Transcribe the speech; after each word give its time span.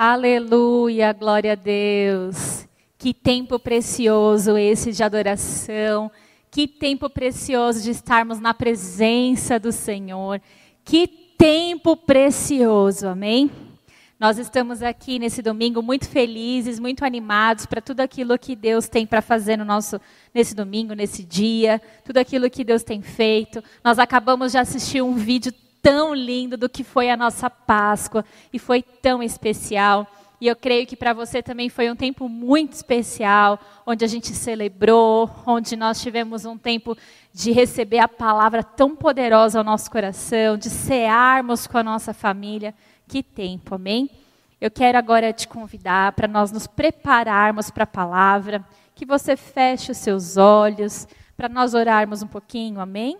Aleluia, 0.00 1.12
glória 1.12 1.54
a 1.54 1.56
Deus. 1.56 2.68
Que 2.96 3.12
tempo 3.12 3.58
precioso 3.58 4.56
esse 4.56 4.92
de 4.92 5.02
adoração. 5.02 6.08
Que 6.52 6.68
tempo 6.68 7.10
precioso 7.10 7.82
de 7.82 7.90
estarmos 7.90 8.38
na 8.38 8.54
presença 8.54 9.58
do 9.58 9.72
Senhor. 9.72 10.40
Que 10.84 11.08
tempo 11.36 11.96
precioso, 11.96 13.08
amém? 13.08 13.50
Nós 14.20 14.38
estamos 14.38 14.84
aqui 14.84 15.18
nesse 15.18 15.42
domingo 15.42 15.82
muito 15.82 16.08
felizes, 16.08 16.78
muito 16.78 17.04
animados 17.04 17.66
para 17.66 17.80
tudo 17.80 17.98
aquilo 17.98 18.38
que 18.38 18.54
Deus 18.54 18.88
tem 18.88 19.04
para 19.04 19.20
fazer 19.20 19.56
no 19.56 19.64
nosso 19.64 20.00
nesse 20.32 20.54
domingo, 20.54 20.94
nesse 20.94 21.24
dia, 21.24 21.82
tudo 22.04 22.18
aquilo 22.18 22.48
que 22.48 22.62
Deus 22.62 22.84
tem 22.84 23.02
feito. 23.02 23.60
Nós 23.82 23.98
acabamos 23.98 24.52
de 24.52 24.58
assistir 24.58 25.02
um 25.02 25.14
vídeo 25.14 25.52
tão 25.82 26.14
lindo 26.14 26.56
do 26.56 26.68
que 26.68 26.84
foi 26.84 27.10
a 27.10 27.16
nossa 27.16 27.48
Páscoa 27.48 28.24
e 28.52 28.58
foi 28.58 28.82
tão 28.82 29.22
especial. 29.22 30.06
E 30.40 30.46
eu 30.46 30.54
creio 30.54 30.86
que 30.86 30.96
para 30.96 31.12
você 31.12 31.42
também 31.42 31.68
foi 31.68 31.90
um 31.90 31.96
tempo 31.96 32.28
muito 32.28 32.72
especial, 32.72 33.58
onde 33.84 34.04
a 34.04 34.08
gente 34.08 34.28
celebrou, 34.28 35.28
onde 35.44 35.74
nós 35.74 36.00
tivemos 36.00 36.44
um 36.44 36.56
tempo 36.56 36.96
de 37.32 37.50
receber 37.50 37.98
a 37.98 38.06
palavra 38.06 38.62
tão 38.62 38.94
poderosa 38.94 39.58
ao 39.58 39.64
nosso 39.64 39.90
coração, 39.90 40.56
de 40.56 40.70
cearmos 40.70 41.66
com 41.66 41.78
a 41.78 41.82
nossa 41.82 42.14
família. 42.14 42.72
Que 43.08 43.22
tempo, 43.22 43.74
amém? 43.74 44.08
Eu 44.60 44.70
quero 44.70 44.98
agora 44.98 45.32
te 45.32 45.48
convidar 45.48 46.12
para 46.12 46.28
nós 46.28 46.52
nos 46.52 46.66
prepararmos 46.66 47.70
para 47.70 47.84
a 47.84 47.86
palavra, 47.86 48.64
que 48.94 49.06
você 49.06 49.36
feche 49.36 49.90
os 49.90 49.98
seus 49.98 50.36
olhos, 50.36 51.06
para 51.36 51.48
nós 51.48 51.74
orarmos 51.74 52.22
um 52.22 52.26
pouquinho, 52.26 52.80
amém? 52.80 53.16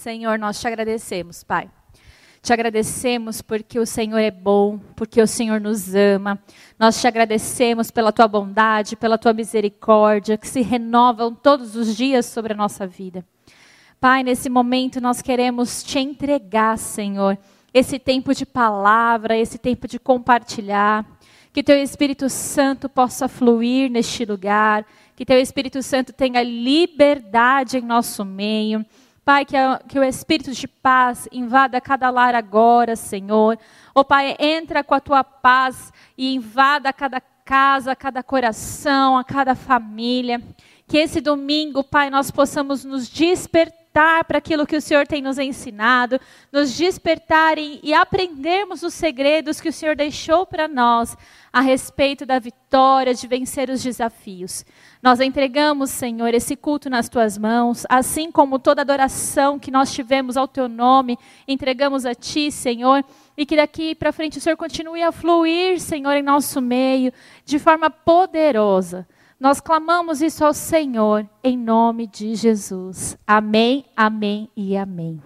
Senhor, 0.00 0.38
nós 0.38 0.58
te 0.58 0.66
agradecemos, 0.66 1.44
Pai. 1.44 1.68
Te 2.40 2.54
agradecemos 2.54 3.42
porque 3.42 3.78
o 3.78 3.84
Senhor 3.84 4.16
é 4.16 4.30
bom, 4.30 4.78
porque 4.96 5.20
o 5.20 5.26
Senhor 5.26 5.60
nos 5.60 5.94
ama. 5.94 6.42
Nós 6.78 6.98
te 6.98 7.06
agradecemos 7.06 7.90
pela 7.90 8.10
tua 8.10 8.26
bondade, 8.26 8.96
pela 8.96 9.18
tua 9.18 9.34
misericórdia, 9.34 10.38
que 10.38 10.48
se 10.48 10.62
renovam 10.62 11.34
todos 11.34 11.76
os 11.76 11.94
dias 11.94 12.24
sobre 12.24 12.54
a 12.54 12.56
nossa 12.56 12.86
vida. 12.86 13.22
Pai, 14.00 14.22
nesse 14.22 14.48
momento 14.48 15.02
nós 15.02 15.20
queremos 15.20 15.82
te 15.82 15.98
entregar, 15.98 16.78
Senhor, 16.78 17.36
esse 17.74 17.98
tempo 17.98 18.34
de 18.34 18.46
palavra, 18.46 19.36
esse 19.36 19.58
tempo 19.58 19.86
de 19.86 19.98
compartilhar. 19.98 21.04
Que 21.52 21.62
teu 21.62 21.76
Espírito 21.76 22.30
Santo 22.30 22.88
possa 22.88 23.28
fluir 23.28 23.90
neste 23.90 24.24
lugar, 24.24 24.86
que 25.14 25.26
teu 25.26 25.38
Espírito 25.38 25.82
Santo 25.82 26.10
tenha 26.10 26.42
liberdade 26.42 27.76
em 27.76 27.82
nosso 27.82 28.24
meio. 28.24 28.82
Pai, 29.30 29.44
que, 29.44 29.56
a, 29.56 29.80
que 29.86 29.96
o 29.96 30.02
Espírito 30.02 30.50
de 30.50 30.66
paz 30.66 31.28
invada 31.30 31.80
cada 31.80 32.10
lar 32.10 32.34
agora, 32.34 32.96
Senhor. 32.96 33.56
Ó 33.94 34.02
Pai, 34.02 34.34
entra 34.40 34.82
com 34.82 34.92
a 34.92 34.98
tua 34.98 35.22
paz 35.22 35.92
e 36.18 36.34
invada 36.34 36.92
cada 36.92 37.20
casa, 37.20 37.94
cada 37.94 38.24
coração, 38.24 39.16
a 39.16 39.22
cada 39.22 39.54
família. 39.54 40.42
Que 40.84 40.98
esse 40.98 41.20
domingo, 41.20 41.84
Pai, 41.84 42.10
nós 42.10 42.32
possamos 42.32 42.84
nos 42.84 43.08
despertar 43.08 43.79
despertar 43.90 44.24
para 44.24 44.38
aquilo 44.38 44.66
que 44.66 44.76
o 44.76 44.80
Senhor 44.80 45.06
tem 45.06 45.20
nos 45.20 45.38
ensinado, 45.38 46.20
nos 46.52 46.76
despertar 46.76 47.58
e, 47.58 47.80
e 47.82 47.92
aprendermos 47.92 48.82
os 48.82 48.94
segredos 48.94 49.60
que 49.60 49.68
o 49.68 49.72
Senhor 49.72 49.96
deixou 49.96 50.46
para 50.46 50.68
nós 50.68 51.16
a 51.52 51.60
respeito 51.60 52.24
da 52.24 52.38
vitória, 52.38 53.12
de 53.12 53.26
vencer 53.26 53.68
os 53.68 53.82
desafios. 53.82 54.64
Nós 55.02 55.20
entregamos, 55.20 55.90
Senhor, 55.90 56.32
esse 56.32 56.54
culto 56.54 56.88
nas 56.88 57.08
tuas 57.08 57.36
mãos, 57.36 57.84
assim 57.88 58.30
como 58.30 58.60
toda 58.60 58.82
adoração 58.82 59.58
que 59.58 59.70
nós 59.70 59.92
tivemos 59.92 60.36
ao 60.36 60.46
teu 60.46 60.68
nome, 60.68 61.18
entregamos 61.48 62.06
a 62.06 62.14
ti, 62.14 62.52
Senhor, 62.52 63.04
e 63.36 63.44
que 63.44 63.56
daqui 63.56 63.96
para 63.96 64.12
frente 64.12 64.38
o 64.38 64.40
Senhor 64.40 64.56
continue 64.56 65.02
a 65.02 65.10
fluir, 65.10 65.80
Senhor, 65.80 66.12
em 66.12 66.22
nosso 66.22 66.60
meio, 66.60 67.12
de 67.44 67.58
forma 67.58 67.90
poderosa. 67.90 69.06
Nós 69.40 69.58
clamamos 69.58 70.20
isso 70.20 70.44
ao 70.44 70.52
Senhor 70.52 71.26
em 71.42 71.56
nome 71.56 72.06
de 72.06 72.34
Jesus. 72.34 73.16
Amém, 73.26 73.86
amém 73.96 74.50
e 74.54 74.76
amém. 74.76 75.18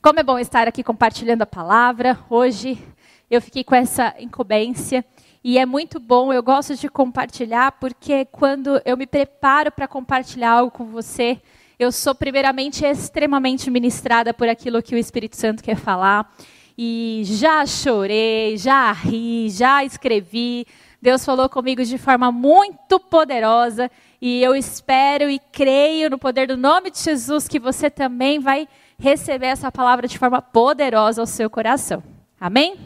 Como 0.00 0.18
é 0.18 0.22
bom 0.22 0.38
estar 0.38 0.66
aqui 0.66 0.82
compartilhando 0.82 1.42
a 1.42 1.46
palavra. 1.46 2.18
Hoje 2.30 2.82
eu 3.30 3.42
fiquei 3.42 3.62
com 3.64 3.74
essa 3.74 4.14
incumbência 4.18 5.04
e 5.44 5.58
é 5.58 5.66
muito 5.66 6.00
bom. 6.00 6.32
Eu 6.32 6.42
gosto 6.42 6.74
de 6.74 6.88
compartilhar 6.88 7.72
porque 7.72 8.24
quando 8.24 8.80
eu 8.82 8.96
me 8.96 9.06
preparo 9.06 9.70
para 9.70 9.86
compartilhar 9.86 10.52
algo 10.52 10.70
com 10.70 10.86
você, 10.86 11.38
eu 11.78 11.92
sou 11.92 12.14
primeiramente 12.14 12.82
extremamente 12.82 13.70
ministrada 13.70 14.32
por 14.32 14.48
aquilo 14.48 14.82
que 14.82 14.94
o 14.94 14.98
Espírito 14.98 15.36
Santo 15.36 15.62
quer 15.62 15.76
falar. 15.76 16.34
E 16.78 17.20
já 17.26 17.66
chorei, 17.66 18.56
já 18.56 18.90
ri, 18.90 19.50
já 19.50 19.84
escrevi, 19.84 20.66
Deus 21.02 21.24
falou 21.24 21.48
comigo 21.48 21.84
de 21.84 21.98
forma 21.98 22.30
muito 22.30 23.00
poderosa 23.00 23.90
e 24.20 24.40
eu 24.40 24.54
espero 24.54 25.28
e 25.28 25.40
creio 25.50 26.08
no 26.08 26.16
poder 26.16 26.46
do 26.46 26.56
nome 26.56 26.92
de 26.92 27.00
Jesus 27.00 27.48
que 27.48 27.58
você 27.58 27.90
também 27.90 28.38
vai 28.38 28.68
receber 29.00 29.46
essa 29.46 29.72
palavra 29.72 30.06
de 30.06 30.16
forma 30.16 30.40
poderosa 30.40 31.20
ao 31.20 31.26
seu 31.26 31.50
coração. 31.50 32.04
Amém? 32.40 32.76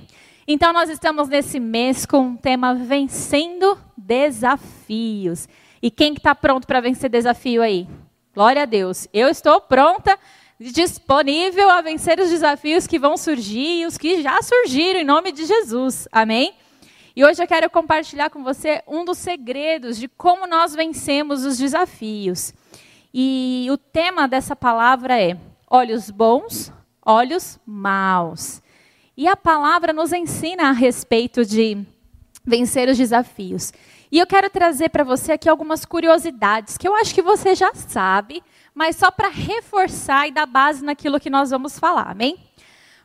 Então 0.49 0.73
nós 0.73 0.89
estamos 0.89 1.29
nesse 1.29 1.61
mês 1.61 2.07
com 2.07 2.31
o 2.31 2.39
tema 2.39 2.75
vencendo 2.75 3.77
desafios. 3.95 5.47
E 5.83 5.91
quem 5.91 6.15
está 6.15 6.35
pronto 6.35 6.67
para 6.67 6.81
vencer 6.81 7.11
desafio 7.11 7.61
aí? 7.61 7.87
Glória 8.35 8.63
a 8.63 8.67
Deus. 8.67 9.07
Eu 9.13 9.29
estou 9.29 9.61
pronta, 9.61 10.19
disponível 10.59 11.69
a 11.69 11.83
vencer 11.83 12.19
os 12.19 12.31
desafios 12.31 12.87
que 12.87 12.99
vão 12.99 13.19
surgir 13.19 13.83
e 13.83 13.85
os 13.85 13.99
que 13.99 14.23
já 14.23 14.41
surgiram 14.41 15.01
em 15.01 15.05
nome 15.05 15.33
de 15.33 15.45
Jesus. 15.45 16.09
Amém? 16.11 16.55
E 17.17 17.25
hoje 17.25 17.43
eu 17.43 17.47
quero 17.47 17.71
compartilhar 17.71 18.29
com 18.29 18.45
você 18.45 18.83
um 18.87 19.03
dos 19.03 19.17
segredos 19.17 19.97
de 19.97 20.07
como 20.07 20.47
nós 20.47 20.75
vencemos 20.75 21.47
os 21.47 21.57
desafios. 21.57 22.53
E 23.13 23.67
o 23.71 23.79
tema 23.79 24.29
dessa 24.29 24.55
palavra 24.55 25.19
é 25.19 25.35
olhos 25.67 26.11
bons, 26.11 26.71
olhos 27.01 27.59
maus. 27.65 28.61
E 29.17 29.27
a 29.27 29.35
palavra 29.35 29.95
nos 29.95 30.13
ensina 30.13 30.69
a 30.69 30.73
respeito 30.73 31.43
de 31.43 31.83
vencer 32.45 32.87
os 32.87 32.99
desafios. 32.99 33.73
E 34.13 34.19
eu 34.19 34.27
quero 34.27 34.51
trazer 34.51 34.91
para 34.91 35.03
você 35.03 35.33
aqui 35.33 35.49
algumas 35.49 35.87
curiosidades 35.87 36.77
que 36.77 36.87
eu 36.87 36.95
acho 36.95 37.15
que 37.15 37.23
você 37.23 37.55
já 37.55 37.73
sabe, 37.75 38.43
mas 38.75 38.95
só 38.95 39.11
para 39.11 39.29
reforçar 39.29 40.29
e 40.29 40.33
dar 40.33 40.45
base 40.45 40.85
naquilo 40.85 41.19
que 41.19 41.31
nós 41.31 41.49
vamos 41.49 41.79
falar, 41.79 42.11
amém? 42.11 42.46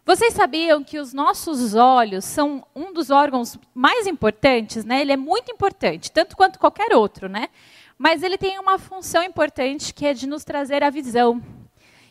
Vocês 0.04 0.34
sabiam 0.34 0.84
que 0.84 0.98
os 0.98 1.14
nossos 1.14 1.76
olhos 1.76 2.26
são 2.26 2.66
um 2.76 2.92
dos 2.92 3.12
órgãos 3.12 3.58
mais 3.74 4.08
importantes, 4.08 4.84
né? 4.84 5.02
Ele 5.02 5.12
é 5.12 5.18
muito 5.18 5.52
importante, 5.52 6.12
tanto 6.12 6.36
quanto 6.36 6.58
qualquer 6.58 6.96
outro, 6.96 7.30
né? 7.30 7.50
Mas 7.98 8.24
ele 8.24 8.36
tem 8.36 8.58
uma 8.58 8.80
função 8.80 9.22
importante 9.22 9.94
que 9.94 10.08
é 10.08 10.14
de 10.14 10.26
nos 10.26 10.44
trazer 10.44 10.84
a 10.84 10.90
visão. 10.90 11.42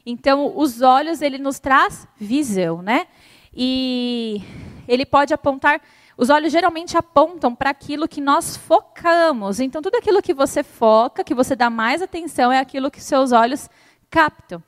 Então, 0.06 0.56
os 0.56 0.82
olhos 0.82 1.20
ele 1.20 1.36
nos 1.36 1.58
traz 1.58 2.06
visão, 2.16 2.80
né? 2.80 3.08
E 3.52 4.40
ele 4.86 5.04
pode 5.04 5.34
apontar, 5.34 5.82
os 6.16 6.30
olhos 6.30 6.52
geralmente 6.52 6.96
apontam 6.96 7.56
para 7.56 7.70
aquilo 7.70 8.06
que 8.06 8.20
nós 8.20 8.56
focamos. 8.56 9.58
Então, 9.58 9.82
tudo 9.82 9.96
aquilo 9.96 10.22
que 10.22 10.32
você 10.32 10.62
foca, 10.62 11.24
que 11.24 11.34
você 11.34 11.56
dá 11.56 11.68
mais 11.68 12.00
atenção, 12.00 12.52
é 12.52 12.60
aquilo 12.60 12.88
que 12.88 13.00
seus 13.00 13.32
olhos 13.32 13.68
captam. 14.08 14.62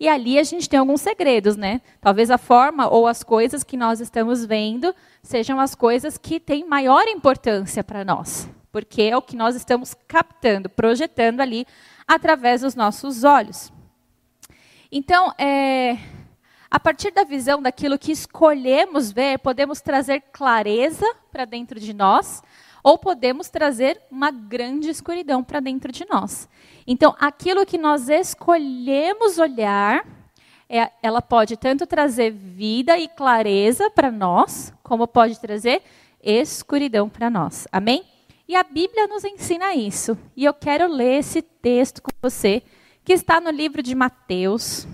E 0.00 0.08
ali 0.08 0.38
a 0.38 0.44
gente 0.44 0.68
tem 0.68 0.78
alguns 0.78 1.00
segredos, 1.00 1.56
né? 1.56 1.80
Talvez 2.00 2.30
a 2.30 2.38
forma 2.38 2.88
ou 2.88 3.06
as 3.06 3.24
coisas 3.24 3.64
que 3.64 3.76
nós 3.76 4.00
estamos 4.00 4.44
vendo 4.44 4.94
sejam 5.22 5.58
as 5.58 5.74
coisas 5.74 6.16
que 6.16 6.38
têm 6.38 6.64
maior 6.64 7.06
importância 7.08 7.82
para 7.82 8.04
nós, 8.04 8.48
porque 8.70 9.02
é 9.02 9.16
o 9.16 9.22
que 9.22 9.34
nós 9.36 9.56
estamos 9.56 9.94
captando, 10.06 10.68
projetando 10.68 11.40
ali 11.40 11.66
através 12.06 12.60
dos 12.60 12.76
nossos 12.76 13.24
olhos. 13.24 13.72
Então, 14.90 15.32
é, 15.36 15.98
a 16.70 16.78
partir 16.78 17.10
da 17.10 17.24
visão 17.24 17.60
daquilo 17.60 17.98
que 17.98 18.12
escolhemos 18.12 19.10
ver, 19.10 19.38
podemos 19.38 19.80
trazer 19.80 20.20
clareza 20.32 21.06
para 21.32 21.44
dentro 21.44 21.80
de 21.80 21.92
nós, 21.92 22.42
ou 22.82 22.96
podemos 22.96 23.48
trazer 23.48 24.00
uma 24.10 24.30
grande 24.30 24.88
escuridão 24.88 25.42
para 25.42 25.60
dentro 25.60 25.90
de 25.90 26.06
nós. 26.08 26.48
Então, 26.90 27.14
aquilo 27.20 27.66
que 27.66 27.76
nós 27.76 28.08
escolhemos 28.08 29.36
olhar, 29.36 30.06
é, 30.66 30.90
ela 31.02 31.20
pode 31.20 31.54
tanto 31.54 31.86
trazer 31.86 32.30
vida 32.30 32.96
e 32.96 33.06
clareza 33.06 33.90
para 33.90 34.10
nós, 34.10 34.72
como 34.82 35.06
pode 35.06 35.38
trazer 35.38 35.82
escuridão 36.22 37.06
para 37.06 37.28
nós. 37.28 37.68
Amém? 37.70 38.06
E 38.48 38.56
a 38.56 38.62
Bíblia 38.62 39.06
nos 39.06 39.22
ensina 39.22 39.74
isso. 39.74 40.16
E 40.34 40.46
eu 40.46 40.54
quero 40.54 40.90
ler 40.90 41.18
esse 41.18 41.42
texto 41.42 42.00
com 42.00 42.10
você, 42.22 42.62
que 43.04 43.12
está 43.12 43.38
no 43.38 43.50
livro 43.50 43.82
de 43.82 43.94
Mateus. 43.94 44.88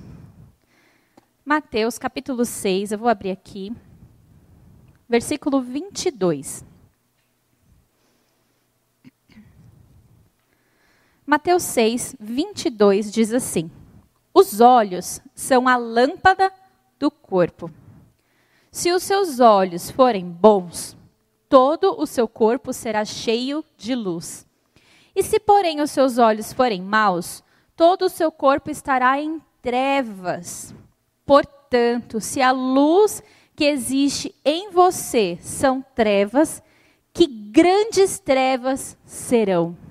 Mateus, 1.44 1.97
capítulo 1.97 2.44
6, 2.44 2.90
eu 2.90 2.99
vou 2.99 3.08
abrir 3.08 3.31
aqui. 3.31 3.73
Versículo 5.08 5.61
22. 5.61 6.64
Mateus 11.26 11.62
6, 11.62 12.17
22 12.21 13.11
diz 13.11 13.32
assim: 13.32 13.71
Os 14.32 14.61
olhos 14.61 15.23
são 15.35 15.67
a 15.67 15.76
lâmpada 15.76 16.53
do 16.99 17.11
corpo. 17.11 17.71
Se 18.71 18.93
os 18.93 19.03
seus 19.03 19.41
olhos 19.41 19.91
forem 19.91 20.29
bons, 20.29 20.94
todo 21.49 21.99
o 21.99 22.06
seu 22.06 22.29
corpo 22.29 22.75
será 22.75 23.06
cheio 23.06 23.65
de 23.79 23.94
luz. 23.94 24.47
E 25.17 25.23
se, 25.23 25.41
porém, 25.41 25.81
os 25.81 25.91
seus 25.93 26.19
olhos 26.19 26.53
forem 26.53 26.82
maus, 26.82 27.43
todo 27.75 28.03
o 28.06 28.11
seu 28.11 28.31
corpo 28.31 28.71
estará 28.71 29.19
em 29.19 29.41
trevas. 29.62 30.75
Portanto, 31.25 32.21
se 32.21 32.43
a 32.43 32.50
luz 32.50 33.23
que 33.56 33.65
existe 33.65 34.35
em 34.44 34.71
você 34.71 35.38
são 35.41 35.82
trevas, 35.94 36.62
que 37.15 37.26
grandes 37.26 38.19
trevas 38.19 38.99
serão. 39.06 39.84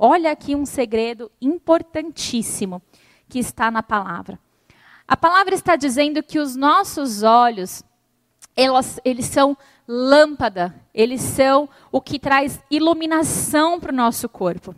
Olha 0.00 0.30
aqui 0.30 0.54
um 0.54 0.64
segredo 0.64 1.28
importantíssimo 1.42 2.80
que 3.28 3.40
está 3.40 3.68
na 3.68 3.82
palavra. 3.82 4.38
A 5.08 5.16
palavra 5.16 5.56
está 5.56 5.74
dizendo 5.74 6.22
que 6.22 6.38
os 6.38 6.54
nossos 6.54 7.24
olhos, 7.24 7.82
elas, 8.56 9.00
eles 9.04 9.26
são 9.26 9.56
lâmpada, 9.88 10.72
eles 10.94 11.20
são 11.20 11.68
o 11.90 12.00
que 12.00 12.16
traz 12.16 12.60
iluminação 12.70 13.80
para 13.80 13.92
o 13.92 13.96
nosso 13.96 14.28
corpo. 14.28 14.72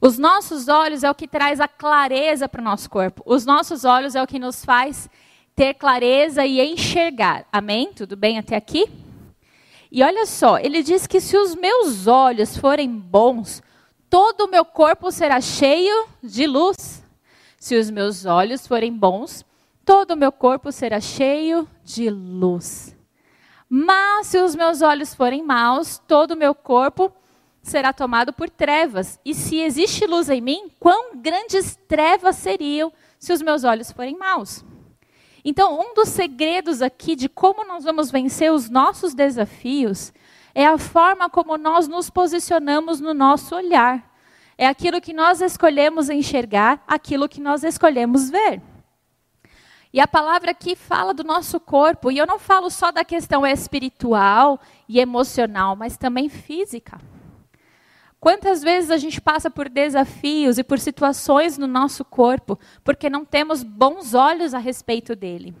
Os 0.00 0.18
nossos 0.18 0.68
olhos 0.68 1.02
é 1.02 1.10
o 1.10 1.14
que 1.16 1.26
traz 1.26 1.58
a 1.58 1.66
clareza 1.66 2.48
para 2.48 2.60
o 2.60 2.64
nosso 2.64 2.88
corpo. 2.88 3.24
Os 3.26 3.44
nossos 3.44 3.84
olhos 3.84 4.14
é 4.14 4.22
o 4.22 4.26
que 4.26 4.38
nos 4.38 4.64
faz 4.64 5.10
ter 5.56 5.74
clareza 5.74 6.46
e 6.46 6.60
enxergar. 6.60 7.44
Amém? 7.50 7.92
Tudo 7.92 8.16
bem 8.16 8.38
até 8.38 8.54
aqui? 8.54 8.88
E 9.90 10.02
olha 10.04 10.26
só, 10.26 10.58
ele 10.58 10.80
diz 10.80 11.08
que 11.08 11.20
se 11.20 11.36
os 11.36 11.56
meus 11.56 12.06
olhos 12.06 12.56
forem 12.56 12.88
bons, 12.88 13.60
todo 14.10 14.42
o 14.42 14.50
meu 14.50 14.64
corpo 14.64 15.12
será 15.12 15.40
cheio 15.40 16.08
de 16.20 16.46
luz. 16.46 17.02
Se 17.56 17.76
os 17.76 17.88
meus 17.88 18.26
olhos 18.26 18.66
forem 18.66 18.92
bons, 18.92 19.44
todo 19.84 20.10
o 20.10 20.16
meu 20.16 20.32
corpo 20.32 20.72
será 20.72 21.00
cheio 21.00 21.68
de 21.84 22.10
luz. 22.10 22.96
Mas 23.68 24.26
se 24.26 24.38
os 24.38 24.56
meus 24.56 24.82
olhos 24.82 25.14
forem 25.14 25.44
maus, 25.44 26.02
todo 26.08 26.32
o 26.32 26.36
meu 26.36 26.54
corpo 26.54 27.12
será 27.62 27.92
tomado 27.92 28.32
por 28.32 28.50
trevas. 28.50 29.20
E 29.24 29.32
se 29.32 29.58
existe 29.58 30.06
luz 30.06 30.28
em 30.28 30.40
mim, 30.40 30.70
quão 30.80 31.16
grandes 31.16 31.78
trevas 31.86 32.36
seriam 32.36 32.92
se 33.18 33.32
os 33.32 33.40
meus 33.40 33.62
olhos 33.62 33.92
forem 33.92 34.16
maus? 34.16 34.64
Então, 35.44 35.78
um 35.80 35.94
dos 35.94 36.08
segredos 36.08 36.82
aqui 36.82 37.14
de 37.14 37.28
como 37.28 37.64
nós 37.64 37.84
vamos 37.84 38.10
vencer 38.10 38.52
os 38.52 38.68
nossos 38.68 39.14
desafios 39.14 40.12
é 40.54 40.66
a 40.66 40.78
forma 40.78 41.28
como 41.28 41.56
nós 41.56 41.88
nos 41.88 42.10
posicionamos 42.10 43.00
no 43.00 43.14
nosso 43.14 43.54
olhar. 43.54 44.10
É 44.56 44.66
aquilo 44.66 45.00
que 45.00 45.12
nós 45.12 45.40
escolhemos 45.40 46.10
enxergar, 46.10 46.82
aquilo 46.86 47.28
que 47.28 47.40
nós 47.40 47.64
escolhemos 47.64 48.28
ver. 48.28 48.60
E 49.92 49.98
a 50.00 50.06
palavra 50.06 50.52
aqui 50.52 50.76
fala 50.76 51.12
do 51.12 51.24
nosso 51.24 51.58
corpo, 51.58 52.12
e 52.12 52.18
eu 52.18 52.26
não 52.26 52.38
falo 52.38 52.70
só 52.70 52.92
da 52.92 53.04
questão 53.04 53.44
espiritual 53.44 54.60
e 54.88 55.00
emocional, 55.00 55.74
mas 55.74 55.96
também 55.96 56.28
física. 56.28 57.00
Quantas 58.20 58.62
vezes 58.62 58.90
a 58.90 58.98
gente 58.98 59.18
passa 59.18 59.50
por 59.50 59.68
desafios 59.68 60.58
e 60.58 60.62
por 60.62 60.78
situações 60.78 61.56
no 61.56 61.66
nosso 61.66 62.04
corpo 62.04 62.58
porque 62.84 63.08
não 63.08 63.24
temos 63.24 63.62
bons 63.62 64.12
olhos 64.12 64.52
a 64.52 64.58
respeito 64.58 65.16
dele? 65.16 65.54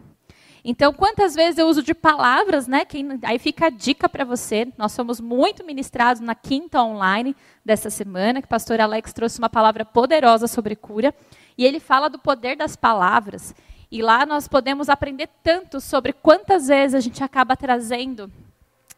Então, 0.64 0.92
quantas 0.92 1.34
vezes 1.34 1.58
eu 1.58 1.66
uso 1.66 1.82
de 1.82 1.94
palavras, 1.94 2.66
né? 2.66 2.84
Que, 2.84 3.04
aí 3.22 3.38
fica 3.38 3.66
a 3.66 3.70
dica 3.70 4.08
para 4.08 4.24
você. 4.24 4.68
Nós 4.76 4.92
somos 4.92 5.20
muito 5.20 5.64
ministrados 5.64 6.20
na 6.20 6.34
quinta 6.34 6.82
online 6.82 7.34
dessa 7.64 7.88
semana, 7.90 8.40
que 8.40 8.46
o 8.46 8.50
pastor 8.50 8.80
Alex 8.80 9.12
trouxe 9.12 9.38
uma 9.38 9.48
palavra 9.48 9.84
poderosa 9.84 10.46
sobre 10.46 10.76
cura. 10.76 11.14
E 11.56 11.64
ele 11.64 11.80
fala 11.80 12.08
do 12.08 12.18
poder 12.18 12.56
das 12.56 12.76
palavras. 12.76 13.54
E 13.90 14.02
lá 14.02 14.24
nós 14.24 14.46
podemos 14.46 14.88
aprender 14.88 15.28
tanto 15.42 15.80
sobre 15.80 16.12
quantas 16.12 16.68
vezes 16.68 16.94
a 16.94 17.00
gente 17.00 17.24
acaba 17.24 17.56
trazendo, 17.56 18.30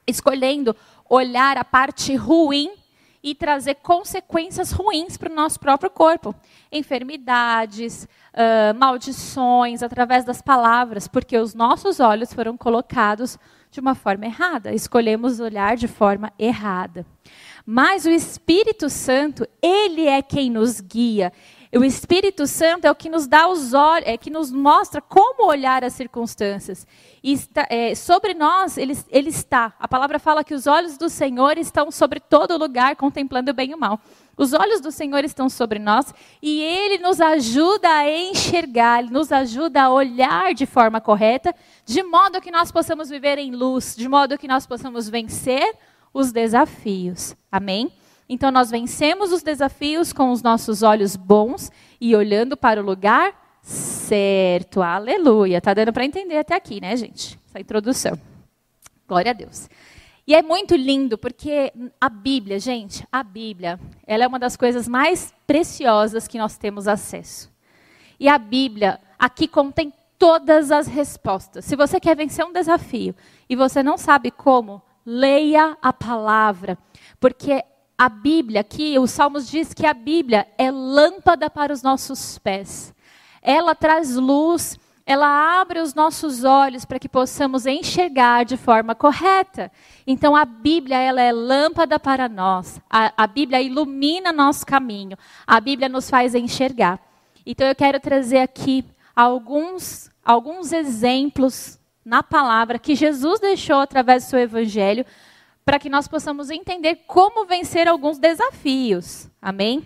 escolhendo 0.07 0.77
olhar 1.09 1.57
a 1.57 1.65
parte 1.65 2.15
ruim 2.15 2.73
e 3.23 3.35
trazer 3.35 3.77
consequências 3.77 4.73
ruins 4.73 5.17
para 5.17 5.31
o 5.31 5.35
nosso 5.35 5.61
próprio 5.61 5.91
corpo. 5.91 6.35
Enfermidades, 6.71 8.09
uh, 8.35 8.77
maldições, 8.77 9.83
através 9.83 10.25
das 10.25 10.43
palavras, 10.43 11.07
porque 11.07 11.39
os 11.39 11.55
nossos 11.55 12.01
olhos 12.01 12.33
foram 12.33 12.57
colocados 12.57 13.39
de 13.71 13.81
uma 13.81 13.95
forma 13.95 14.27
errada. 14.27 14.75
Escolhemos 14.75 15.41
olhar 15.41 15.77
de 15.77 15.87
forma 15.87 16.33
errada. 16.39 17.07
Mas 17.65 18.05
o 18.05 18.11
Espírito 18.11 18.91
Santo, 18.91 19.47
ele 19.63 20.07
é 20.07 20.21
quem 20.21 20.51
nos 20.51 20.81
guia. 20.81 21.33
O 21.75 21.83
Espírito 21.83 22.47
Santo 22.47 22.85
é 22.85 22.91
o 22.91 22.95
que 22.95 23.09
nos 23.09 23.27
dá 23.27 23.49
os 23.49 23.73
olhos, 23.73 24.07
é 24.07 24.19
que 24.19 24.29
nos 24.29 24.53
mostra 24.53 25.01
como 25.01 25.49
olhar 25.49 25.83
as 25.83 25.95
circunstâncias. 25.95 26.87
E 27.23 27.33
está, 27.33 27.67
é, 27.71 27.95
sobre 27.95 28.35
nós, 28.35 28.77
ele, 28.77 28.95
ele 29.09 29.31
está. 29.31 29.73
A 29.81 29.89
palavra 29.89 30.19
fala 30.19 30.45
que 30.45 30.53
os 30.53 30.67
olhos 30.67 30.99
do 30.99 31.09
Senhor 31.09 31.57
estão 31.57 31.91
sobre 31.91 32.21
todo 32.21 32.59
lugar, 32.59 32.95
contemplando 32.97 33.51
o 33.51 33.55
bem 33.55 33.71
e 33.71 33.75
o 33.75 33.79
mal. 33.79 33.99
Os 34.37 34.53
olhos 34.53 34.83
do 34.83 34.93
Senhor 34.93 35.25
estão 35.25 35.49
sobre 35.49 35.79
nós 35.79 36.13
e 36.43 36.61
Ele 36.61 36.99
nos 36.99 37.23
ajuda 37.23 37.89
a 37.89 38.11
enxergar, 38.11 39.03
Ele 39.03 39.11
nos 39.11 39.33
ajuda 39.33 39.85
a 39.85 39.91
olhar 39.91 40.53
de 40.53 40.67
forma 40.67 41.01
correta, 41.01 41.55
de 41.87 42.03
modo 42.03 42.41
que 42.43 42.51
nós 42.51 42.71
possamos 42.71 43.09
viver 43.09 43.39
em 43.39 43.51
luz, 43.51 43.97
de 43.97 44.09
modo 44.11 44.37
que 44.37 44.49
nós 44.49 44.67
possamos 44.67 45.09
vencer 45.09 45.75
os 46.13 46.33
desafios. 46.33 47.35
Amém? 47.51 47.91
Então 48.29 48.51
nós 48.51 48.71
vencemos 48.71 49.33
os 49.33 49.43
desafios 49.43 50.13
com 50.13 50.31
os 50.31 50.43
nossos 50.43 50.83
olhos 50.83 51.17
bons 51.17 51.71
e 52.01 52.15
olhando 52.17 52.57
para 52.57 52.81
o 52.81 52.85
lugar 52.85 53.61
certo. 53.63 54.83
Aleluia. 54.83 55.61
Tá 55.61 55.75
dando 55.75 55.93
para 55.93 56.05
entender 56.05 56.39
até 56.39 56.55
aqui, 56.55 56.81
né, 56.81 56.97
gente? 56.97 57.39
Essa 57.49 57.61
introdução. 57.61 58.19
Glória 59.07 59.31
a 59.31 59.35
Deus. 59.35 59.69
E 60.27 60.35
é 60.35 60.43
muito 60.43 60.77
lindo 60.77 61.19
porque 61.19 61.73
a 62.01 62.09
Bíblia, 62.09 62.59
gente, 62.59 63.07
a 63.11 63.23
Bíblia, 63.23 63.79
ela 64.07 64.25
é 64.25 64.27
uma 64.27 64.39
das 64.39 64.57
coisas 64.57 64.87
mais 64.87 65.35
preciosas 65.47 66.29
que 66.29 66.39
nós 66.39 66.57
temos 66.57 66.87
acesso. 66.87 67.51
E 68.19 68.29
a 68.29 68.39
Bíblia 68.39 69.01
aqui 69.19 69.49
contém 69.49 69.93
todas 70.19 70.71
as 70.71 70.87
respostas. 70.87 71.65
Se 71.65 71.75
você 71.75 71.99
quer 71.99 72.17
vencer 72.17 72.45
um 72.45 72.53
desafio 72.53 73.15
e 73.49 73.57
você 73.57 73.83
não 73.83 73.99
sabe 73.99 74.31
como, 74.31 74.81
leia 75.05 75.77
a 75.83 75.93
palavra, 75.93 76.79
porque 77.19 77.65
a 77.97 78.09
Bíblia, 78.09 78.61
aqui 78.61 78.99
o 78.99 79.07
Salmos 79.07 79.49
diz 79.49 79.73
que 79.73 79.87
a 79.87 79.95
Bíblia 79.95 80.47
é 80.59 80.71
lâmpada 80.71 81.49
para 81.49 81.73
os 81.73 81.83
nossos 81.83 82.39
pés. 82.39 82.95
Ela 83.41 83.75
traz 83.75 84.17
luz, 84.17 84.79
ela 85.05 85.61
abre 85.61 85.81
os 85.81 85.95
nossos 85.95 86.45
olhos 86.45 86.85
para 86.85 86.99
que 86.99 87.09
possamos 87.09 87.67
enxergar 87.67 88.45
de 88.45 88.57
forma 88.57 88.95
correta. 88.95 89.71
Então 90.07 90.35
a 90.35 90.45
Bíblia 90.45 90.99
ela 90.99 91.21
é 91.21 91.33
lâmpada 91.33 91.99
para 91.99 92.29
nós. 92.29 92.81
A, 92.89 93.13
a 93.17 93.27
Bíblia 93.27 93.61
ilumina 93.61 94.33
nosso 94.33 94.65
caminho. 94.65 95.17
A 95.47 95.61
Bíblia 95.61 95.89
nos 95.89 96.09
faz 96.09 96.35
enxergar. 96.35 97.01
Então 97.45 97.67
eu 97.67 97.75
quero 97.75 98.01
trazer 98.01 98.39
aqui 98.39 98.85
alguns 99.15 100.11
alguns 100.25 100.73
exemplos 100.73 101.81
na 102.05 102.23
palavra 102.23 102.79
que 102.79 102.95
Jesus 102.95 103.41
deixou 103.41 103.81
através 103.81 104.25
do 104.25 104.31
seu 104.31 104.39
evangelho 104.39 105.05
para 105.65 105.79
que 105.79 105.89
nós 105.89 106.09
possamos 106.09 106.51
entender 106.51 107.05
como 107.07 107.47
vencer 107.47 107.87
alguns 107.87 108.19
desafios. 108.19 109.29
Amém? 109.41 109.85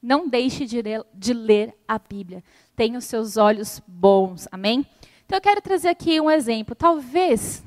Não 0.00 0.28
deixe 0.28 0.64
de 0.64 0.80
ler, 0.80 1.04
de 1.12 1.32
ler 1.32 1.74
a 1.86 1.98
Bíblia. 1.98 2.42
Tenha 2.76 2.98
os 2.98 3.04
seus 3.04 3.36
olhos 3.36 3.82
bons. 3.86 4.46
Amém? 4.52 4.86
Então 5.26 5.36
eu 5.36 5.42
quero 5.42 5.60
trazer 5.60 5.88
aqui 5.88 6.20
um 6.20 6.30
exemplo. 6.30 6.74
Talvez 6.74 7.62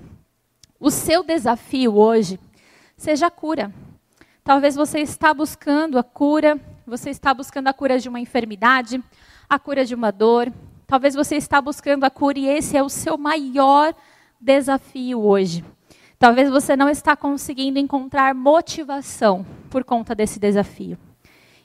o 0.79 0.89
seu 0.89 1.24
desafio 1.24 1.96
hoje 1.96 2.39
seja 2.96 3.27
a 3.27 3.31
cura. 3.31 3.74
Talvez 4.43 4.75
você 4.75 5.00
está 5.00 5.34
buscando 5.34 6.00
a 6.00 6.03
cura, 6.03 6.60
você 6.88 7.10
está 7.10 7.34
buscando 7.34 7.67
a 7.67 7.74
cura 7.74 8.00
de 8.00 8.10
uma 8.10 8.20
enfermidade, 8.20 9.03
a 9.48 9.60
cura 9.60 9.86
de 9.86 9.93
uma 9.93 10.10
dor. 10.10 10.51
Talvez 10.88 11.13
você 11.13 11.36
está 11.36 11.62
buscando 11.62 12.05
a 12.05 12.10
cura 12.10 12.39
e 12.39 12.48
esse 12.48 12.75
é 12.75 12.81
o 12.81 12.89
seu 12.89 13.17
maior 13.17 13.93
desafio 14.39 15.22
hoje. 15.22 15.63
Talvez 16.21 16.51
você 16.51 16.75
não 16.75 16.87
está 16.87 17.15
conseguindo 17.15 17.79
encontrar 17.79 18.35
motivação 18.35 19.43
por 19.71 19.83
conta 19.83 20.13
desse 20.13 20.39
desafio. 20.39 20.95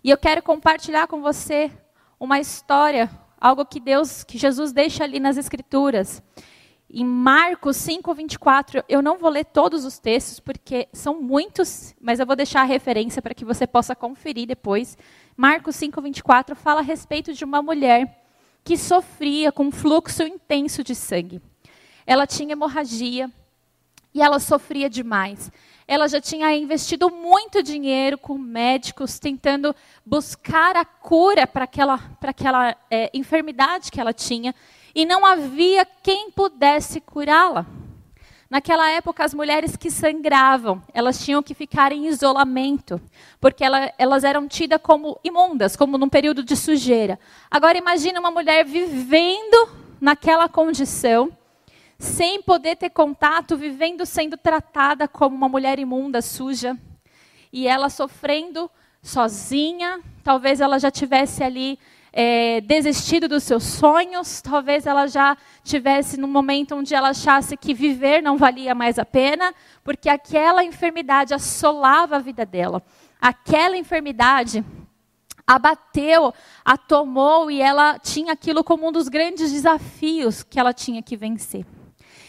E 0.02 0.08
eu 0.08 0.16
quero 0.16 0.42
compartilhar 0.42 1.06
com 1.08 1.20
você 1.20 1.70
uma 2.18 2.40
história, 2.40 3.10
algo 3.38 3.66
que 3.66 3.78
Deus, 3.78 4.25
que 4.25 4.38
Jesus 4.38 4.72
deixa 4.72 5.04
ali 5.04 5.20
nas 5.20 5.36
escrituras. 5.36 6.22
Em 6.88 7.04
Marcos 7.04 7.76
5:24, 7.76 8.82
eu 8.88 9.02
não 9.02 9.18
vou 9.18 9.28
ler 9.28 9.44
todos 9.44 9.84
os 9.84 9.98
textos 9.98 10.40
porque 10.40 10.88
são 10.90 11.20
muitos, 11.20 11.94
mas 12.00 12.18
eu 12.18 12.25
vou 12.25 12.34
deixar 12.34 12.62
a 12.62 12.64
referência 12.64 13.20
para 13.20 13.34
que 13.34 13.44
você 13.44 13.66
possa 13.66 13.94
conferir 13.94 14.46
depois. 14.46 14.96
Marcos 15.36 15.76
5:24 15.76 16.56
fala 16.56 16.80
a 16.80 16.82
respeito 16.82 17.34
de 17.34 17.44
uma 17.44 17.60
mulher 17.60 18.25
que 18.64 18.78
sofria 18.78 19.52
com 19.52 19.64
um 19.64 19.70
fluxo 19.70 20.22
intenso 20.22 20.82
de 20.82 20.94
sangue. 20.94 21.42
Ela 22.06 22.26
tinha 22.26 22.52
hemorragia, 22.52 23.30
e 24.16 24.23
ela 24.23 24.40
sofria 24.40 24.88
demais. 24.88 25.52
Ela 25.87 26.08
já 26.08 26.23
tinha 26.23 26.50
investido 26.56 27.11
muito 27.11 27.62
dinheiro 27.62 28.16
com 28.16 28.38
médicos, 28.38 29.18
tentando 29.18 29.76
buscar 30.06 30.75
a 30.75 30.87
cura 30.87 31.46
para 31.46 31.64
aquela, 31.64 31.99
para 32.18 32.30
aquela 32.30 32.75
é, 32.90 33.11
enfermidade 33.12 33.92
que 33.92 34.00
ela 34.00 34.14
tinha, 34.14 34.54
e 34.94 35.04
não 35.04 35.26
havia 35.26 35.87
quem 36.02 36.30
pudesse 36.30 36.99
curá-la. 36.99 37.66
Naquela 38.49 38.88
época, 38.90 39.23
as 39.23 39.35
mulheres 39.35 39.76
que 39.76 39.90
sangravam, 39.90 40.82
elas 40.94 41.23
tinham 41.23 41.42
que 41.42 41.52
ficar 41.52 41.92
em 41.92 42.06
isolamento, 42.06 42.99
porque 43.38 43.62
ela, 43.62 43.92
elas 43.99 44.25
eram 44.25 44.49
tidas 44.49 44.80
como 44.82 45.20
imundas, 45.23 45.76
como 45.76 45.99
num 45.99 46.08
período 46.08 46.42
de 46.42 46.56
sujeira. 46.56 47.18
Agora, 47.50 47.76
imagine 47.76 48.18
uma 48.18 48.30
mulher 48.30 48.64
vivendo 48.64 49.68
naquela 50.00 50.49
condição, 50.49 51.30
sem 51.98 52.42
poder 52.42 52.76
ter 52.76 52.90
contato, 52.90 53.56
vivendo 53.56 54.04
sendo 54.04 54.36
tratada 54.36 55.08
como 55.08 55.34
uma 55.34 55.48
mulher 55.48 55.78
imunda, 55.78 56.20
suja, 56.20 56.76
e 57.52 57.66
ela 57.66 57.88
sofrendo 57.88 58.70
sozinha, 59.02 60.00
talvez 60.22 60.60
ela 60.60 60.78
já 60.78 60.90
tivesse 60.90 61.42
ali 61.42 61.78
é, 62.12 62.60
desistido 62.62 63.28
dos 63.28 63.42
seus 63.42 63.62
sonhos, 63.62 64.40
talvez 64.40 64.86
ela 64.86 65.06
já 65.06 65.36
tivesse 65.62 66.18
num 66.18 66.28
momento 66.28 66.74
onde 66.74 66.94
ela 66.94 67.10
achasse 67.10 67.56
que 67.56 67.74
viver 67.74 68.22
não 68.22 68.36
valia 68.36 68.74
mais 68.74 68.98
a 68.98 69.04
pena, 69.04 69.54
porque 69.84 70.08
aquela 70.08 70.64
enfermidade 70.64 71.34
assolava 71.34 72.16
a 72.16 72.20
vida 72.20 72.44
dela. 72.44 72.82
Aquela 73.20 73.76
enfermidade 73.76 74.64
abateu, 75.46 76.32
a 76.64 76.76
tomou 76.76 77.50
e 77.50 77.60
ela 77.60 77.98
tinha 77.98 78.32
aquilo 78.32 78.64
como 78.64 78.88
um 78.88 78.92
dos 78.92 79.08
grandes 79.08 79.52
desafios 79.52 80.42
que 80.42 80.58
ela 80.58 80.72
tinha 80.72 81.02
que 81.02 81.16
vencer. 81.16 81.64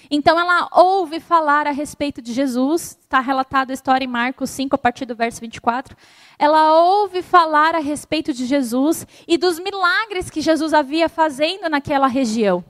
Então 0.09 0.39
ela 0.39 0.69
ouve 0.71 1.19
falar 1.19 1.67
a 1.67 1.71
respeito 1.71 2.21
de 2.21 2.31
Jesus, 2.33 2.97
está 3.01 3.19
relatado 3.19 3.71
a 3.71 3.73
história 3.73 4.05
em 4.05 4.07
Marcos 4.07 4.49
5, 4.51 4.75
a 4.75 4.77
partir 4.77 5.05
do 5.05 5.15
verso 5.15 5.41
24. 5.41 5.95
Ela 6.39 6.73
ouve 6.81 7.21
falar 7.21 7.75
a 7.75 7.79
respeito 7.79 8.33
de 8.33 8.45
Jesus 8.45 9.05
e 9.27 9.37
dos 9.37 9.59
milagres 9.59 10.29
que 10.29 10.41
Jesus 10.41 10.73
havia 10.73 11.09
fazendo 11.09 11.69
naquela 11.69 12.07
região. 12.07 12.63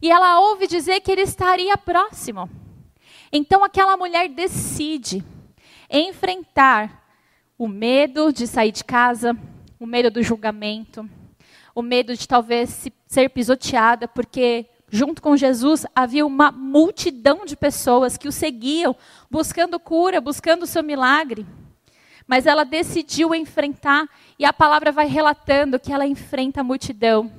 E 0.00 0.10
ela 0.10 0.40
ouve 0.40 0.66
dizer 0.66 1.00
que 1.00 1.10
ele 1.10 1.22
estaria 1.22 1.76
próximo. 1.78 2.50
Então 3.32 3.64
aquela 3.64 3.96
mulher 3.96 4.28
decide 4.28 5.24
enfrentar 5.88 7.02
o 7.56 7.68
medo 7.68 8.32
de 8.32 8.46
sair 8.46 8.72
de 8.72 8.84
casa, 8.84 9.36
o 9.78 9.86
medo 9.86 10.10
do 10.10 10.22
julgamento, 10.22 11.08
o 11.74 11.80
medo 11.80 12.16
de 12.16 12.26
talvez 12.26 12.88
ser 13.06 13.28
pisoteada, 13.30 14.06
porque 14.06 14.66
junto 14.92 15.22
com 15.22 15.34
Jesus, 15.34 15.86
havia 15.96 16.24
uma 16.24 16.52
multidão 16.52 17.46
de 17.46 17.56
pessoas 17.56 18.18
que 18.18 18.28
o 18.28 18.32
seguiam, 18.32 18.94
buscando 19.30 19.80
cura, 19.80 20.20
buscando 20.20 20.64
o 20.64 20.66
seu 20.66 20.82
milagre. 20.82 21.46
Mas 22.26 22.44
ela 22.44 22.62
decidiu 22.62 23.34
enfrentar, 23.34 24.06
e 24.38 24.44
a 24.44 24.52
palavra 24.52 24.92
vai 24.92 25.06
relatando 25.06 25.80
que 25.80 25.90
ela 25.90 26.06
enfrenta 26.06 26.60
a 26.60 26.64
multidão. 26.64 27.32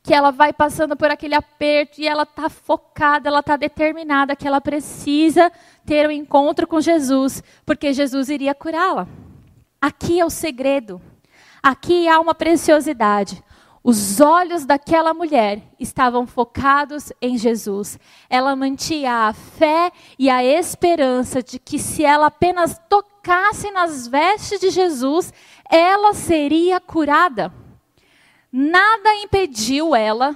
Que 0.00 0.14
ela 0.14 0.30
vai 0.30 0.52
passando 0.52 0.96
por 0.96 1.10
aquele 1.10 1.34
aperto 1.34 2.00
e 2.00 2.06
ela 2.06 2.22
está 2.22 2.48
focada, 2.48 3.28
ela 3.28 3.40
está 3.40 3.56
determinada 3.56 4.36
que 4.36 4.46
ela 4.46 4.60
precisa 4.60 5.50
ter 5.84 6.06
um 6.06 6.12
encontro 6.12 6.68
com 6.68 6.80
Jesus, 6.80 7.42
porque 7.66 7.92
Jesus 7.92 8.28
iria 8.28 8.54
curá-la. 8.54 9.08
Aqui 9.80 10.20
é 10.20 10.24
o 10.24 10.30
segredo. 10.30 11.02
Aqui 11.60 12.06
há 12.06 12.20
uma 12.20 12.34
preciosidade. 12.34 13.42
Os 13.86 14.18
olhos 14.18 14.64
daquela 14.64 15.12
mulher 15.12 15.60
estavam 15.78 16.26
focados 16.26 17.12
em 17.20 17.36
Jesus. 17.36 17.98
Ela 18.30 18.56
mantinha 18.56 19.28
a 19.28 19.34
fé 19.34 19.92
e 20.18 20.30
a 20.30 20.42
esperança 20.42 21.42
de 21.42 21.58
que 21.58 21.78
se 21.78 22.02
ela 22.02 22.28
apenas 22.28 22.80
tocasse 22.88 23.70
nas 23.70 24.08
vestes 24.08 24.58
de 24.58 24.70
Jesus, 24.70 25.34
ela 25.70 26.14
seria 26.14 26.80
curada. 26.80 27.52
Nada 28.50 29.14
impediu 29.16 29.94
ela 29.94 30.34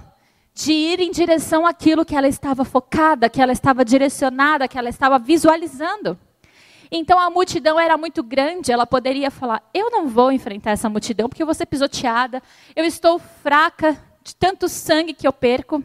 de 0.52 0.72
ir 0.74 1.00
em 1.00 1.10
direção 1.10 1.64
àquilo 1.64 2.04
que 2.04 2.14
ela 2.14 2.28
estava 2.28 2.66
focada, 2.66 3.30
que 3.30 3.40
ela 3.40 3.52
estava 3.52 3.82
direcionada, 3.82 4.68
que 4.68 4.76
ela 4.76 4.90
estava 4.90 5.18
visualizando. 5.18 6.18
Então 6.90 7.18
a 7.18 7.28
multidão 7.28 7.78
era 7.78 7.96
muito 7.96 8.22
grande, 8.22 8.72
ela 8.72 8.86
poderia 8.86 9.30
falar: 9.30 9.62
Eu 9.74 9.90
não 9.90 10.08
vou 10.08 10.32
enfrentar 10.32 10.70
essa 10.70 10.88
multidão 10.88 11.28
porque 11.28 11.42
eu 11.42 11.46
vou 11.46 11.54
ser 11.54 11.66
pisoteada, 11.66 12.42
eu 12.74 12.84
estou 12.84 13.18
fraca 13.18 13.98
de 14.22 14.34
tanto 14.34 14.68
sangue 14.68 15.12
que 15.12 15.26
eu 15.26 15.32
perco. 15.32 15.82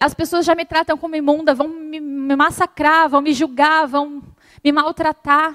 As 0.00 0.14
pessoas 0.14 0.44
já 0.44 0.54
me 0.54 0.64
tratam 0.64 0.96
como 0.96 1.14
imunda, 1.14 1.54
vão 1.54 1.68
me 1.68 2.00
massacrar, 2.36 3.08
vão 3.08 3.20
me 3.20 3.32
julgar, 3.32 3.86
vão 3.86 4.22
me 4.64 4.72
maltratar. 4.72 5.54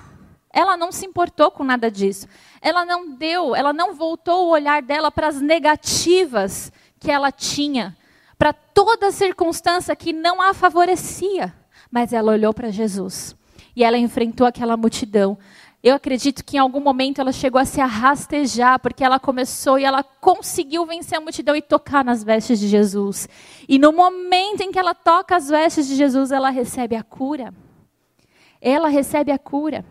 Ela 0.54 0.78
não 0.78 0.92
se 0.92 1.06
importou 1.06 1.50
com 1.52 1.64
nada 1.64 1.90
disso. 1.90 2.28
Ela 2.62 2.86
não 2.86 3.12
deu, 3.16 3.56
ela 3.56 3.74
não 3.74 3.94
voltou 3.94 4.48
o 4.48 4.52
olhar 4.52 4.82
dela 4.82 5.12
para 5.12 5.28
as 5.28 5.42
negativas 5.42 6.72
que 7.00 7.10
ela 7.10 7.32
tinha, 7.32 7.98
para 8.38 8.54
toda 8.54 9.12
circunstância 9.12 9.96
que 9.96 10.14
não 10.14 10.42
a 10.42 10.54
favorecia. 10.54 11.54
Mas 11.90 12.14
ela 12.14 12.32
olhou 12.32 12.54
para 12.54 12.70
Jesus 12.70 13.36
e 13.76 13.84
ela 13.84 13.98
enfrentou 13.98 14.46
aquela 14.46 14.76
multidão. 14.78 15.38
Eu 15.84 15.96
acredito 15.96 16.46
que 16.46 16.58
em 16.58 16.60
algum 16.60 16.80
momento 16.80 17.20
ela 17.20 17.32
chegou 17.32 17.60
a 17.60 17.66
se 17.66 17.82
arrastejar, 17.82 18.80
porque 18.80 19.04
ela 19.04 19.20
começou 19.20 19.80
e 19.80 19.84
ela 19.84 20.04
conseguiu 20.04 20.86
vencer 20.86 21.18
a 21.18 21.22
multidão 21.22 21.56
e 21.56 21.62
tocar 21.62 22.06
nas 22.06 22.24
vestes 22.24 22.60
de 22.60 22.68
Jesus. 22.68 23.28
E 23.68 23.80
no 23.80 23.92
momento 23.92 24.62
em 24.62 24.72
que 24.72 24.78
ela 24.78 24.94
toca 24.94 25.36
as 25.36 25.50
vestes 25.50 25.88
de 25.88 25.96
Jesus, 25.96 26.32
ela 26.32 26.52
recebe 26.52 26.96
a 26.96 27.02
cura. 27.02 27.52
Ela 28.62 28.90
recebe 28.90 29.32
a 29.32 29.40
cura. 29.40 29.84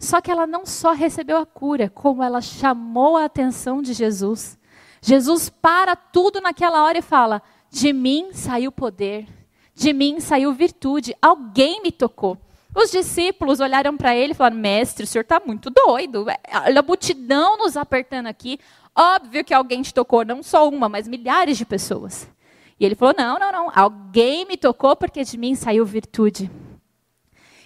Só 0.00 0.20
que 0.20 0.30
ela 0.30 0.46
não 0.46 0.64
só 0.64 0.92
recebeu 0.92 1.36
a 1.36 1.44
cura, 1.44 1.90
como 1.90 2.22
ela 2.22 2.40
chamou 2.40 3.16
a 3.16 3.24
atenção 3.24 3.82
de 3.82 3.92
Jesus. 3.92 4.58
Jesus 5.02 5.50
para 5.50 5.94
tudo 5.94 6.40
naquela 6.40 6.84
hora 6.84 6.98
e 6.98 7.02
fala: 7.02 7.42
De 7.70 7.92
mim 7.92 8.30
saiu 8.32 8.72
poder, 8.72 9.28
de 9.74 9.92
mim 9.92 10.20
saiu 10.20 10.54
virtude, 10.54 11.14
alguém 11.20 11.82
me 11.82 11.92
tocou. 11.92 12.38
Os 12.80 12.92
discípulos 12.92 13.58
olharam 13.58 13.96
para 13.96 14.14
ele 14.14 14.30
e 14.30 14.34
falaram: 14.36 14.56
Mestre, 14.56 15.02
o 15.02 15.06
senhor 15.06 15.22
está 15.22 15.42
muito 15.44 15.68
doido. 15.68 16.26
Olha 16.64 16.78
a 16.78 16.82
multidão 16.82 17.58
nos 17.58 17.76
apertando 17.76 18.28
aqui. 18.28 18.60
Óbvio 18.94 19.44
que 19.44 19.52
alguém 19.52 19.82
te 19.82 19.92
tocou, 19.92 20.24
não 20.24 20.44
só 20.44 20.68
uma, 20.68 20.88
mas 20.88 21.08
milhares 21.08 21.58
de 21.58 21.64
pessoas. 21.64 22.30
E 22.78 22.86
ele 22.86 22.94
falou: 22.94 23.16
Não, 23.18 23.36
não, 23.36 23.50
não. 23.50 23.72
Alguém 23.74 24.46
me 24.46 24.56
tocou 24.56 24.94
porque 24.94 25.24
de 25.24 25.36
mim 25.36 25.56
saiu 25.56 25.84
virtude. 25.84 26.48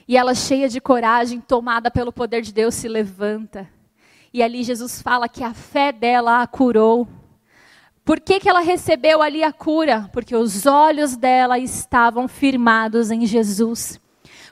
E 0.08 0.16
ela, 0.16 0.34
cheia 0.34 0.66
de 0.66 0.80
coragem, 0.80 1.42
tomada 1.42 1.90
pelo 1.90 2.10
poder 2.10 2.40
de 2.40 2.52
Deus, 2.52 2.74
se 2.74 2.88
levanta. 2.88 3.68
E 4.32 4.42
ali 4.42 4.62
Jesus 4.62 5.02
fala 5.02 5.28
que 5.28 5.44
a 5.44 5.52
fé 5.52 5.92
dela 5.92 6.40
a 6.40 6.46
curou. 6.46 7.06
Por 8.02 8.18
que, 8.18 8.40
que 8.40 8.48
ela 8.48 8.60
recebeu 8.60 9.20
ali 9.20 9.44
a 9.44 9.52
cura? 9.52 10.08
Porque 10.10 10.34
os 10.34 10.64
olhos 10.64 11.18
dela 11.18 11.58
estavam 11.58 12.26
firmados 12.26 13.10
em 13.10 13.26
Jesus 13.26 14.00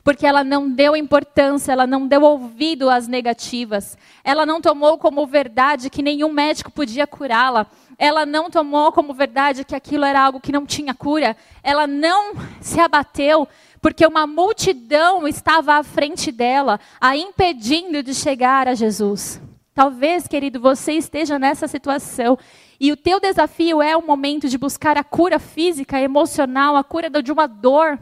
porque 0.02 0.26
ela 0.26 0.42
não 0.42 0.70
deu 0.70 0.96
importância, 0.96 1.72
ela 1.72 1.86
não 1.86 2.06
deu 2.06 2.22
ouvido 2.22 2.88
às 2.88 3.06
negativas, 3.06 3.96
ela 4.24 4.46
não 4.46 4.60
tomou 4.60 4.98
como 4.98 5.26
verdade 5.26 5.90
que 5.90 6.02
nenhum 6.02 6.32
médico 6.32 6.70
podia 6.70 7.06
curá-la, 7.06 7.66
ela 7.98 8.24
não 8.24 8.50
tomou 8.50 8.92
como 8.92 9.12
verdade 9.12 9.64
que 9.64 9.74
aquilo 9.74 10.04
era 10.04 10.20
algo 10.20 10.40
que 10.40 10.52
não 10.52 10.64
tinha 10.64 10.94
cura, 10.94 11.36
ela 11.62 11.86
não 11.86 12.32
se 12.60 12.80
abateu 12.80 13.46
porque 13.80 14.06
uma 14.06 14.26
multidão 14.26 15.26
estava 15.26 15.74
à 15.74 15.82
frente 15.82 16.30
dela, 16.30 16.78
a 17.00 17.16
impedindo 17.16 18.02
de 18.02 18.14
chegar 18.14 18.68
a 18.68 18.74
Jesus. 18.74 19.40
Talvez, 19.74 20.28
querido, 20.28 20.60
você 20.60 20.92
esteja 20.92 21.38
nessa 21.38 21.66
situação 21.66 22.38
e 22.78 22.92
o 22.92 22.96
teu 22.96 23.18
desafio 23.18 23.80
é 23.80 23.96
o 23.96 24.06
momento 24.06 24.48
de 24.48 24.58
buscar 24.58 24.98
a 24.98 25.04
cura 25.04 25.38
física, 25.38 26.00
emocional, 26.00 26.76
a 26.76 26.84
cura 26.84 27.08
de 27.08 27.32
uma 27.32 27.46
dor 27.46 27.98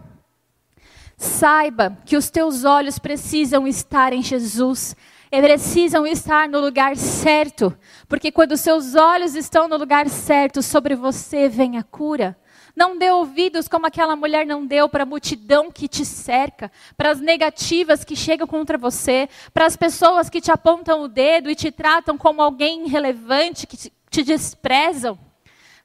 Saiba 1.19 1.99
que 2.07 2.17
os 2.17 2.31
teus 2.31 2.65
olhos 2.65 2.99
precisam 2.99 3.67
estar 3.67 4.13
em 4.13 4.23
Jesus, 4.23 4.97
e 5.31 5.43
precisam 5.43 6.07
estar 6.07 6.49
no 6.49 6.59
lugar 6.59 6.97
certo, 6.97 7.77
porque 8.09 8.33
quando 8.33 8.57
seus 8.57 8.95
olhos 8.95 9.35
estão 9.35 9.69
no 9.69 9.77
lugar 9.77 10.09
certo, 10.09 10.63
sobre 10.63 10.95
você 10.95 11.49
vem 11.49 11.77
a 11.77 11.83
cura. 11.83 12.37
Não 12.75 12.97
dê 12.97 13.11
ouvidos 13.11 13.67
como 13.67 13.87
aquela 13.87 14.15
mulher 14.15 14.47
não 14.47 14.65
deu 14.65 14.89
para 14.89 15.03
a 15.03 15.07
multidão 15.07 15.71
que 15.71 15.89
te 15.89 16.05
cerca, 16.05 16.71
para 16.97 17.11
as 17.11 17.21
negativas 17.21 18.05
que 18.05 18.15
chegam 18.15 18.47
contra 18.47 18.79
você, 18.79 19.29
para 19.53 19.67
as 19.67 19.77
pessoas 19.77 20.31
que 20.31 20.41
te 20.41 20.51
apontam 20.51 21.03
o 21.03 21.09
dedo 21.09 21.51
e 21.51 21.57
te 21.57 21.73
tratam 21.73 22.17
como 22.17 22.41
alguém 22.41 22.87
irrelevante, 22.87 23.67
que 23.67 23.77
te 23.77 24.23
desprezam. 24.23 25.19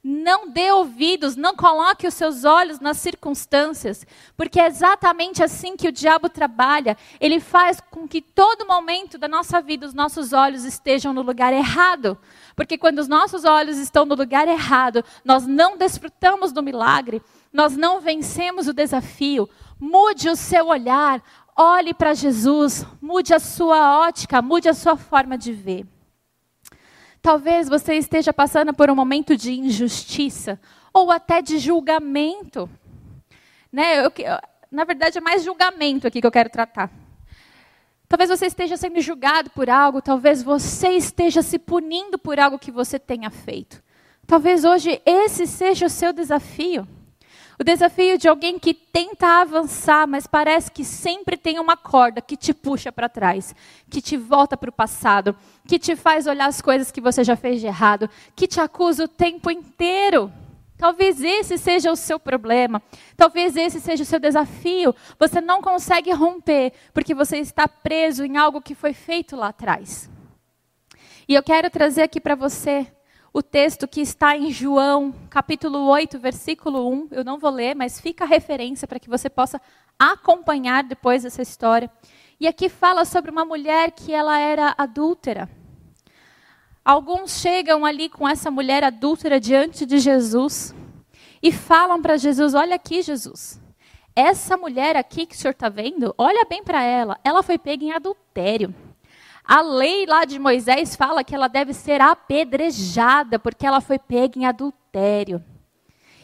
Não 0.06 0.50
dê 0.50 0.70
ouvidos, 0.70 1.34
não 1.34 1.56
coloque 1.56 2.06
os 2.06 2.12
seus 2.12 2.44
olhos 2.44 2.78
nas 2.78 2.98
circunstâncias, 2.98 4.06
porque 4.36 4.60
é 4.60 4.66
exatamente 4.66 5.42
assim 5.42 5.78
que 5.78 5.88
o 5.88 5.92
diabo 5.92 6.28
trabalha. 6.28 6.94
Ele 7.18 7.40
faz 7.40 7.80
com 7.90 8.06
que 8.06 8.20
todo 8.20 8.66
momento 8.66 9.16
da 9.16 9.26
nossa 9.26 9.62
vida 9.62 9.86
os 9.86 9.94
nossos 9.94 10.34
olhos 10.34 10.66
estejam 10.66 11.14
no 11.14 11.22
lugar 11.22 11.54
errado. 11.54 12.18
Porque 12.54 12.76
quando 12.76 12.98
os 12.98 13.08
nossos 13.08 13.46
olhos 13.46 13.78
estão 13.78 14.04
no 14.04 14.14
lugar 14.14 14.46
errado, 14.46 15.02
nós 15.24 15.46
não 15.46 15.78
desfrutamos 15.78 16.52
do 16.52 16.62
milagre, 16.62 17.22
nós 17.50 17.74
não 17.74 17.98
vencemos 17.98 18.68
o 18.68 18.74
desafio. 18.74 19.48
Mude 19.80 20.28
o 20.28 20.36
seu 20.36 20.66
olhar, 20.66 21.22
olhe 21.56 21.94
para 21.94 22.12
Jesus, 22.12 22.84
mude 23.00 23.32
a 23.32 23.38
sua 23.38 24.00
ótica, 24.00 24.42
mude 24.42 24.68
a 24.68 24.74
sua 24.74 24.98
forma 24.98 25.38
de 25.38 25.50
ver. 25.50 25.93
Talvez 27.24 27.70
você 27.70 27.94
esteja 27.94 28.34
passando 28.34 28.74
por 28.74 28.90
um 28.90 28.94
momento 28.94 29.34
de 29.34 29.50
injustiça 29.58 30.60
ou 30.92 31.10
até 31.10 31.40
de 31.40 31.58
julgamento. 31.58 32.68
Né? 33.72 34.04
Eu, 34.04 34.12
na 34.70 34.84
verdade, 34.84 35.16
é 35.16 35.20
mais 35.22 35.42
julgamento 35.42 36.06
aqui 36.06 36.20
que 36.20 36.26
eu 36.26 36.30
quero 36.30 36.50
tratar. 36.50 36.90
Talvez 38.06 38.28
você 38.28 38.44
esteja 38.44 38.76
sendo 38.76 39.00
julgado 39.00 39.48
por 39.48 39.70
algo, 39.70 40.02
talvez 40.02 40.42
você 40.42 40.90
esteja 40.90 41.40
se 41.40 41.58
punindo 41.58 42.18
por 42.18 42.38
algo 42.38 42.58
que 42.58 42.70
você 42.70 42.98
tenha 42.98 43.30
feito. 43.30 43.82
Talvez 44.26 44.62
hoje 44.62 45.00
esse 45.06 45.46
seja 45.46 45.86
o 45.86 45.90
seu 45.90 46.12
desafio. 46.12 46.86
O 47.58 47.62
desafio 47.62 48.18
de 48.18 48.26
alguém 48.26 48.58
que 48.58 48.74
tenta 48.74 49.40
avançar, 49.40 50.08
mas 50.08 50.26
parece 50.26 50.70
que 50.72 50.84
sempre 50.84 51.36
tem 51.36 51.60
uma 51.60 51.76
corda 51.76 52.20
que 52.20 52.36
te 52.36 52.52
puxa 52.52 52.90
para 52.90 53.08
trás, 53.08 53.54
que 53.88 54.00
te 54.00 54.16
volta 54.16 54.56
para 54.56 54.70
o 54.70 54.72
passado, 54.72 55.36
que 55.66 55.78
te 55.78 55.94
faz 55.94 56.26
olhar 56.26 56.46
as 56.46 56.60
coisas 56.60 56.90
que 56.90 57.00
você 57.00 57.22
já 57.22 57.36
fez 57.36 57.60
de 57.60 57.66
errado, 57.66 58.10
que 58.34 58.48
te 58.48 58.60
acusa 58.60 59.04
o 59.04 59.08
tempo 59.08 59.50
inteiro. 59.50 60.32
Talvez 60.76 61.22
esse 61.22 61.56
seja 61.56 61.92
o 61.92 61.96
seu 61.96 62.18
problema. 62.18 62.82
Talvez 63.16 63.56
esse 63.56 63.80
seja 63.80 64.02
o 64.02 64.06
seu 64.06 64.18
desafio. 64.18 64.94
Você 65.18 65.40
não 65.40 65.62
consegue 65.62 66.12
romper 66.12 66.72
porque 66.92 67.14
você 67.14 67.38
está 67.38 67.68
preso 67.68 68.24
em 68.24 68.36
algo 68.36 68.60
que 68.60 68.74
foi 68.74 68.92
feito 68.92 69.36
lá 69.36 69.48
atrás. 69.48 70.10
E 71.28 71.34
eu 71.34 71.42
quero 71.42 71.70
trazer 71.70 72.02
aqui 72.02 72.20
para 72.20 72.34
você 72.34 72.86
o 73.36 73.42
texto 73.42 73.88
que 73.88 74.00
está 74.00 74.36
em 74.36 74.52
João, 74.52 75.12
capítulo 75.28 75.88
8, 75.88 76.20
versículo 76.20 76.88
1. 76.88 77.08
Eu 77.10 77.24
não 77.24 77.36
vou 77.36 77.50
ler, 77.50 77.74
mas 77.74 78.00
fica 78.00 78.22
a 78.22 78.28
referência 78.28 78.86
para 78.86 79.00
que 79.00 79.10
você 79.10 79.28
possa 79.28 79.60
acompanhar 79.98 80.84
depois 80.84 81.24
essa 81.24 81.42
história. 81.42 81.90
E 82.38 82.46
aqui 82.46 82.68
fala 82.68 83.04
sobre 83.04 83.32
uma 83.32 83.44
mulher 83.44 83.90
que 83.90 84.14
ela 84.14 84.38
era 84.38 84.72
adúltera. 84.78 85.50
Alguns 86.84 87.40
chegam 87.40 87.84
ali 87.84 88.08
com 88.08 88.28
essa 88.28 88.52
mulher 88.52 88.84
adúltera 88.84 89.40
diante 89.40 89.84
de 89.84 89.98
Jesus 89.98 90.72
e 91.42 91.50
falam 91.50 92.00
para 92.00 92.16
Jesus: 92.16 92.54
Olha 92.54 92.76
aqui, 92.76 93.02
Jesus, 93.02 93.60
essa 94.14 94.56
mulher 94.56 94.96
aqui 94.96 95.26
que 95.26 95.34
o 95.34 95.38
senhor 95.38 95.54
está 95.54 95.68
vendo, 95.68 96.14
olha 96.16 96.46
bem 96.48 96.62
para 96.62 96.84
ela, 96.84 97.18
ela 97.24 97.42
foi 97.42 97.58
pega 97.58 97.84
em 97.84 97.90
adultério. 97.90 98.72
A 99.44 99.60
lei 99.60 100.06
lá 100.06 100.24
de 100.24 100.38
Moisés 100.38 100.96
fala 100.96 101.22
que 101.22 101.34
ela 101.34 101.48
deve 101.48 101.74
ser 101.74 102.00
apedrejada, 102.00 103.38
porque 103.38 103.66
ela 103.66 103.82
foi 103.82 103.98
pega 103.98 104.38
em 104.38 104.46
adultério. 104.46 105.44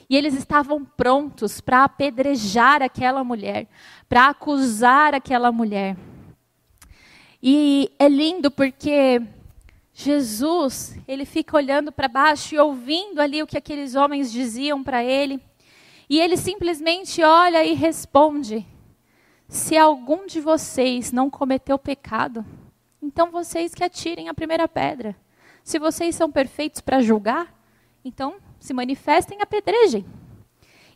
E 0.08 0.16
eles 0.16 0.34
estavam 0.34 0.84
prontos 0.84 1.60
para 1.60 1.84
apedrejar 1.84 2.82
aquela 2.82 3.22
mulher, 3.22 3.68
para 4.08 4.28
acusar 4.28 5.14
aquela 5.14 5.52
mulher. 5.52 5.96
E 7.42 7.92
é 7.98 8.08
lindo 8.08 8.50
porque 8.50 9.22
Jesus, 9.92 10.98
ele 11.06 11.26
fica 11.26 11.56
olhando 11.56 11.92
para 11.92 12.08
baixo 12.08 12.54
e 12.54 12.58
ouvindo 12.58 13.20
ali 13.20 13.42
o 13.42 13.46
que 13.46 13.58
aqueles 13.58 13.94
homens 13.94 14.32
diziam 14.32 14.82
para 14.82 15.04
ele. 15.04 15.38
E 16.08 16.18
ele 16.18 16.36
simplesmente 16.38 17.22
olha 17.22 17.62
e 17.64 17.74
responde: 17.74 18.66
Se 19.46 19.76
algum 19.76 20.26
de 20.26 20.40
vocês 20.40 21.12
não 21.12 21.28
cometeu 21.28 21.78
pecado, 21.78 22.44
então 23.02 23.30
vocês 23.30 23.74
que 23.74 23.84
atirem 23.84 24.28
a 24.28 24.34
primeira 24.34 24.68
pedra. 24.68 25.16
Se 25.62 25.78
vocês 25.78 26.14
são 26.14 26.30
perfeitos 26.30 26.80
para 26.80 27.00
julgar, 27.00 27.54
então 28.04 28.36
se 28.58 28.72
manifestem 28.72 29.38
e 29.38 29.42
apedrejem. 29.42 30.04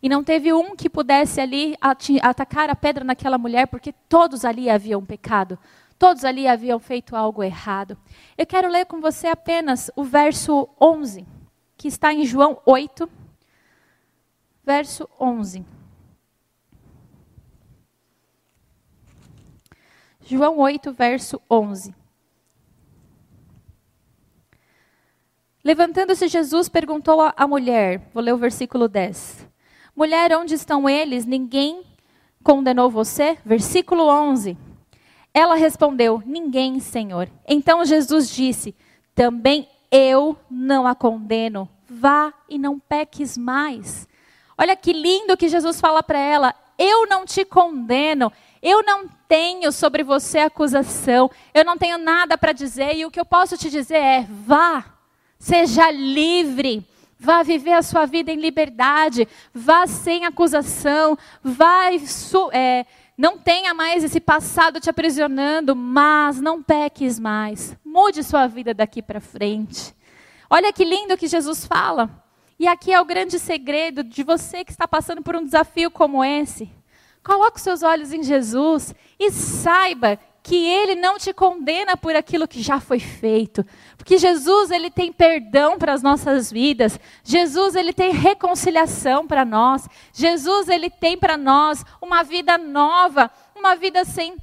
E 0.03 0.09
não 0.09 0.23
teve 0.23 0.53
um 0.53 0.77
que 0.77 0.91
pudesse 0.91 1.41
ali 1.41 1.75
atacar 2.23 2.69
a 2.69 2.77
pedra 2.77 3.05
naquela 3.05 3.39
mulher, 3.39 3.67
porque 3.67 3.93
todos 4.07 4.45
ali 4.45 4.69
haviam 4.69 5.05
pecado. 5.05 5.59
Todos 5.99 6.25
ali 6.25 6.47
haviam 6.47 6.79
feito 6.79 7.17
algo 7.17 7.43
errado. 7.43 7.97
Eu 8.37 8.45
quero 8.45 8.69
ler 8.69 8.85
com 8.85 9.01
você 9.01 9.29
apenas 9.29 9.91
o 9.97 10.05
verso 10.05 10.69
11, 10.79 11.27
que 11.77 11.89
está 11.89 12.13
em 12.13 12.27
João 12.27 12.61
8, 12.67 13.09
verso 14.63 15.09
11. 15.19 15.65
João 20.27 20.59
8, 20.59 20.93
verso 20.93 21.41
11. 21.51 21.95
Levantando-se 25.65 26.29
Jesus, 26.29 26.69
perguntou 26.69 27.33
à 27.35 27.49
mulher, 27.49 28.11
vou 28.13 28.23
ler 28.23 28.35
o 28.35 28.37
versículo 28.37 28.87
10. 28.87 29.49
Mulher, 29.97 30.37
onde 30.37 30.55
estão 30.55 30.87
eles? 30.87 31.25
Ninguém 31.25 31.83
condenou 32.43 32.91
você? 32.91 33.39
Versículo 33.47 34.07
11. 34.07 34.59
Ela 35.33 35.55
respondeu: 35.55 36.23
Ninguém, 36.27 36.81
Senhor. 36.81 37.31
Então 37.49 37.83
Jesus 37.83 38.29
disse: 38.29 38.75
Também 39.15 39.67
eu 39.91 40.37
não 40.51 40.87
a 40.87 40.95
condeno. 40.95 41.67
Vá 41.89 42.35
e 42.47 42.59
não 42.59 42.79
peques 42.79 43.39
mais. 43.39 44.07
Olha 44.59 44.77
que 44.77 44.93
lindo 44.93 45.37
que 45.37 45.49
Jesus 45.49 45.81
fala 45.81 46.03
para 46.03 46.19
ela: 46.19 46.55
Eu 46.79 47.07
não 47.07 47.25
te 47.25 47.43
condeno. 47.43 48.31
Eu 48.61 48.83
não 48.83 49.09
tenho 49.29 49.73
sobre 49.73 50.03
você 50.03 50.39
acusação, 50.39 51.31
eu 51.53 51.65
não 51.67 51.77
tenho 51.77 51.99
nada 51.99 52.39
para 52.39 52.53
dizer, 52.53 52.97
e 52.97 53.05
o 53.05 53.11
que 53.11 53.21
eu 53.21 53.25
posso 53.27 53.59
te 53.59 53.69
dizer 53.69 53.99
é: 53.99 54.27
vá, 54.27 54.94
seja 55.45 55.91
livre, 55.91 56.83
vá 57.19 57.43
viver 57.43 57.75
a 57.75 57.83
sua 57.83 58.07
vida 58.07 58.33
em 58.33 58.41
liberdade, 58.41 59.29
vá 59.53 59.87
sem 59.87 60.25
acusação, 60.25 61.19
vá, 61.43 61.91
é, 62.51 62.87
não 63.17 63.37
tenha 63.37 63.75
mais 63.75 64.03
esse 64.03 64.21
passado 64.21 64.81
te 64.81 64.89
aprisionando, 64.89 65.77
mas 65.77 66.41
não 66.41 66.63
peques 66.63 67.21
mais, 67.21 67.77
mude 67.85 68.25
sua 68.25 68.47
vida 68.47 68.73
daqui 68.73 69.03
para 69.03 69.21
frente. 69.21 69.95
Olha 70.49 70.73
que 70.73 70.83
lindo 70.83 71.17
que 71.17 71.29
Jesus 71.29 71.67
fala. 71.67 72.09
E 72.59 72.67
aqui 72.67 72.91
é 72.91 72.99
o 72.99 73.05
grande 73.05 73.39
segredo 73.39 74.03
de 74.03 74.23
você 74.23 74.65
que 74.65 74.71
está 74.71 74.89
passando 74.89 75.21
por 75.21 75.37
um 75.37 75.45
desafio 75.45 75.91
como 75.91 76.25
esse. 76.25 76.71
Coloque 77.23 77.59
os 77.59 77.63
seus 77.63 77.83
olhos 77.83 78.15
em 78.15 78.23
Jesus 78.23 78.95
e 79.21 79.31
saiba 79.31 80.19
que 80.45 80.67
ele 80.67 80.95
não 80.95 81.17
te 81.17 81.33
condena 81.33 81.97
por 81.97 82.15
aquilo 82.15 82.47
que 82.47 82.63
já 82.63 82.79
foi 82.79 83.01
feito. 83.01 83.65
Porque 83.97 84.19
Jesus, 84.19 84.71
ele 84.71 84.91
tem 84.91 85.11
perdão 85.11 85.79
para 85.79 85.95
as 85.95 86.03
nossas 86.03 86.53
vidas. 86.53 87.01
Jesus, 87.25 87.75
ele 87.75 87.95
tem 87.95 88.13
reconciliação 88.13 89.27
para 89.27 89.43
nós. 89.43 89.89
Jesus, 90.13 90.69
ele 90.69 90.91
tem 90.91 91.17
para 91.17 91.39
nós 91.39 91.83
uma 91.99 92.23
vida 92.23 92.59
nova, 92.59 93.31
uma 93.57 93.75
vida 93.75 94.05
sem 94.05 94.37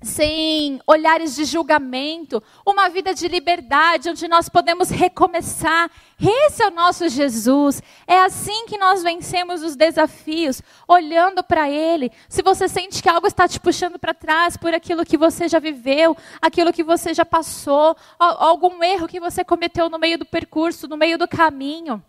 sem 0.00 0.80
olhares 0.86 1.34
de 1.34 1.44
julgamento, 1.44 2.42
uma 2.64 2.88
vida 2.88 3.12
de 3.12 3.26
liberdade, 3.26 4.08
onde 4.08 4.28
nós 4.28 4.48
podemos 4.48 4.90
recomeçar. 4.90 5.90
Esse 6.20 6.62
é 6.62 6.68
o 6.68 6.70
nosso 6.70 7.08
Jesus. 7.08 7.82
É 8.06 8.20
assim 8.20 8.66
que 8.66 8.78
nós 8.78 9.02
vencemos 9.02 9.62
os 9.62 9.74
desafios, 9.74 10.62
olhando 10.86 11.42
para 11.42 11.68
Ele. 11.68 12.12
Se 12.28 12.42
você 12.42 12.68
sente 12.68 13.02
que 13.02 13.08
algo 13.08 13.26
está 13.26 13.48
te 13.48 13.58
puxando 13.58 13.98
para 13.98 14.14
trás 14.14 14.56
por 14.56 14.72
aquilo 14.72 15.04
que 15.04 15.16
você 15.16 15.48
já 15.48 15.58
viveu, 15.58 16.16
aquilo 16.40 16.72
que 16.72 16.84
você 16.84 17.12
já 17.12 17.24
passou, 17.24 17.96
algum 18.18 18.82
erro 18.84 19.08
que 19.08 19.18
você 19.18 19.42
cometeu 19.42 19.90
no 19.90 19.98
meio 19.98 20.18
do 20.18 20.24
percurso, 20.24 20.86
no 20.86 20.96
meio 20.96 21.18
do 21.18 21.26
caminho. 21.26 22.02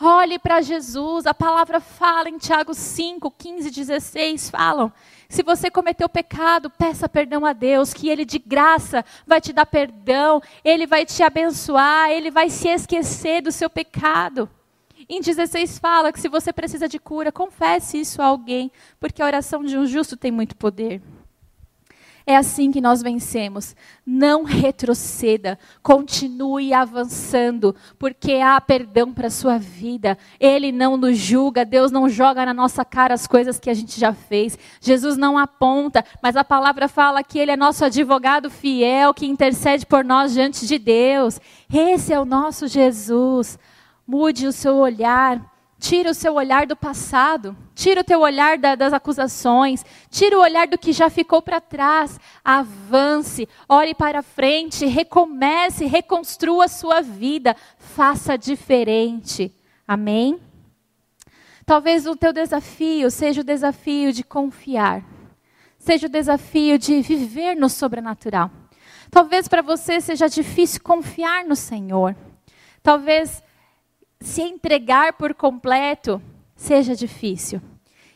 Olhe 0.00 0.38
para 0.38 0.60
Jesus, 0.60 1.26
a 1.26 1.34
palavra 1.34 1.78
fala 1.78 2.28
em 2.28 2.36
Tiago 2.36 2.74
5, 2.74 3.30
15, 3.30 3.70
16, 3.70 4.50
falam 4.50 4.92
se 5.32 5.42
você 5.42 5.70
cometeu 5.70 6.10
pecado, 6.10 6.68
peça 6.68 7.08
perdão 7.08 7.46
a 7.46 7.54
Deus, 7.54 7.94
que 7.94 8.10
Ele 8.10 8.22
de 8.22 8.38
graça 8.38 9.02
vai 9.26 9.40
te 9.40 9.50
dar 9.50 9.64
perdão, 9.64 10.42
Ele 10.62 10.86
vai 10.86 11.06
te 11.06 11.22
abençoar, 11.22 12.10
Ele 12.10 12.30
vai 12.30 12.50
se 12.50 12.68
esquecer 12.68 13.40
do 13.40 13.50
seu 13.50 13.70
pecado. 13.70 14.46
Em 15.08 15.22
16 15.22 15.78
fala 15.78 16.12
que 16.12 16.20
se 16.20 16.28
você 16.28 16.52
precisa 16.52 16.86
de 16.86 16.98
cura, 16.98 17.32
confesse 17.32 17.98
isso 17.98 18.20
a 18.20 18.26
alguém, 18.26 18.70
porque 19.00 19.22
a 19.22 19.24
oração 19.24 19.64
de 19.64 19.78
um 19.78 19.86
justo 19.86 20.18
tem 20.18 20.30
muito 20.30 20.54
poder. 20.54 21.00
É 22.26 22.36
assim 22.36 22.70
que 22.70 22.80
nós 22.80 23.02
vencemos. 23.02 23.74
Não 24.06 24.44
retroceda, 24.44 25.58
continue 25.82 26.72
avançando, 26.72 27.74
porque 27.98 28.34
há 28.34 28.60
perdão 28.60 29.12
para 29.12 29.26
a 29.26 29.30
sua 29.30 29.58
vida. 29.58 30.16
Ele 30.38 30.72
não 30.72 30.96
nos 30.96 31.18
julga, 31.18 31.64
Deus 31.64 31.90
não 31.90 32.08
joga 32.08 32.46
na 32.46 32.54
nossa 32.54 32.84
cara 32.84 33.14
as 33.14 33.26
coisas 33.26 33.58
que 33.58 33.70
a 33.70 33.74
gente 33.74 33.98
já 33.98 34.12
fez. 34.12 34.58
Jesus 34.80 35.16
não 35.16 35.36
aponta, 35.36 36.04
mas 36.22 36.36
a 36.36 36.44
palavra 36.44 36.88
fala 36.88 37.22
que 37.22 37.38
Ele 37.38 37.50
é 37.50 37.56
nosso 37.56 37.84
advogado 37.84 38.50
fiel, 38.50 39.12
que 39.12 39.26
intercede 39.26 39.84
por 39.84 40.04
nós 40.04 40.32
diante 40.32 40.66
de 40.66 40.78
Deus. 40.78 41.40
Esse 41.72 42.12
é 42.12 42.20
o 42.20 42.24
nosso 42.24 42.66
Jesus. 42.66 43.58
Mude 44.06 44.46
o 44.46 44.52
seu 44.52 44.76
olhar 44.76 45.51
Tira 45.82 46.12
o 46.12 46.14
seu 46.14 46.34
olhar 46.34 46.64
do 46.64 46.76
passado, 46.76 47.56
tira 47.74 48.02
o 48.02 48.04
teu 48.04 48.20
olhar 48.20 48.56
da, 48.56 48.76
das 48.76 48.92
acusações, 48.92 49.84
tira 50.08 50.38
o 50.38 50.40
olhar 50.40 50.68
do 50.68 50.78
que 50.78 50.92
já 50.92 51.10
ficou 51.10 51.42
para 51.42 51.60
trás. 51.60 52.20
Avance, 52.44 53.48
olhe 53.68 53.92
para 53.92 54.22
frente, 54.22 54.86
recomece, 54.86 55.86
reconstrua 55.86 56.66
a 56.66 56.68
sua 56.68 57.00
vida, 57.00 57.56
faça 57.78 58.38
diferente. 58.38 59.52
Amém? 59.86 60.38
Talvez 61.66 62.06
o 62.06 62.14
teu 62.14 62.32
desafio 62.32 63.10
seja 63.10 63.40
o 63.40 63.44
desafio 63.44 64.12
de 64.12 64.22
confiar, 64.22 65.04
seja 65.80 66.06
o 66.06 66.10
desafio 66.10 66.78
de 66.78 67.02
viver 67.02 67.56
no 67.56 67.68
sobrenatural. 67.68 68.52
Talvez 69.10 69.48
para 69.48 69.62
você 69.62 70.00
seja 70.00 70.28
difícil 70.28 70.80
confiar 70.80 71.44
no 71.44 71.56
Senhor. 71.56 72.14
Talvez 72.84 73.42
se 74.22 74.42
entregar 74.42 75.14
por 75.14 75.34
completo 75.34 76.22
seja 76.54 76.94
difícil. 76.94 77.60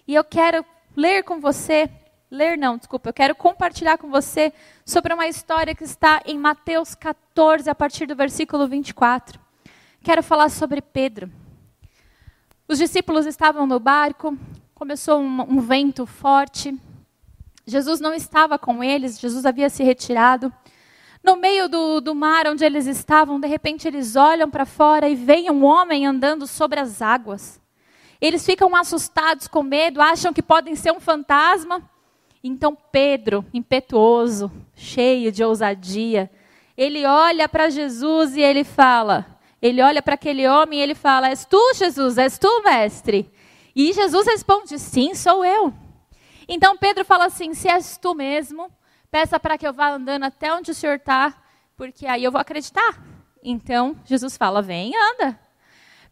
E 0.06 0.14
eu 0.14 0.22
quero 0.22 0.64
ler 0.96 1.24
com 1.24 1.40
você, 1.40 1.90
ler 2.30 2.56
não, 2.56 2.78
desculpa, 2.78 3.08
eu 3.08 3.14
quero 3.14 3.34
compartilhar 3.34 3.98
com 3.98 4.08
você 4.08 4.52
sobre 4.84 5.12
uma 5.12 5.26
história 5.26 5.74
que 5.74 5.84
está 5.84 6.22
em 6.24 6.38
Mateus 6.38 6.94
14, 6.94 7.68
a 7.68 7.74
partir 7.74 8.06
do 8.06 8.14
versículo 8.14 8.68
24. 8.68 9.40
Quero 10.02 10.22
falar 10.22 10.48
sobre 10.48 10.80
Pedro. 10.80 11.30
Os 12.68 12.78
discípulos 12.78 13.26
estavam 13.26 13.66
no 13.66 13.78
barco, 13.78 14.36
começou 14.74 15.20
um, 15.20 15.40
um 15.42 15.60
vento 15.60 16.06
forte. 16.06 16.76
Jesus 17.66 18.00
não 18.00 18.14
estava 18.14 18.58
com 18.58 18.82
eles, 18.82 19.18
Jesus 19.18 19.44
havia 19.44 19.68
se 19.68 19.82
retirado. 19.82 20.52
No 21.26 21.34
meio 21.34 21.68
do, 21.68 22.00
do 22.00 22.14
mar 22.14 22.46
onde 22.46 22.64
eles 22.64 22.86
estavam, 22.86 23.40
de 23.40 23.48
repente 23.48 23.88
eles 23.88 24.14
olham 24.14 24.48
para 24.48 24.64
fora 24.64 25.08
e 25.08 25.16
veem 25.16 25.50
um 25.50 25.64
homem 25.64 26.06
andando 26.06 26.46
sobre 26.46 26.78
as 26.78 27.02
águas. 27.02 27.60
Eles 28.20 28.46
ficam 28.46 28.76
assustados, 28.76 29.48
com 29.48 29.64
medo, 29.64 30.00
acham 30.00 30.32
que 30.32 30.40
podem 30.40 30.76
ser 30.76 30.92
um 30.92 31.00
fantasma. 31.00 31.82
Então 32.44 32.78
Pedro, 32.92 33.44
impetuoso, 33.52 34.52
cheio 34.72 35.32
de 35.32 35.42
ousadia, 35.42 36.30
ele 36.76 37.04
olha 37.04 37.48
para 37.48 37.70
Jesus 37.70 38.36
e 38.36 38.40
ele 38.40 38.62
fala: 38.62 39.36
ele 39.60 39.82
olha 39.82 40.00
para 40.00 40.14
aquele 40.14 40.46
homem 40.46 40.78
e 40.78 40.82
ele 40.82 40.94
fala: 40.94 41.30
És 41.30 41.44
tu, 41.44 41.74
Jesus? 41.74 42.18
És 42.18 42.38
tu, 42.38 42.62
mestre? 42.62 43.28
E 43.74 43.92
Jesus 43.92 44.26
responde: 44.28 44.78
Sim, 44.78 45.12
sou 45.12 45.44
eu. 45.44 45.74
Então 46.48 46.76
Pedro 46.76 47.04
fala 47.04 47.24
assim: 47.24 47.52
Se 47.52 47.68
és 47.68 47.96
tu 47.96 48.14
mesmo, 48.14 48.70
peça 49.16 49.40
para 49.40 49.57
que 49.57 49.66
eu 49.66 49.72
vá 49.72 49.88
andando 49.88 50.24
até 50.24 50.52
onde 50.52 50.70
o 50.70 50.74
senhor 50.74 50.96
está, 50.96 51.33
porque 51.74 52.07
aí 52.07 52.22
eu 52.22 52.31
vou 52.31 52.38
acreditar. 52.38 53.02
Então 53.42 53.96
Jesus 54.05 54.37
fala: 54.37 54.61
Vem, 54.61 54.92
anda. 54.94 55.40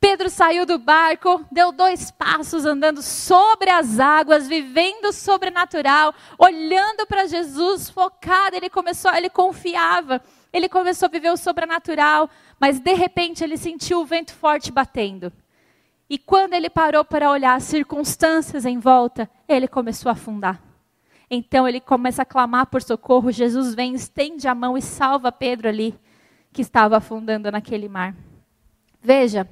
Pedro 0.01 0.31
saiu 0.31 0.64
do 0.64 0.79
barco, 0.79 1.45
deu 1.53 1.71
dois 1.71 2.11
passos 2.11 2.64
andando 2.64 3.03
sobre 3.03 3.69
as 3.69 4.01
águas, 4.01 4.49
vivendo 4.49 5.09
o 5.09 5.12
sobrenatural, 5.12 6.14
olhando 6.38 7.07
para 7.07 7.27
Jesus, 7.27 7.90
focado. 7.90 8.57
Ele 8.57 8.71
começou, 8.71 9.12
ele 9.14 9.29
confiava, 9.29 10.23
ele 10.51 10.67
começou 10.67 11.07
a 11.07 11.11
viver 11.11 11.31
o 11.31 11.37
sobrenatural, 11.37 12.31
mas 12.59 12.81
de 12.81 12.95
repente 12.95 13.45
ele 13.45 13.59
sentiu 13.59 14.01
o 14.01 14.07
vento 14.07 14.33
forte 14.33 14.73
batendo. 14.73 15.31
E 16.09 16.19
quando 16.19 16.55
ele 16.55 16.71
parou 16.71 17.05
para 17.05 17.31
olhar 17.31 17.55
as 17.55 17.64
circunstâncias 17.64 18.64
em 18.64 18.79
volta, 18.79 19.29
ele 19.47 19.69
começou 19.69 20.09
a 20.09 20.12
afundar. 20.12 20.74
Então 21.31 21.67
ele 21.67 21.81
começa 21.81 22.23
a 22.23 22.27
clamar 22.27 22.67
por 22.67 22.83
socorro. 22.83 23.33
Jesus 23.33 23.75
vem, 23.75 23.95
estende 23.95 24.47
a 24.47 24.55
mão 24.55 24.77
e 24.77 24.83
salva 24.83 25.33
Pedro 25.33 25.69
ali, 25.69 25.99
que 26.53 26.63
estava 26.63 26.97
afundando 26.97 27.51
naquele 27.51 27.89
mar. 27.89 28.15
Veja, 29.03 29.49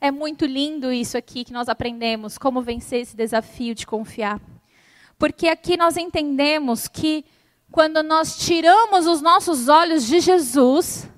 é 0.00 0.10
muito 0.10 0.44
lindo 0.44 0.92
isso 0.92 1.16
aqui 1.16 1.44
que 1.44 1.52
nós 1.52 1.68
aprendemos, 1.68 2.36
como 2.36 2.62
vencer 2.62 3.00
esse 3.00 3.16
desafio 3.16 3.74
de 3.74 3.86
confiar. 3.86 4.40
Porque 5.18 5.48
aqui 5.48 5.76
nós 5.76 5.96
entendemos 5.96 6.86
que 6.86 7.24
quando 7.70 8.02
nós 8.02 8.38
tiramos 8.38 9.06
os 9.06 9.20
nossos 9.20 9.68
olhos 9.68 10.06
de 10.06 10.20
Jesus, 10.20 11.10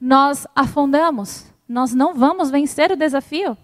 nós 0.00 0.46
afundamos. 0.54 1.52
Nós 1.68 1.94
não 1.94 2.14
vamos 2.14 2.50
vencer 2.50 2.90
o 2.90 2.96
desafio. 2.96 3.56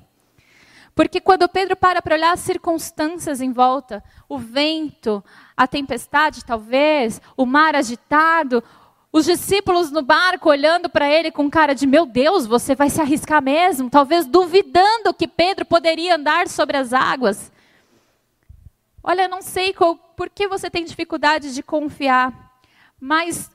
Porque 0.95 1.21
quando 1.21 1.49
Pedro 1.49 1.77
para 1.77 2.03
para 2.03 2.15
olhar 2.15 2.33
as 2.33 2.41
circunstâncias 2.41 3.41
em 3.41 3.53
volta, 3.53 4.03
o 4.29 4.39
vento, 4.39 5.23
a 5.61 5.67
tempestade 5.67 6.43
talvez, 6.43 7.21
o 7.37 7.45
mar 7.45 7.77
agitado, 7.77 8.65
os 9.13 9.27
discípulos 9.27 9.91
no 9.91 10.01
barco 10.01 10.49
olhando 10.49 10.89
para 10.89 11.07
ele 11.07 11.31
com 11.31 11.51
cara 11.51 11.75
de: 11.75 11.87
Meu 11.87 12.07
Deus, 12.07 12.47
você 12.47 12.75
vai 12.75 12.89
se 12.89 12.99
arriscar 12.99 13.43
mesmo? 13.43 13.91
Talvez 13.91 14.25
duvidando 14.25 15.13
que 15.13 15.29
Pedro 15.29 15.67
poderia 15.67 16.17
andar 16.17 16.49
sobre 16.49 16.79
as 16.79 16.95
águas. 16.95 17.53
Olha, 19.05 19.29
não 19.29 19.43
sei 19.43 19.75
qual, 19.75 19.97
por 19.97 20.31
que 20.31 20.49
você 20.49 20.71
tem 20.71 20.83
dificuldade 20.83 21.53
de 21.55 21.63
confiar, 21.63 22.33
mas 22.99 23.51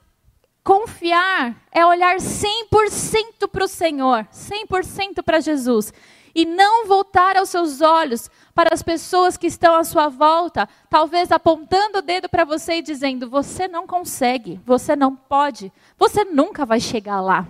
confiar 0.63 1.55
é 1.71 1.83
olhar 1.83 2.17
100% 2.17 3.47
para 3.51 3.65
o 3.65 3.67
Senhor, 3.67 4.27
100% 4.31 5.23
para 5.23 5.39
Jesus 5.39 5.91
e 6.35 6.45
não 6.45 6.85
voltar 6.85 7.37
aos 7.37 7.47
seus 7.47 7.79
olhos 7.79 8.29
para 8.53 8.73
as 8.73 8.83
pessoas 8.83 9.37
que 9.37 9.47
estão 9.47 9.73
à 9.73 9.85
sua 9.85 10.09
volta, 10.09 10.67
talvez 10.89 11.31
apontando 11.31 11.99
o 11.99 12.01
dedo 12.01 12.27
para 12.27 12.43
você 12.43 12.75
e 12.75 12.81
dizendo: 12.81 13.29
você 13.29 13.67
não 13.69 13.87
consegue, 13.87 14.59
você 14.65 14.95
não 14.95 15.15
pode, 15.15 15.71
você 15.97 16.25
nunca 16.25 16.65
vai 16.65 16.81
chegar 16.81 17.21
lá. 17.21 17.47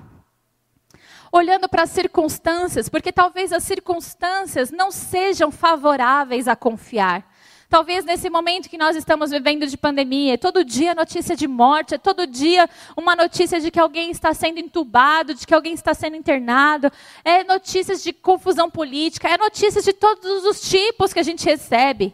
Olhando 1.31 1.67
para 1.67 1.83
as 1.83 1.89
circunstâncias, 1.89 2.87
porque 2.87 3.11
talvez 3.11 3.51
as 3.51 3.63
circunstâncias 3.63 4.71
não 4.71 4.91
sejam 4.91 5.51
favoráveis 5.51 6.47
a 6.47 6.55
confiar. 6.55 7.29
Talvez 7.69 8.05
nesse 8.05 8.29
momento 8.29 8.69
que 8.69 8.77
nós 8.77 8.95
estamos 8.95 9.31
vivendo 9.31 9.65
de 9.65 9.75
pandemia, 9.75 10.35
é 10.35 10.37
todo 10.37 10.63
dia 10.63 10.93
notícia 10.93 11.35
de 11.35 11.47
morte, 11.47 11.95
é 11.95 11.97
todo 11.97 12.27
dia 12.27 12.69
uma 12.95 13.15
notícia 13.15 13.59
de 13.59 13.71
que 13.71 13.79
alguém 13.79 14.11
está 14.11 14.33
sendo 14.33 14.59
entubado, 14.59 15.33
de 15.33 15.47
que 15.47 15.53
alguém 15.53 15.73
está 15.73 15.93
sendo 15.93 16.15
internado, 16.15 16.91
é 17.23 17.43
notícias 17.43 18.03
de 18.03 18.13
confusão 18.13 18.69
política, 18.69 19.27
é 19.27 19.37
notícias 19.37 19.83
de 19.83 19.93
todos 19.93 20.45
os 20.45 20.61
tipos 20.69 21.11
que 21.11 21.19
a 21.19 21.23
gente 21.23 21.43
recebe. 21.43 22.13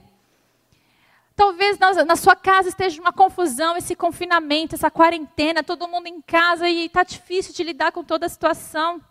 Talvez 1.36 1.78
na, 1.78 2.06
na 2.06 2.16
sua 2.16 2.36
casa 2.36 2.70
esteja 2.70 3.02
uma 3.02 3.12
confusão, 3.12 3.76
esse 3.76 3.96
confinamento, 3.96 4.76
essa 4.76 4.92
quarentena, 4.92 5.64
todo 5.64 5.88
mundo 5.88 6.08
em 6.08 6.22
casa 6.22 6.70
e 6.70 6.86
está 6.86 7.04
difícil 7.04 7.54
de 7.54 7.64
lidar 7.64 7.92
com 7.92 8.04
toda 8.04 8.26
a 8.26 8.30
situação. 8.30 9.02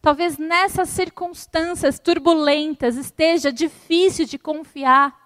Talvez 0.00 0.38
nessas 0.38 0.88
circunstâncias 0.88 1.98
turbulentas 1.98 2.96
esteja 2.96 3.52
difícil 3.52 4.24
de 4.24 4.38
confiar. 4.38 5.25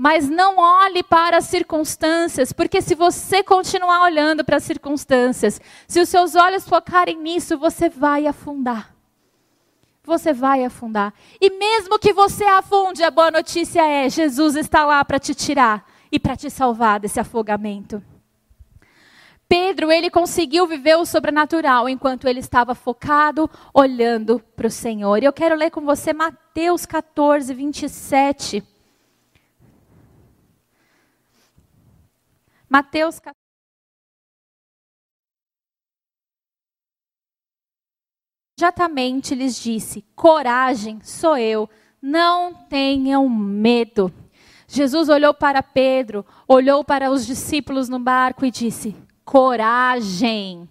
Mas 0.00 0.30
não 0.30 0.58
olhe 0.58 1.02
para 1.02 1.38
as 1.38 1.46
circunstâncias, 1.46 2.52
porque 2.52 2.80
se 2.80 2.94
você 2.94 3.42
continuar 3.42 4.04
olhando 4.04 4.44
para 4.44 4.58
as 4.58 4.62
circunstâncias, 4.62 5.60
se 5.88 6.00
os 6.00 6.08
seus 6.08 6.36
olhos 6.36 6.68
focarem 6.68 7.18
nisso, 7.18 7.58
você 7.58 7.88
vai 7.88 8.28
afundar. 8.28 8.94
Você 10.04 10.32
vai 10.32 10.64
afundar. 10.64 11.12
E 11.40 11.50
mesmo 11.50 11.98
que 11.98 12.12
você 12.12 12.44
afunde, 12.44 13.02
a 13.02 13.10
boa 13.10 13.32
notícia 13.32 13.84
é: 13.84 14.08
Jesus 14.08 14.54
está 14.54 14.86
lá 14.86 15.04
para 15.04 15.18
te 15.18 15.34
tirar 15.34 15.84
e 16.12 16.18
para 16.20 16.36
te 16.36 16.48
salvar 16.48 17.00
desse 17.00 17.18
afogamento. 17.18 18.00
Pedro, 19.48 19.90
ele 19.90 20.10
conseguiu 20.10 20.64
viver 20.68 20.96
o 20.96 21.06
sobrenatural 21.06 21.88
enquanto 21.88 22.28
ele 22.28 22.38
estava 22.38 22.72
focado, 22.72 23.50
olhando 23.74 24.40
para 24.54 24.68
o 24.68 24.70
Senhor. 24.70 25.20
E 25.20 25.26
eu 25.26 25.32
quero 25.32 25.56
ler 25.56 25.72
com 25.72 25.80
você 25.80 26.12
Mateus 26.12 26.86
14, 26.86 27.52
27. 27.52 28.77
Mateus 32.68 33.20
Imediatamente 38.58 39.36
lhes 39.36 39.62
disse: 39.62 40.04
Coragem, 40.16 41.00
sou 41.00 41.38
eu, 41.38 41.70
não 42.02 42.52
tenham 42.52 43.28
medo. 43.28 44.12
Jesus 44.66 45.08
olhou 45.08 45.32
para 45.32 45.62
Pedro, 45.62 46.26
olhou 46.46 46.84
para 46.84 47.08
os 47.08 47.24
discípulos 47.24 47.88
no 47.88 48.00
barco 48.00 48.44
e 48.44 48.50
disse: 48.50 48.96
Coragem, 49.24 50.68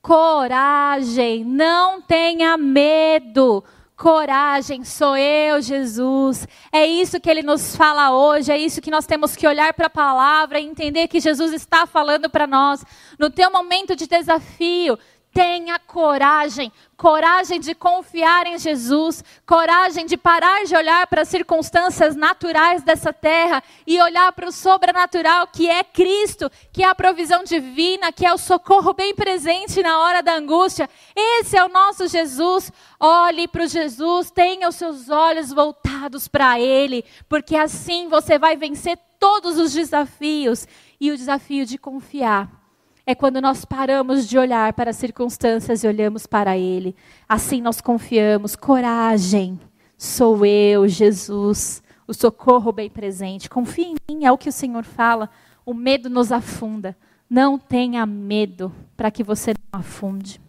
coragem, 0.00 1.44
não 1.44 2.00
tenha 2.00 2.56
medo. 2.56 3.62
Coragem, 3.96 4.82
sou 4.82 5.16
eu, 5.16 5.62
Jesus. 5.62 6.48
É 6.72 6.84
isso 6.84 7.20
que 7.20 7.30
ele 7.30 7.42
nos 7.44 7.76
fala 7.76 8.10
hoje, 8.10 8.50
é 8.50 8.58
isso 8.58 8.80
que 8.80 8.90
nós 8.90 9.06
temos 9.06 9.36
que 9.36 9.46
olhar 9.46 9.72
para 9.72 9.86
a 9.86 9.90
palavra 9.90 10.58
e 10.58 10.66
entender 10.66 11.06
que 11.06 11.20
Jesus 11.20 11.52
está 11.52 11.86
falando 11.86 12.28
para 12.28 12.44
nós. 12.44 12.84
No 13.18 13.30
teu 13.30 13.52
momento 13.52 13.94
de 13.94 14.08
desafio, 14.08 14.98
Tenha 15.34 15.80
coragem, 15.80 16.72
coragem 16.96 17.58
de 17.58 17.74
confiar 17.74 18.46
em 18.46 18.56
Jesus, 18.56 19.24
coragem 19.44 20.06
de 20.06 20.16
parar 20.16 20.64
de 20.64 20.76
olhar 20.76 21.08
para 21.08 21.22
as 21.22 21.28
circunstâncias 21.28 22.14
naturais 22.14 22.84
dessa 22.84 23.12
terra 23.12 23.60
e 23.84 24.00
olhar 24.00 24.30
para 24.30 24.48
o 24.48 24.52
sobrenatural 24.52 25.48
que 25.48 25.68
é 25.68 25.82
Cristo, 25.82 26.48
que 26.72 26.84
é 26.84 26.86
a 26.86 26.94
provisão 26.94 27.42
divina, 27.42 28.12
que 28.12 28.24
é 28.24 28.32
o 28.32 28.38
socorro 28.38 28.94
bem 28.94 29.12
presente 29.12 29.82
na 29.82 29.98
hora 29.98 30.22
da 30.22 30.36
angústia. 30.36 30.88
Esse 31.16 31.56
é 31.56 31.64
o 31.64 31.68
nosso 31.68 32.06
Jesus. 32.06 32.70
Olhe 33.00 33.48
para 33.48 33.64
o 33.64 33.68
Jesus, 33.68 34.30
tenha 34.30 34.68
os 34.68 34.76
seus 34.76 35.10
olhos 35.10 35.52
voltados 35.52 36.28
para 36.28 36.60
Ele, 36.60 37.04
porque 37.28 37.56
assim 37.56 38.08
você 38.08 38.38
vai 38.38 38.56
vencer 38.56 38.96
todos 39.18 39.58
os 39.58 39.72
desafios 39.72 40.64
e 41.00 41.10
o 41.10 41.16
desafio 41.16 41.66
de 41.66 41.76
confiar 41.76 42.63
é 43.06 43.14
quando 43.14 43.40
nós 43.40 43.64
paramos 43.64 44.26
de 44.26 44.38
olhar 44.38 44.72
para 44.72 44.90
as 44.90 44.96
circunstâncias 44.96 45.84
e 45.84 45.86
olhamos 45.86 46.26
para 46.26 46.56
Ele. 46.56 46.96
Assim 47.28 47.60
nós 47.60 47.80
confiamos. 47.80 48.56
Coragem, 48.56 49.60
sou 49.98 50.46
eu, 50.46 50.88
Jesus, 50.88 51.82
o 52.06 52.14
socorro 52.14 52.72
bem 52.72 52.88
presente. 52.88 53.50
Confie 53.50 53.92
em 53.92 53.96
mim, 54.08 54.24
é 54.24 54.32
o 54.32 54.38
que 54.38 54.48
o 54.48 54.52
Senhor 54.52 54.84
fala. 54.84 55.28
O 55.66 55.74
medo 55.74 56.08
nos 56.08 56.32
afunda. 56.32 56.96
Não 57.28 57.58
tenha 57.58 58.06
medo 58.06 58.72
para 58.96 59.10
que 59.10 59.22
você 59.22 59.52
não 59.72 59.80
afunde. 59.80 60.40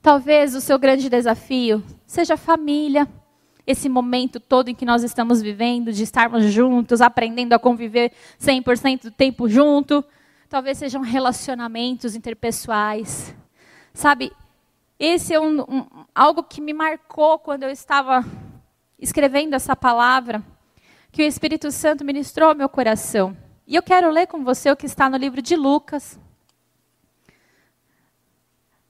Talvez 0.00 0.54
o 0.54 0.60
seu 0.60 0.78
grande 0.78 1.08
desafio 1.08 1.82
seja 2.06 2.34
a 2.34 2.36
família, 2.36 3.06
esse 3.66 3.88
momento 3.88 4.40
todo 4.40 4.68
em 4.68 4.74
que 4.74 4.84
nós 4.84 5.02
estamos 5.02 5.40
vivendo, 5.40 5.92
de 5.92 6.02
estarmos 6.02 6.44
juntos, 6.46 7.00
aprendendo 7.00 7.52
a 7.52 7.58
conviver 7.58 8.12
100% 8.40 9.02
do 9.04 9.10
tempo 9.10 9.48
junto. 9.48 10.04
Talvez 10.52 10.76
sejam 10.76 11.00
relacionamentos 11.00 12.14
interpessoais. 12.14 13.34
Sabe, 13.94 14.30
esse 14.98 15.32
é 15.32 15.40
um, 15.40 15.62
um, 15.62 16.04
algo 16.14 16.42
que 16.42 16.60
me 16.60 16.74
marcou 16.74 17.38
quando 17.38 17.62
eu 17.62 17.70
estava 17.70 18.22
escrevendo 18.98 19.54
essa 19.54 19.74
palavra, 19.74 20.44
que 21.10 21.22
o 21.22 21.26
Espírito 21.26 21.70
Santo 21.70 22.04
ministrou 22.04 22.50
ao 22.50 22.54
meu 22.54 22.68
coração. 22.68 23.34
E 23.66 23.74
eu 23.74 23.82
quero 23.82 24.10
ler 24.10 24.26
com 24.26 24.44
você 24.44 24.70
o 24.70 24.76
que 24.76 24.84
está 24.84 25.08
no 25.08 25.16
livro 25.16 25.40
de 25.40 25.56
Lucas. 25.56 26.20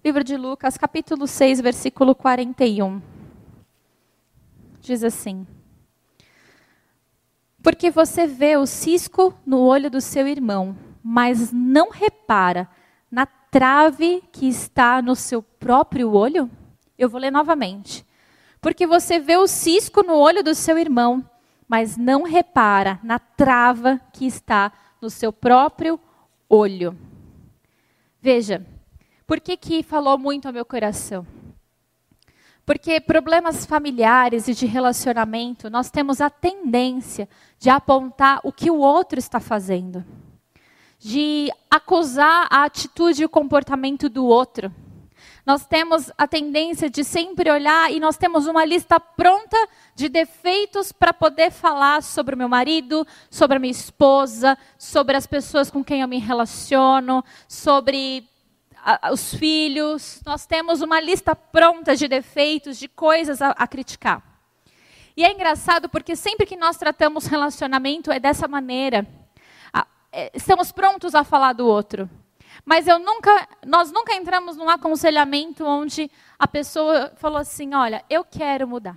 Livro 0.05 0.25
de 0.25 0.37
Lucas, 0.37 0.77
capítulo 0.77 1.29
6, 1.29 1.61
versículo 1.61 2.13
41 2.13 3.01
diz 4.81 5.05
assim: 5.05 5.47
Porque 7.63 7.89
você 7.89 8.27
vê 8.27 8.57
o 8.57 8.67
cisco 8.67 9.33
no 9.47 9.61
olho 9.61 9.89
do 9.89 10.01
seu 10.01 10.27
irmão, 10.27 10.77
mas 11.03 11.53
não 11.53 11.91
repara 11.91 12.69
na 13.11 13.27
trave 13.27 14.23
que 14.33 14.49
está 14.49 15.03
no 15.03 15.17
seu 15.17 15.43
próprio 15.43 16.13
olho? 16.13 16.51
Eu 16.97 17.09
vou 17.09 17.21
ler 17.21 17.31
novamente. 17.31 18.07
Porque 18.61 18.87
você 18.87 19.19
vê 19.19 19.37
o 19.37 19.47
cisco 19.47 20.03
no 20.03 20.15
olho 20.15 20.43
do 20.43 20.55
seu 20.55 20.79
irmão, 20.79 21.29
mas 21.67 21.97
não 21.97 22.23
repara 22.23 23.01
na 23.03 23.19
trava 23.19 24.01
que 24.13 24.27
está 24.27 24.73
no 25.01 25.11
seu 25.11 25.33
próprio 25.33 25.99
olho. 26.49 26.97
Veja, 28.21 28.65
por 29.27 29.41
que, 29.41 29.57
que 29.57 29.83
falou 29.83 30.17
muito 30.17 30.47
ao 30.47 30.53
meu 30.53 30.65
coração? 30.65 31.27
Porque 32.65 33.01
problemas 33.01 33.67
familiares 33.67 34.47
e 34.47 34.55
de 34.55 34.67
relacionamento, 34.67 35.69
nós 35.69 35.91
temos 35.91 36.21
a 36.21 36.31
tendência 36.31 37.29
de 37.59 37.69
apontar 37.69 38.41
o 38.45 38.53
que 38.53 38.71
o 38.71 38.79
outro 38.79 39.19
está 39.19 39.41
fazendo, 39.41 40.05
de 41.03 41.51
acusar 41.69 42.47
a 42.49 42.65
atitude 42.65 43.23
e 43.23 43.25
o 43.25 43.29
comportamento 43.29 44.09
do 44.09 44.25
outro. 44.25 44.73
Nós 45.45 45.67
temos 45.67 46.13
a 46.17 46.29
tendência 46.29 46.89
de 46.89 47.03
sempre 47.03 47.51
olhar 47.51 47.93
e 47.93 47.99
nós 47.99 48.17
temos 48.17 48.47
uma 48.47 48.65
lista 48.65 49.01
pronta 49.01 49.57
de 49.97 50.09
defeitos 50.09 50.93
para 50.93 51.13
poder 51.13 51.51
falar 51.51 52.01
sobre 52.03 52.37
o 52.37 52.39
meu 52.39 52.49
marido, 52.49 53.05
sobre 53.29 53.57
a 53.57 53.61
minha 53.61 53.73
esposa, 53.73 54.57
sobre 54.79 55.17
as 55.17 55.27
pessoas 55.27 55.69
com 55.69 55.83
quem 55.83 56.03
eu 56.03 56.09
me 56.09 56.19
relaciono, 56.19 57.25
sobre 57.49 58.29
os 59.13 59.35
filhos, 59.35 60.21
nós 60.27 60.45
temos 60.45 60.83
uma 60.83 61.01
lista 61.01 61.37
pronta 61.37 61.95
de 61.95 62.09
defeitos, 62.09 62.79
de 62.79 62.89
coisas 62.89 63.41
a, 63.41 63.51
a 63.51 63.67
criticar. 63.67 64.23
E 65.17 65.25
é 65.25 65.33
engraçado 65.33 65.89
porque 65.89 66.17
sempre 66.17 66.47
que 66.47 66.57
nós 66.57 66.77
tratamos 66.77 67.27
relacionamento 67.27 68.11
é 68.11 68.19
dessa 68.19 68.49
maneira. 68.49 69.07
É, 70.13 70.31
estamos 70.35 70.71
prontos 70.71 71.15
a 71.15 71.25
falar 71.25 71.55
do 71.55 71.67
outro. 71.67 72.09
Mas 72.65 72.87
eu 72.87 72.99
nunca, 72.99 73.49
nós 73.67 73.91
nunca 73.91 74.15
entramos 74.15 74.57
num 74.57 74.69
aconselhamento 74.69 75.65
onde 75.65 76.11
a 76.39 76.47
pessoa 76.47 77.13
falou 77.17 77.39
assim: 77.39 77.75
olha, 77.75 78.05
eu 78.11 78.23
quero 78.23 78.69
mudar. 78.69 78.97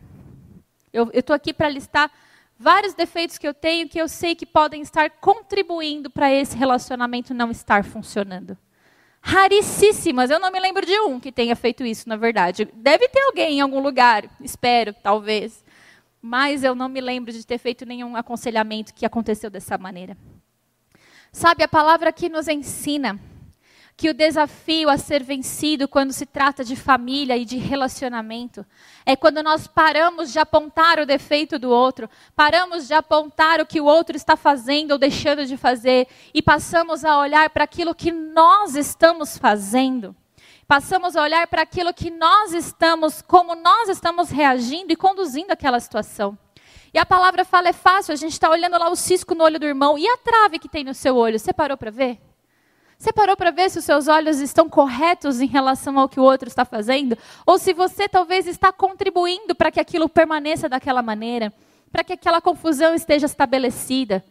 Eu 0.91 1.09
estou 1.13 1.35
aqui 1.35 1.53
para 1.53 1.69
listar 1.69 2.11
vários 2.57 2.93
defeitos 2.93 3.37
que 3.37 3.47
eu 3.47 3.53
tenho 3.53 3.89
que 3.89 3.99
eu 3.99 4.07
sei 4.07 4.35
que 4.35 4.45
podem 4.45 4.81
estar 4.81 5.09
contribuindo 5.09 6.09
para 6.09 6.31
esse 6.31 6.55
relacionamento 6.55 7.33
não 7.33 7.49
estar 7.49 7.83
funcionando 7.83 8.57
raríssimas. 9.25 10.29
Eu 10.29 10.39
não 10.39 10.51
me 10.51 10.59
lembro 10.59 10.85
de 10.85 10.99
um 10.99 11.19
que 11.19 11.31
tenha 11.31 11.55
feito 11.55 11.83
isso, 11.83 12.07
na 12.07 12.15
verdade. 12.15 12.69
Deve 12.75 13.09
ter 13.09 13.21
alguém 13.21 13.57
em 13.57 13.61
algum 13.61 13.79
lugar, 13.79 14.23
espero, 14.39 14.93
talvez. 14.93 15.63
Mas 16.21 16.63
eu 16.63 16.75
não 16.75 16.87
me 16.87 17.01
lembro 17.01 17.31
de 17.31 17.45
ter 17.45 17.57
feito 17.57 17.87
nenhum 17.87 18.15
aconselhamento 18.15 18.93
que 18.93 19.03
aconteceu 19.03 19.49
dessa 19.49 19.79
maneira. 19.79 20.15
Sabe, 21.35 21.65
a 21.65 21.67
palavra 21.67 22.11
aqui 22.11 22.29
nos 22.29 22.47
ensina 22.47 23.19
que 23.97 24.09
o 24.09 24.13
desafio 24.13 24.87
a 24.89 24.97
ser 24.97 25.21
vencido 25.21 25.85
quando 25.85 26.13
se 26.13 26.25
trata 26.25 26.63
de 26.63 26.77
família 26.77 27.35
e 27.35 27.43
de 27.43 27.57
relacionamento 27.57 28.65
é 29.05 29.17
quando 29.17 29.43
nós 29.43 29.67
paramos 29.67 30.31
de 30.31 30.39
apontar 30.39 30.97
o 30.97 31.05
defeito 31.05 31.59
do 31.59 31.69
outro, 31.69 32.09
paramos 32.37 32.87
de 32.87 32.93
apontar 32.93 33.59
o 33.59 33.65
que 33.65 33.81
o 33.81 33.85
outro 33.85 34.15
está 34.15 34.37
fazendo 34.37 34.91
ou 34.91 34.97
deixando 34.97 35.45
de 35.45 35.57
fazer 35.57 36.07
e 36.33 36.41
passamos 36.41 37.03
a 37.03 37.19
olhar 37.19 37.49
para 37.49 37.65
aquilo 37.65 37.93
que 37.93 38.13
nós 38.13 38.77
estamos 38.77 39.37
fazendo. 39.37 40.15
Passamos 40.65 41.17
a 41.17 41.21
olhar 41.21 41.47
para 41.47 41.63
aquilo 41.63 41.93
que 41.93 42.09
nós 42.09 42.53
estamos, 42.53 43.21
como 43.21 43.55
nós 43.55 43.89
estamos 43.89 44.29
reagindo 44.29 44.93
e 44.93 44.95
conduzindo 44.95 45.51
aquela 45.51 45.81
situação. 45.81 46.37
E 46.95 46.97
a 46.97 47.05
palavra 47.05 47.43
fala 47.43 47.67
é 47.67 47.73
fácil, 47.73 48.13
a 48.13 48.15
gente 48.15 48.31
está 48.31 48.49
olhando 48.49 48.79
lá 48.79 48.89
o 48.89 48.95
cisco 48.95 49.35
no 49.35 49.43
olho 49.43 49.59
do 49.59 49.65
irmão 49.65 49.97
e 49.97 50.07
a 50.07 50.15
trave 50.15 50.57
que 50.57 50.69
tem 50.69 50.81
no 50.81 50.93
seu 50.93 51.17
olho. 51.17 51.37
Você 51.37 51.51
parou 51.51 51.75
para 51.75 51.91
ver? 51.91 52.17
Você 52.97 53.11
parou 53.11 53.35
para 53.35 53.51
ver 53.51 53.69
se 53.69 53.77
os 53.77 53.83
seus 53.83 54.07
olhos 54.07 54.39
estão 54.39 54.69
corretos 54.69 55.41
em 55.41 55.45
relação 55.45 55.99
ao 55.99 56.07
que 56.07 56.21
o 56.21 56.23
outro 56.23 56.47
está 56.47 56.63
fazendo? 56.63 57.17
Ou 57.45 57.59
se 57.59 57.73
você 57.73 58.07
talvez 58.07 58.47
está 58.47 58.71
contribuindo 58.71 59.53
para 59.53 59.71
que 59.71 59.79
aquilo 59.81 60.07
permaneça 60.07 60.69
daquela 60.69 61.01
maneira, 61.01 61.51
para 61.91 62.01
que 62.01 62.13
aquela 62.13 62.39
confusão 62.39 62.95
esteja 62.95 63.25
estabelecida? 63.25 64.23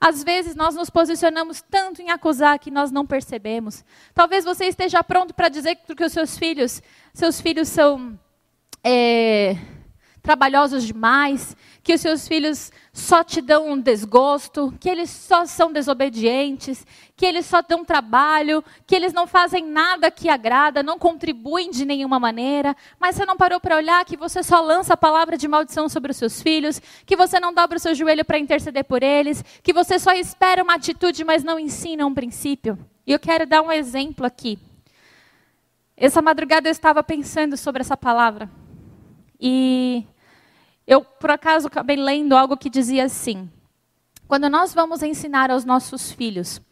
Às 0.00 0.24
vezes 0.24 0.56
nós 0.56 0.74
nos 0.74 0.90
posicionamos 0.90 1.62
tanto 1.70 2.02
em 2.02 2.10
acusar 2.10 2.58
que 2.58 2.68
nós 2.68 2.90
não 2.90 3.06
percebemos. 3.06 3.84
Talvez 4.12 4.44
você 4.44 4.64
esteja 4.64 5.04
pronto 5.04 5.32
para 5.32 5.48
dizer 5.48 5.76
que 5.76 6.04
os 6.04 6.12
seus 6.12 6.36
filhos, 6.36 6.82
seus 7.14 7.40
filhos 7.40 7.68
são 7.68 8.18
é, 8.82 9.56
trabalhosos 10.28 10.84
demais, 10.84 11.56
que 11.82 11.94
os 11.94 12.02
seus 12.02 12.28
filhos 12.28 12.70
só 12.92 13.24
te 13.24 13.40
dão 13.40 13.70
um 13.70 13.80
desgosto, 13.80 14.74
que 14.78 14.86
eles 14.86 15.08
só 15.08 15.46
são 15.46 15.72
desobedientes, 15.72 16.86
que 17.16 17.24
eles 17.24 17.46
só 17.46 17.62
dão 17.62 17.82
trabalho, 17.82 18.62
que 18.86 18.94
eles 18.94 19.14
não 19.14 19.26
fazem 19.26 19.64
nada 19.64 20.10
que 20.10 20.28
agrada, 20.28 20.82
não 20.82 20.98
contribuem 20.98 21.70
de 21.70 21.86
nenhuma 21.86 22.20
maneira, 22.20 22.76
mas 23.00 23.16
você 23.16 23.24
não 23.24 23.38
parou 23.38 23.58
para 23.58 23.76
olhar 23.76 24.04
que 24.04 24.18
você 24.18 24.42
só 24.42 24.60
lança 24.60 24.92
a 24.92 24.98
palavra 24.98 25.38
de 25.38 25.48
maldição 25.48 25.88
sobre 25.88 26.10
os 26.10 26.18
seus 26.18 26.42
filhos, 26.42 26.78
que 27.06 27.16
você 27.16 27.40
não 27.40 27.54
dobra 27.54 27.78
o 27.78 27.80
seu 27.80 27.94
joelho 27.94 28.22
para 28.22 28.38
interceder 28.38 28.84
por 28.84 29.02
eles, 29.02 29.42
que 29.62 29.72
você 29.72 29.98
só 29.98 30.12
espera 30.12 30.62
uma 30.62 30.74
atitude, 30.74 31.24
mas 31.24 31.42
não 31.42 31.58
ensina 31.58 32.04
um 32.04 32.12
princípio. 32.12 32.78
E 33.06 33.12
eu 33.12 33.18
quero 33.18 33.46
dar 33.46 33.62
um 33.62 33.72
exemplo 33.72 34.26
aqui. 34.26 34.58
Essa 35.96 36.20
madrugada 36.20 36.68
eu 36.68 36.72
estava 36.72 37.02
pensando 37.02 37.56
sobre 37.56 37.80
essa 37.80 37.96
palavra. 37.96 38.50
E 39.40 40.04
eu, 40.88 41.04
por 41.04 41.30
acaso, 41.30 41.66
acabei 41.66 41.96
lendo 41.96 42.34
algo 42.34 42.56
que 42.56 42.70
dizia 42.70 43.04
assim: 43.04 43.50
quando 44.26 44.48
nós 44.48 44.72
vamos 44.72 45.02
ensinar 45.02 45.50
aos 45.50 45.62
nossos 45.62 46.10
filhos, 46.10 46.62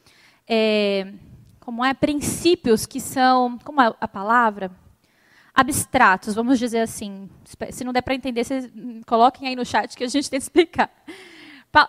é, 0.49 1.13
como 1.61 1.85
é, 1.85 1.93
princípios 1.93 2.87
que 2.87 2.99
são, 2.99 3.59
como 3.59 3.83
é 3.83 3.95
a 4.01 4.09
palavra? 4.09 4.71
Abstratos, 5.55 6.35
vamos 6.35 6.59
dizer 6.59 6.81
assim. 6.81 7.29
Se 7.71 7.85
não 7.85 7.93
der 7.93 8.01
para 8.01 8.15
entender, 8.15 8.43
vocês 8.43 8.73
coloquem 9.07 9.49
aí 9.49 9.57
no 9.57 9.67
chat 9.67 9.95
que 9.95 10.05
a 10.05 10.09
gente 10.09 10.31
tem 10.31 10.41
que 10.41 10.45
explicar. 10.45 10.91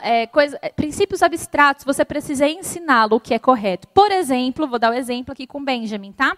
É, 0.01 0.27
coisa, 0.27 0.59
é, 0.61 0.67
princípios 0.69 1.23
abstratos, 1.23 1.85
você 1.85 2.03
precisa 2.03 2.45
ensiná-lo 2.45 3.15
o 3.15 3.19
que 3.21 3.33
é 3.33 3.39
correto. 3.39 3.87
Por 3.87 4.11
exemplo, 4.11 4.67
vou 4.67 4.77
dar 4.77 4.91
o 4.91 4.93
um 4.93 4.97
exemplo 4.97 5.31
aqui 5.31 5.47
com 5.47 5.63
Benjamin, 5.63 6.11
tá? 6.11 6.35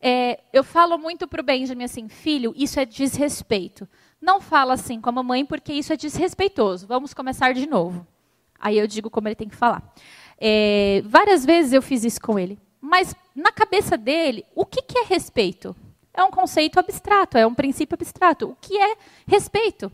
É, 0.00 0.40
eu 0.52 0.64
falo 0.64 0.98
muito 0.98 1.28
para 1.28 1.40
o 1.40 1.44
Benjamin 1.44 1.84
assim, 1.84 2.08
filho, 2.08 2.52
isso 2.56 2.80
é 2.80 2.84
desrespeito. 2.84 3.88
Não 4.22 4.40
fala 4.40 4.74
assim 4.74 5.00
com 5.00 5.08
a 5.08 5.12
mamãe, 5.12 5.44
porque 5.44 5.72
isso 5.72 5.92
é 5.92 5.96
desrespeitoso. 5.96 6.86
Vamos 6.86 7.12
começar 7.12 7.52
de 7.52 7.68
novo. 7.68 8.06
Aí 8.56 8.78
eu 8.78 8.86
digo 8.86 9.10
como 9.10 9.26
ele 9.26 9.34
tem 9.34 9.48
que 9.48 9.56
falar. 9.56 9.82
É, 10.38 11.02
várias 11.04 11.44
vezes 11.44 11.72
eu 11.72 11.82
fiz 11.82 12.04
isso 12.04 12.20
com 12.20 12.38
ele. 12.38 12.56
Mas 12.80 13.16
na 13.34 13.50
cabeça 13.50 13.98
dele, 13.98 14.46
o 14.54 14.64
que, 14.64 14.80
que 14.80 14.96
é 14.96 15.04
respeito? 15.04 15.74
É 16.14 16.22
um 16.22 16.30
conceito 16.30 16.78
abstrato, 16.78 17.36
é 17.36 17.44
um 17.44 17.54
princípio 17.54 17.96
abstrato. 17.96 18.50
O 18.50 18.56
que 18.60 18.78
é 18.78 18.96
respeito? 19.26 19.90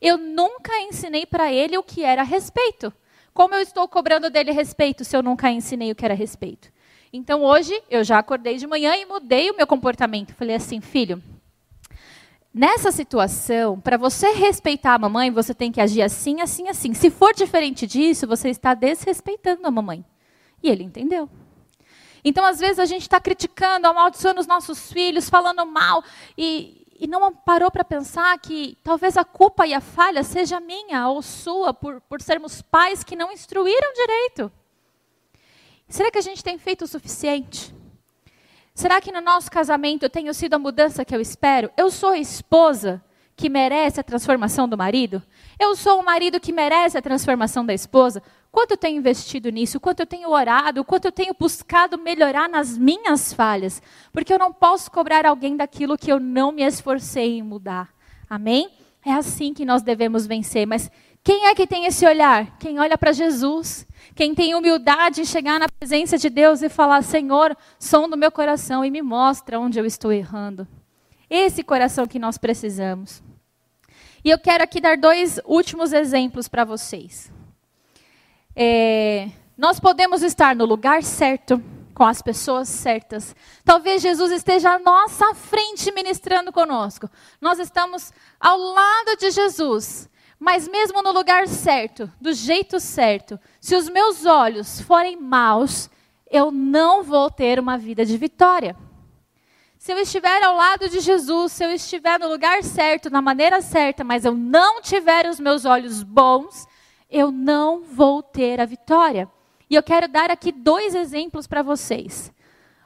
Eu 0.00 0.16
nunca 0.16 0.78
ensinei 0.82 1.26
para 1.26 1.52
ele 1.52 1.76
o 1.76 1.82
que 1.82 2.04
era 2.04 2.22
respeito. 2.22 2.92
Como 3.34 3.52
eu 3.52 3.60
estou 3.60 3.88
cobrando 3.88 4.30
dele 4.30 4.52
respeito 4.52 5.04
se 5.04 5.16
eu 5.16 5.22
nunca 5.22 5.50
ensinei 5.50 5.90
o 5.90 5.94
que 5.94 6.04
era 6.04 6.14
respeito? 6.14 6.70
Então 7.12 7.42
hoje 7.42 7.82
eu 7.90 8.04
já 8.04 8.18
acordei 8.20 8.58
de 8.58 8.66
manhã 8.66 8.94
e 8.94 9.06
mudei 9.06 9.50
o 9.50 9.56
meu 9.56 9.66
comportamento. 9.66 10.34
Falei 10.34 10.54
assim, 10.54 10.80
filho, 10.80 11.20
Nessa 12.58 12.90
situação, 12.90 13.78
para 13.78 13.98
você 13.98 14.30
respeitar 14.30 14.94
a 14.94 14.98
mamãe, 14.98 15.30
você 15.30 15.52
tem 15.52 15.70
que 15.70 15.78
agir 15.78 16.00
assim, 16.00 16.40
assim, 16.40 16.70
assim. 16.70 16.94
Se 16.94 17.10
for 17.10 17.34
diferente 17.34 17.86
disso, 17.86 18.26
você 18.26 18.48
está 18.48 18.72
desrespeitando 18.72 19.66
a 19.66 19.70
mamãe. 19.70 20.02
E 20.62 20.70
ele 20.70 20.82
entendeu. 20.82 21.28
Então, 22.24 22.46
às 22.46 22.58
vezes, 22.58 22.78
a 22.78 22.86
gente 22.86 23.02
está 23.02 23.20
criticando, 23.20 23.86
amaldiçoando 23.86 24.40
os 24.40 24.46
nossos 24.46 24.90
filhos, 24.90 25.28
falando 25.28 25.66
mal, 25.66 26.02
e, 26.34 26.86
e 26.98 27.06
não 27.06 27.30
parou 27.30 27.70
para 27.70 27.84
pensar 27.84 28.38
que 28.38 28.78
talvez 28.82 29.18
a 29.18 29.24
culpa 29.24 29.66
e 29.66 29.74
a 29.74 29.80
falha 29.82 30.24
seja 30.24 30.58
minha 30.58 31.10
ou 31.10 31.20
sua 31.20 31.74
por, 31.74 32.00
por 32.08 32.22
sermos 32.22 32.62
pais 32.62 33.04
que 33.04 33.14
não 33.14 33.30
instruíram 33.30 33.92
direito. 33.92 34.50
Será 35.90 36.10
que 36.10 36.16
a 36.16 36.22
gente 36.22 36.42
tem 36.42 36.56
feito 36.56 36.86
o 36.86 36.88
suficiente? 36.88 37.75
Será 38.76 39.00
que 39.00 39.10
no 39.10 39.22
nosso 39.22 39.50
casamento 39.50 40.02
eu 40.02 40.10
tenho 40.10 40.34
sido 40.34 40.52
a 40.52 40.58
mudança 40.58 41.02
que 41.02 41.16
eu 41.16 41.20
espero? 41.20 41.70
Eu 41.78 41.90
sou 41.90 42.10
a 42.10 42.18
esposa 42.18 43.02
que 43.34 43.48
merece 43.48 43.98
a 43.98 44.04
transformação 44.04 44.68
do 44.68 44.76
marido? 44.76 45.22
Eu 45.58 45.74
sou 45.74 45.98
um 45.98 46.04
marido 46.04 46.38
que 46.38 46.52
merece 46.52 46.98
a 46.98 47.00
transformação 47.00 47.64
da 47.64 47.72
esposa? 47.72 48.22
Quanto 48.52 48.72
eu 48.72 48.76
tenho 48.76 48.98
investido 48.98 49.48
nisso? 49.48 49.80
Quanto 49.80 50.00
eu 50.00 50.06
tenho 50.06 50.28
orado? 50.28 50.84
Quanto 50.84 51.06
eu 51.06 51.12
tenho 51.12 51.34
buscado 51.40 51.96
melhorar 51.96 52.50
nas 52.50 52.76
minhas 52.76 53.32
falhas? 53.32 53.80
Porque 54.12 54.30
eu 54.30 54.38
não 54.38 54.52
posso 54.52 54.90
cobrar 54.90 55.24
alguém 55.24 55.56
daquilo 55.56 55.96
que 55.96 56.12
eu 56.12 56.20
não 56.20 56.52
me 56.52 56.62
esforcei 56.62 57.38
em 57.38 57.42
mudar. 57.42 57.88
Amém? 58.28 58.68
É 59.02 59.12
assim 59.12 59.54
que 59.54 59.64
nós 59.64 59.80
devemos 59.80 60.26
vencer. 60.26 60.66
Mas 60.66 60.90
quem 61.26 61.46
é 61.46 61.56
que 61.56 61.66
tem 61.66 61.86
esse 61.86 62.06
olhar? 62.06 62.56
Quem 62.56 62.78
olha 62.78 62.96
para 62.96 63.10
Jesus. 63.10 63.84
Quem 64.14 64.32
tem 64.32 64.54
humildade 64.54 65.22
em 65.22 65.24
chegar 65.24 65.58
na 65.58 65.66
presença 65.68 66.16
de 66.16 66.30
Deus 66.30 66.62
e 66.62 66.68
falar: 66.68 67.02
Senhor, 67.02 67.56
som 67.80 68.08
do 68.08 68.16
meu 68.16 68.30
coração 68.30 68.84
e 68.84 68.92
me 68.92 69.02
mostra 69.02 69.58
onde 69.58 69.76
eu 69.76 69.84
estou 69.84 70.12
errando. 70.12 70.68
Esse 71.28 71.64
coração 71.64 72.06
que 72.06 72.20
nós 72.20 72.38
precisamos. 72.38 73.24
E 74.24 74.30
eu 74.30 74.38
quero 74.38 74.62
aqui 74.62 74.80
dar 74.80 74.96
dois 74.96 75.40
últimos 75.44 75.92
exemplos 75.92 76.46
para 76.46 76.64
vocês. 76.64 77.32
É, 78.54 79.28
nós 79.58 79.80
podemos 79.80 80.22
estar 80.22 80.54
no 80.54 80.64
lugar 80.64 81.02
certo, 81.02 81.60
com 81.92 82.04
as 82.04 82.22
pessoas 82.22 82.68
certas. 82.68 83.34
Talvez 83.64 84.00
Jesus 84.00 84.30
esteja 84.30 84.74
à 84.74 84.78
nossa 84.78 85.34
frente 85.34 85.90
ministrando 85.90 86.52
conosco. 86.52 87.10
Nós 87.40 87.58
estamos 87.58 88.12
ao 88.38 88.56
lado 88.56 89.16
de 89.18 89.32
Jesus. 89.32 90.08
Mas 90.38 90.68
mesmo 90.68 91.02
no 91.02 91.12
lugar 91.12 91.48
certo, 91.48 92.10
do 92.20 92.32
jeito 92.32 92.78
certo, 92.78 93.40
se 93.60 93.74
os 93.74 93.88
meus 93.88 94.26
olhos 94.26 94.80
forem 94.80 95.16
maus, 95.16 95.88
eu 96.30 96.50
não 96.50 97.02
vou 97.02 97.30
ter 97.30 97.58
uma 97.58 97.78
vida 97.78 98.04
de 98.04 98.16
vitória. 98.18 98.76
Se 99.78 99.92
eu 99.92 99.98
estiver 99.98 100.42
ao 100.42 100.56
lado 100.56 100.88
de 100.88 101.00
Jesus, 101.00 101.52
se 101.52 101.64
eu 101.64 101.70
estiver 101.70 102.18
no 102.18 102.28
lugar 102.28 102.62
certo, 102.64 103.08
na 103.08 103.22
maneira 103.22 103.60
certa, 103.62 104.02
mas 104.02 104.24
eu 104.24 104.34
não 104.34 104.82
tiver 104.82 105.28
os 105.28 105.38
meus 105.38 105.64
olhos 105.64 106.02
bons, 106.02 106.66
eu 107.08 107.30
não 107.30 107.82
vou 107.82 108.22
ter 108.22 108.60
a 108.60 108.66
vitória. 108.66 109.30
E 109.70 109.74
eu 109.74 109.82
quero 109.82 110.08
dar 110.08 110.30
aqui 110.30 110.50
dois 110.50 110.94
exemplos 110.94 111.46
para 111.46 111.62
vocês. 111.62 112.32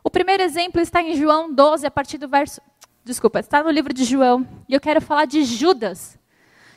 O 0.05 0.11
primeiro 0.11 0.43
exemplo 0.43 0.81
está 0.81 1.03
em 1.03 1.15
João 1.15 1.53
12, 1.53 1.87
a 1.87 1.91
partir 1.91 2.19
do 2.19 2.29
verso. 2.29 2.61
Desculpa, 3.03 3.41
está 3.41 3.63
no 3.63 3.71
livro 3.71 3.95
de 3.95 4.05
João. 4.05 4.47
E 4.69 4.75
eu 4.75 4.81
quero 4.81 5.01
falar 5.01 5.25
de 5.25 5.43
Judas. 5.43 6.20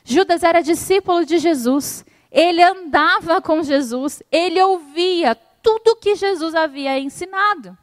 Judas 0.03 0.43
era 0.43 0.61
discípulo 0.61 1.25
de 1.25 1.37
Jesus. 1.37 2.05
Ele 2.31 2.61
andava 2.61 3.41
com 3.41 3.63
Jesus. 3.63 4.21
Ele 4.31 4.61
ouvia 4.61 5.35
tudo 5.61 5.95
que 5.95 6.15
Jesus 6.15 6.53
havia 6.55 6.99
ensinado 6.99 7.77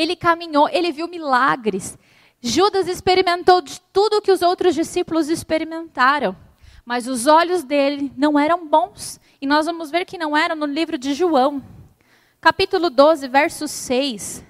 ele 0.00 0.16
caminhou, 0.16 0.68
ele 0.68 0.92
viu 0.92 1.08
milagres. 1.08 1.98
Judas 2.40 2.88
experimentou 2.88 3.60
de 3.60 3.80
tudo 3.92 4.22
que 4.22 4.32
os 4.32 4.42
outros 4.42 4.74
discípulos 4.74 5.28
experimentaram, 5.28 6.34
mas 6.84 7.06
os 7.06 7.26
olhos 7.26 7.62
dele 7.62 8.12
não 8.16 8.38
eram 8.38 8.66
bons. 8.66 9.20
E 9.40 9.46
nós 9.46 9.66
vamos 9.66 9.90
ver 9.90 10.04
que 10.04 10.18
não 10.18 10.36
eram 10.36 10.56
no 10.56 10.66
livro 10.66 10.96
de 10.96 11.12
João. 11.12 11.62
Capítulo 12.40 12.88
12, 12.88 13.28
verso 13.28 13.68
6, 13.68 14.42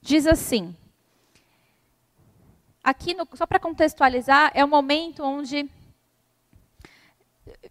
diz 0.00 0.26
assim: 0.26 0.74
Aqui, 2.82 3.14
no, 3.14 3.26
só 3.34 3.46
para 3.46 3.60
contextualizar, 3.60 4.50
é 4.54 4.64
o 4.64 4.68
momento 4.68 5.22
onde 5.22 5.70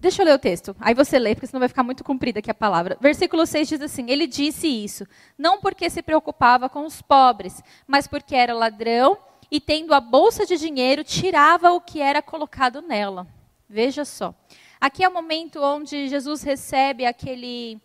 Deixa 0.02 0.24
eu 0.24 0.26
ler 0.26 0.34
o 0.34 0.40
texto. 0.40 0.76
Aí 0.80 0.96
você 0.96 1.20
lê, 1.20 1.36
porque 1.36 1.46
senão 1.46 1.60
vai 1.60 1.70
ficar 1.70 1.84
muito 1.84 2.04
comprida 2.04 2.40
aqui 2.40 2.50
a 2.50 2.56
palavra. 2.56 2.98
Versículo 3.00 3.46
6 3.46 3.70
diz 3.70 3.82
assim: 3.82 4.10
Ele 4.10 4.26
disse 4.26 4.68
isso, 4.68 5.06
não 5.38 5.62
porque 5.62 5.88
se 5.92 6.02
preocupava 6.02 6.68
com 6.68 6.88
os 6.88 7.04
pobres, 7.04 7.62
mas 7.86 8.08
porque 8.08 8.36
era 8.36 8.52
ladrão 8.52 9.16
e, 9.52 9.62
tendo 9.62 9.94
a 9.94 10.02
bolsa 10.02 10.44
de 10.44 10.58
dinheiro, 10.58 11.04
tirava 11.04 11.72
o 11.72 11.80
que 11.80 12.02
era 12.02 12.20
colocado 12.20 12.82
nela. 12.82 13.28
Veja 13.70 14.04
só. 14.04 14.34
Aqui 14.80 15.04
é 15.04 15.08
o 15.08 15.14
momento 15.14 15.62
onde 15.62 16.08
Jesus 16.08 16.42
recebe 16.42 17.06
aquele, 17.06 17.80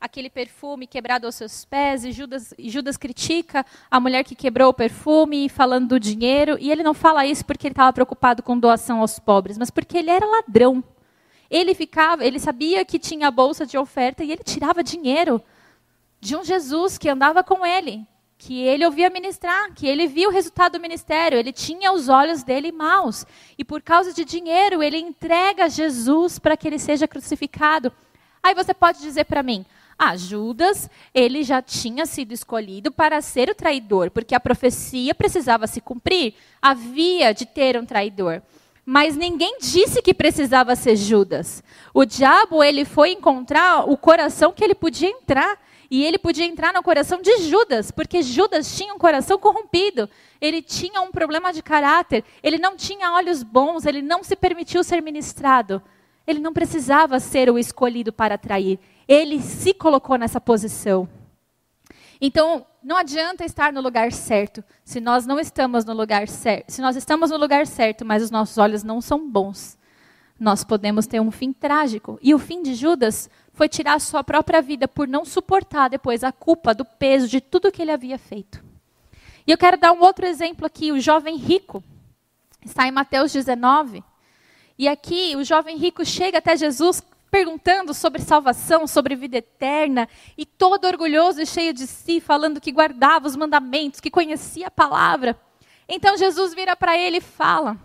aquele 0.00 0.30
perfume 0.30 0.86
quebrado 0.86 1.26
aos 1.26 1.34
seus 1.34 1.66
pés, 1.66 2.02
e 2.02 2.12
Judas, 2.12 2.54
Judas 2.58 2.96
critica 2.96 3.66
a 3.90 4.00
mulher 4.00 4.24
que 4.24 4.34
quebrou 4.34 4.70
o 4.70 4.74
perfume, 4.74 5.50
falando 5.50 5.88
do 5.88 6.00
dinheiro. 6.00 6.56
E 6.58 6.72
ele 6.72 6.82
não 6.82 6.94
fala 6.94 7.26
isso 7.26 7.44
porque 7.44 7.66
ele 7.66 7.72
estava 7.72 7.92
preocupado 7.92 8.42
com 8.42 8.58
doação 8.58 9.00
aos 9.00 9.18
pobres, 9.18 9.58
mas 9.58 9.70
porque 9.70 9.98
ele 9.98 10.08
era 10.08 10.24
ladrão. 10.24 10.82
Ele 11.50 11.74
ficava, 11.74 12.24
ele 12.24 12.38
sabia 12.38 12.84
que 12.84 12.98
tinha 12.98 13.28
a 13.28 13.30
bolsa 13.30 13.64
de 13.64 13.78
oferta 13.78 14.22
e 14.22 14.30
ele 14.30 14.42
tirava 14.44 14.82
dinheiro 14.82 15.42
de 16.20 16.36
um 16.36 16.44
Jesus 16.44 16.98
que 16.98 17.08
andava 17.08 17.42
com 17.42 17.64
ele, 17.64 18.04
que 18.36 18.60
ele 18.60 18.84
ouvia 18.84 19.08
ministrar, 19.08 19.72
que 19.72 19.86
ele 19.86 20.06
via 20.06 20.28
o 20.28 20.32
resultado 20.32 20.72
do 20.72 20.80
ministério, 20.80 21.38
ele 21.38 21.52
tinha 21.52 21.92
os 21.92 22.08
olhos 22.08 22.42
dele 22.42 22.70
maus. 22.70 23.24
E 23.56 23.64
por 23.64 23.80
causa 23.80 24.12
de 24.12 24.24
dinheiro, 24.24 24.82
ele 24.82 24.98
entrega 24.98 25.68
Jesus 25.68 26.38
para 26.38 26.56
que 26.56 26.66
ele 26.66 26.78
seja 26.78 27.08
crucificado. 27.08 27.92
Aí 28.42 28.54
você 28.54 28.74
pode 28.74 29.00
dizer 29.00 29.24
para 29.24 29.42
mim, 29.42 29.64
ah, 29.98 30.16
Judas, 30.16 30.88
ele 31.12 31.42
já 31.42 31.60
tinha 31.60 32.06
sido 32.06 32.32
escolhido 32.32 32.92
para 32.92 33.20
ser 33.20 33.50
o 33.50 33.54
traidor, 33.54 34.10
porque 34.12 34.34
a 34.34 34.40
profecia 34.40 35.12
precisava 35.12 35.66
se 35.66 35.80
cumprir, 35.80 36.34
havia 36.62 37.34
de 37.34 37.44
ter 37.44 37.76
um 37.76 37.84
traidor. 37.84 38.40
Mas 38.90 39.14
ninguém 39.14 39.58
disse 39.60 40.00
que 40.00 40.14
precisava 40.14 40.74
ser 40.74 40.96
Judas. 40.96 41.62
O 41.92 42.06
diabo, 42.06 42.64
ele 42.64 42.86
foi 42.86 43.10
encontrar 43.10 43.86
o 43.86 43.98
coração 43.98 44.50
que 44.50 44.64
ele 44.64 44.74
podia 44.74 45.10
entrar. 45.10 45.60
E 45.90 46.02
ele 46.02 46.16
podia 46.16 46.46
entrar 46.46 46.72
no 46.72 46.82
coração 46.82 47.20
de 47.20 47.36
Judas, 47.42 47.90
porque 47.90 48.22
Judas 48.22 48.74
tinha 48.74 48.94
um 48.94 48.98
coração 48.98 49.38
corrompido. 49.38 50.08
Ele 50.40 50.62
tinha 50.62 51.02
um 51.02 51.10
problema 51.10 51.52
de 51.52 51.62
caráter. 51.62 52.24
Ele 52.42 52.56
não 52.56 52.76
tinha 52.76 53.12
olhos 53.12 53.42
bons. 53.42 53.84
Ele 53.84 54.00
não 54.00 54.24
se 54.24 54.34
permitiu 54.34 54.82
ser 54.82 55.02
ministrado. 55.02 55.82
Ele 56.26 56.40
não 56.40 56.54
precisava 56.54 57.20
ser 57.20 57.50
o 57.50 57.58
escolhido 57.58 58.10
para 58.10 58.38
trair. 58.38 58.78
Ele 59.06 59.42
se 59.42 59.74
colocou 59.74 60.16
nessa 60.16 60.40
posição. 60.40 61.06
Então, 62.20 62.66
não 62.82 62.96
adianta 62.96 63.44
estar 63.44 63.72
no 63.72 63.80
lugar 63.80 64.12
certo 64.12 64.64
se 64.84 65.00
nós 65.00 65.26
não 65.26 65.38
estamos 65.38 65.84
no 65.84 65.92
lugar 65.92 66.26
certo. 66.28 66.70
Se 66.70 66.80
nós 66.80 66.96
estamos 66.96 67.30
no 67.30 67.36
lugar 67.36 67.66
certo, 67.66 68.04
mas 68.04 68.22
os 68.22 68.30
nossos 68.30 68.58
olhos 68.58 68.82
não 68.82 69.00
são 69.00 69.30
bons, 69.30 69.78
nós 70.38 70.64
podemos 70.64 71.06
ter 71.06 71.20
um 71.20 71.30
fim 71.30 71.52
trágico. 71.52 72.18
E 72.22 72.34
o 72.34 72.38
fim 72.38 72.62
de 72.62 72.74
Judas 72.74 73.28
foi 73.52 73.68
tirar 73.68 73.94
a 73.94 74.00
sua 74.00 74.22
própria 74.22 74.62
vida 74.62 74.86
por 74.86 75.06
não 75.06 75.24
suportar 75.24 75.88
depois 75.88 76.22
a 76.22 76.32
culpa 76.32 76.74
do 76.74 76.84
peso 76.84 77.28
de 77.28 77.40
tudo 77.40 77.72
que 77.72 77.82
ele 77.82 77.90
havia 77.90 78.18
feito. 78.18 78.64
E 79.46 79.50
eu 79.50 79.58
quero 79.58 79.78
dar 79.78 79.92
um 79.92 80.00
outro 80.00 80.26
exemplo 80.26 80.66
aqui, 80.66 80.92
o 80.92 81.00
jovem 81.00 81.36
rico. 81.36 81.82
Está 82.64 82.86
em 82.86 82.92
Mateus 82.92 83.32
19. 83.32 84.04
E 84.78 84.86
aqui 84.86 85.34
o 85.36 85.42
jovem 85.42 85.76
rico 85.76 86.04
chega 86.04 86.38
até 86.38 86.56
Jesus 86.56 87.02
perguntando 87.30 87.92
sobre 87.92 88.22
salvação, 88.22 88.86
sobre 88.86 89.14
vida 89.14 89.38
eterna, 89.38 90.08
e 90.36 90.46
todo 90.46 90.86
orgulhoso 90.86 91.40
e 91.40 91.46
cheio 91.46 91.72
de 91.72 91.86
si, 91.86 92.20
falando 92.20 92.60
que 92.60 92.72
guardava 92.72 93.26
os 93.26 93.36
mandamentos, 93.36 94.00
que 94.00 94.10
conhecia 94.10 94.68
a 94.68 94.70
palavra. 94.70 95.38
Então 95.88 96.16
Jesus 96.16 96.54
vira 96.54 96.76
para 96.76 96.98
ele 96.98 97.18
e 97.18 97.22
fala: 97.22 97.76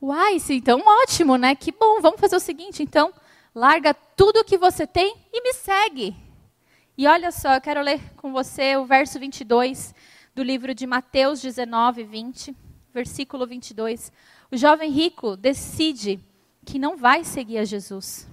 Uai, 0.00 0.38
então 0.50 0.80
ótimo, 1.02 1.36
né? 1.36 1.54
Que 1.54 1.70
bom, 1.70 2.00
vamos 2.00 2.20
fazer 2.20 2.36
o 2.36 2.40
seguinte, 2.40 2.82
então, 2.82 3.12
larga 3.54 3.92
tudo 3.92 4.40
o 4.40 4.44
que 4.44 4.56
você 4.56 4.86
tem 4.86 5.14
e 5.32 5.42
me 5.42 5.52
segue. 5.52 6.16
E 6.96 7.06
olha 7.06 7.30
só, 7.30 7.54
eu 7.54 7.60
quero 7.60 7.80
ler 7.80 8.00
com 8.16 8.32
você 8.32 8.76
o 8.76 8.84
verso 8.84 9.18
22 9.18 9.94
do 10.34 10.42
livro 10.42 10.74
de 10.74 10.86
Mateus 10.86 11.40
19, 11.40 12.04
20, 12.04 12.56
versículo 12.92 13.46
22. 13.46 14.12
O 14.50 14.56
jovem 14.56 14.90
rico 14.90 15.36
decide 15.36 16.20
que 16.64 16.78
não 16.78 16.96
vai 16.96 17.24
seguir 17.24 17.58
a 17.58 17.64
Jesus. 17.64 18.28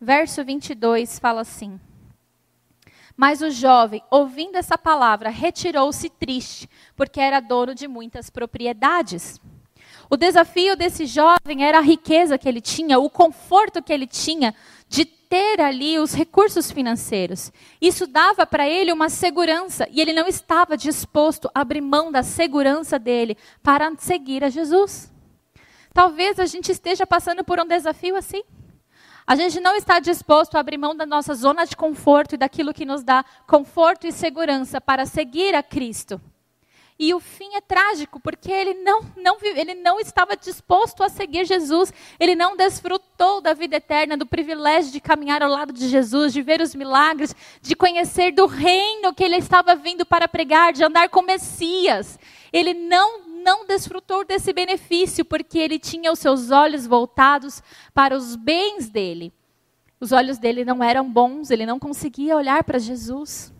Verso 0.00 0.44
22 0.44 1.18
fala 1.18 1.42
assim: 1.42 1.78
Mas 3.16 3.40
o 3.40 3.50
jovem, 3.50 4.02
ouvindo 4.10 4.56
essa 4.56 4.76
palavra, 4.76 5.30
retirou-se 5.30 6.08
triste, 6.10 6.68
porque 6.96 7.20
era 7.20 7.40
dono 7.40 7.74
de 7.74 7.86
muitas 7.86 8.28
propriedades. 8.28 9.40
O 10.10 10.16
desafio 10.16 10.76
desse 10.76 11.06
jovem 11.06 11.64
era 11.64 11.78
a 11.78 11.82
riqueza 11.82 12.36
que 12.36 12.48
ele 12.48 12.60
tinha, 12.60 12.98
o 12.98 13.08
conforto 13.08 13.82
que 13.82 13.92
ele 13.92 14.06
tinha 14.06 14.54
de 14.88 15.04
ter 15.04 15.60
ali 15.60 15.98
os 15.98 16.12
recursos 16.12 16.70
financeiros. 16.70 17.52
Isso 17.80 18.06
dava 18.06 18.44
para 18.44 18.68
ele 18.68 18.92
uma 18.92 19.08
segurança 19.08 19.88
e 19.90 20.00
ele 20.00 20.12
não 20.12 20.26
estava 20.26 20.76
disposto 20.76 21.48
a 21.54 21.60
abrir 21.60 21.80
mão 21.80 22.10
da 22.10 22.22
segurança 22.22 22.98
dele 22.98 23.38
para 23.62 23.90
seguir 23.98 24.42
a 24.44 24.50
Jesus. 24.50 25.11
Talvez 25.92 26.38
a 26.38 26.46
gente 26.46 26.72
esteja 26.72 27.06
passando 27.06 27.44
por 27.44 27.60
um 27.60 27.66
desafio 27.66 28.16
assim. 28.16 28.42
A 29.26 29.36
gente 29.36 29.60
não 29.60 29.76
está 29.76 29.98
disposto 30.00 30.56
a 30.56 30.60
abrir 30.60 30.78
mão 30.78 30.96
da 30.96 31.06
nossa 31.06 31.34
zona 31.34 31.64
de 31.64 31.76
conforto 31.76 32.34
e 32.34 32.38
daquilo 32.38 32.74
que 32.74 32.84
nos 32.84 33.04
dá 33.04 33.24
conforto 33.46 34.06
e 34.06 34.12
segurança 34.12 34.80
para 34.80 35.06
seguir 35.06 35.54
a 35.54 35.62
Cristo. 35.62 36.20
E 36.98 37.12
o 37.14 37.20
fim 37.20 37.54
é 37.54 37.60
trágico, 37.60 38.20
porque 38.20 38.50
ele 38.50 38.74
não, 38.74 39.00
não, 39.16 39.36
ele 39.42 39.74
não 39.74 39.98
estava 39.98 40.36
disposto 40.36 41.02
a 41.02 41.08
seguir 41.08 41.44
Jesus. 41.44 41.92
Ele 42.18 42.34
não 42.34 42.56
desfrutou 42.56 43.40
da 43.40 43.54
vida 43.54 43.76
eterna, 43.76 44.16
do 44.16 44.26
privilégio 44.26 44.92
de 44.92 45.00
caminhar 45.00 45.42
ao 45.42 45.50
lado 45.50 45.72
de 45.72 45.88
Jesus, 45.88 46.32
de 46.32 46.42
ver 46.42 46.60
os 46.60 46.74
milagres, 46.74 47.34
de 47.60 47.74
conhecer 47.74 48.32
do 48.32 48.46
reino 48.46 49.14
que 49.14 49.24
ele 49.24 49.36
estava 49.36 49.74
vindo 49.74 50.06
para 50.06 50.28
pregar, 50.28 50.72
de 50.72 50.84
andar 50.84 51.08
com 51.08 51.22
Messias. 51.22 52.18
Ele 52.52 52.74
não 52.74 53.31
não 53.42 53.66
desfrutou 53.66 54.24
desse 54.24 54.52
benefício, 54.52 55.24
porque 55.24 55.58
ele 55.58 55.78
tinha 55.78 56.12
os 56.12 56.18
seus 56.18 56.50
olhos 56.50 56.86
voltados 56.86 57.62
para 57.92 58.16
os 58.16 58.36
bens 58.36 58.88
dele. 58.88 59.32
Os 60.00 60.12
olhos 60.12 60.38
dele 60.38 60.64
não 60.64 60.82
eram 60.82 61.10
bons, 61.10 61.50
ele 61.50 61.66
não 61.66 61.78
conseguia 61.78 62.36
olhar 62.36 62.64
para 62.64 62.78
Jesus. 62.78 63.52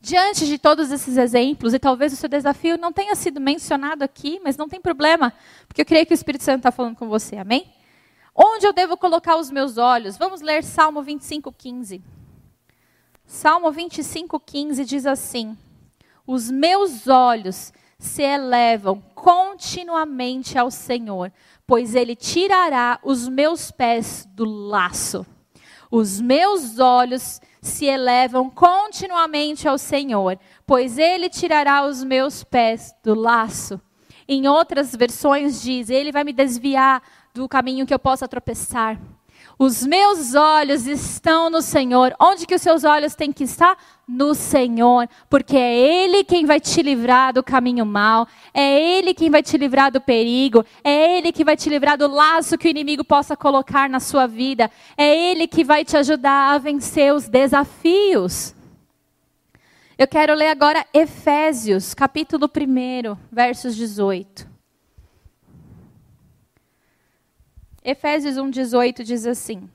Diante 0.00 0.46
de 0.46 0.58
todos 0.58 0.90
esses 0.90 1.16
exemplos, 1.16 1.72
e 1.74 1.78
talvez 1.78 2.12
o 2.12 2.16
seu 2.16 2.28
desafio 2.28 2.76
não 2.76 2.92
tenha 2.92 3.14
sido 3.14 3.40
mencionado 3.40 4.02
aqui, 4.02 4.40
mas 4.42 4.56
não 4.56 4.68
tem 4.68 4.80
problema, 4.80 5.32
porque 5.68 5.82
eu 5.82 5.86
creio 5.86 6.04
que 6.04 6.12
o 6.12 6.14
Espírito 6.14 6.42
Santo 6.42 6.58
está 6.58 6.72
falando 6.72 6.96
com 6.96 7.08
você, 7.08 7.36
amém? 7.36 7.72
Onde 8.34 8.66
eu 8.66 8.72
devo 8.72 8.96
colocar 8.96 9.36
os 9.36 9.50
meus 9.50 9.78
olhos? 9.78 10.16
Vamos 10.16 10.40
ler 10.40 10.64
Salmo 10.64 11.02
25, 11.02 11.52
15. 11.52 12.02
Salmo 13.24 13.70
25, 13.70 14.40
15 14.40 14.84
diz 14.84 15.06
assim: 15.06 15.56
Os 16.26 16.50
meus 16.50 17.06
olhos 17.06 17.72
se 18.02 18.20
elevam 18.20 19.00
continuamente 19.14 20.58
ao 20.58 20.72
Senhor, 20.72 21.32
pois 21.64 21.94
Ele 21.94 22.16
tirará 22.16 22.98
os 23.00 23.28
meus 23.28 23.70
pés 23.70 24.28
do 24.34 24.44
laço. 24.44 25.24
Os 25.88 26.20
meus 26.20 26.80
olhos 26.80 27.40
se 27.60 27.86
elevam 27.86 28.50
continuamente 28.50 29.68
ao 29.68 29.78
Senhor, 29.78 30.36
pois 30.66 30.98
Ele 30.98 31.30
tirará 31.30 31.86
os 31.86 32.02
meus 32.02 32.42
pés 32.42 32.92
do 33.04 33.14
laço. 33.14 33.80
Em 34.26 34.48
outras 34.48 34.96
versões 34.96 35.62
diz: 35.62 35.88
Ele 35.88 36.10
vai 36.10 36.24
me 36.24 36.32
desviar 36.32 37.00
do 37.32 37.48
caminho 37.48 37.86
que 37.86 37.94
eu 37.94 38.00
possa 38.00 38.26
tropeçar. 38.26 38.98
Os 39.64 39.86
meus 39.86 40.34
olhos 40.34 40.88
estão 40.88 41.48
no 41.48 41.62
Senhor. 41.62 42.12
Onde 42.18 42.48
que 42.48 42.54
os 42.56 42.60
seus 42.60 42.82
olhos 42.82 43.14
têm 43.14 43.30
que 43.30 43.44
estar? 43.44 43.78
No 44.08 44.34
Senhor, 44.34 45.08
porque 45.30 45.56
é 45.56 45.72
Ele 45.72 46.24
quem 46.24 46.44
vai 46.44 46.58
te 46.58 46.82
livrar 46.82 47.32
do 47.32 47.44
caminho 47.44 47.86
mau, 47.86 48.26
é 48.52 48.98
Ele 48.98 49.14
quem 49.14 49.30
vai 49.30 49.40
te 49.40 49.56
livrar 49.56 49.92
do 49.92 50.00
perigo, 50.00 50.66
é 50.82 51.16
Ele 51.16 51.30
que 51.30 51.44
vai 51.44 51.56
te 51.56 51.70
livrar 51.70 51.96
do 51.96 52.08
laço 52.08 52.58
que 52.58 52.66
o 52.66 52.70
inimigo 52.70 53.04
possa 53.04 53.36
colocar 53.36 53.88
na 53.88 54.00
sua 54.00 54.26
vida, 54.26 54.68
é 54.96 55.30
Ele 55.30 55.46
que 55.46 55.62
vai 55.62 55.84
te 55.84 55.96
ajudar 55.96 56.52
a 56.52 56.58
vencer 56.58 57.14
os 57.14 57.28
desafios. 57.28 58.56
Eu 59.96 60.08
quero 60.08 60.34
ler 60.34 60.48
agora 60.48 60.84
Efésios, 60.92 61.94
capítulo 61.94 62.46
1, 62.46 63.16
versos 63.30 63.76
18. 63.76 64.51
Efésios 67.84 68.36
1,18 68.36 69.02
diz 69.02 69.26
assim: 69.26 69.68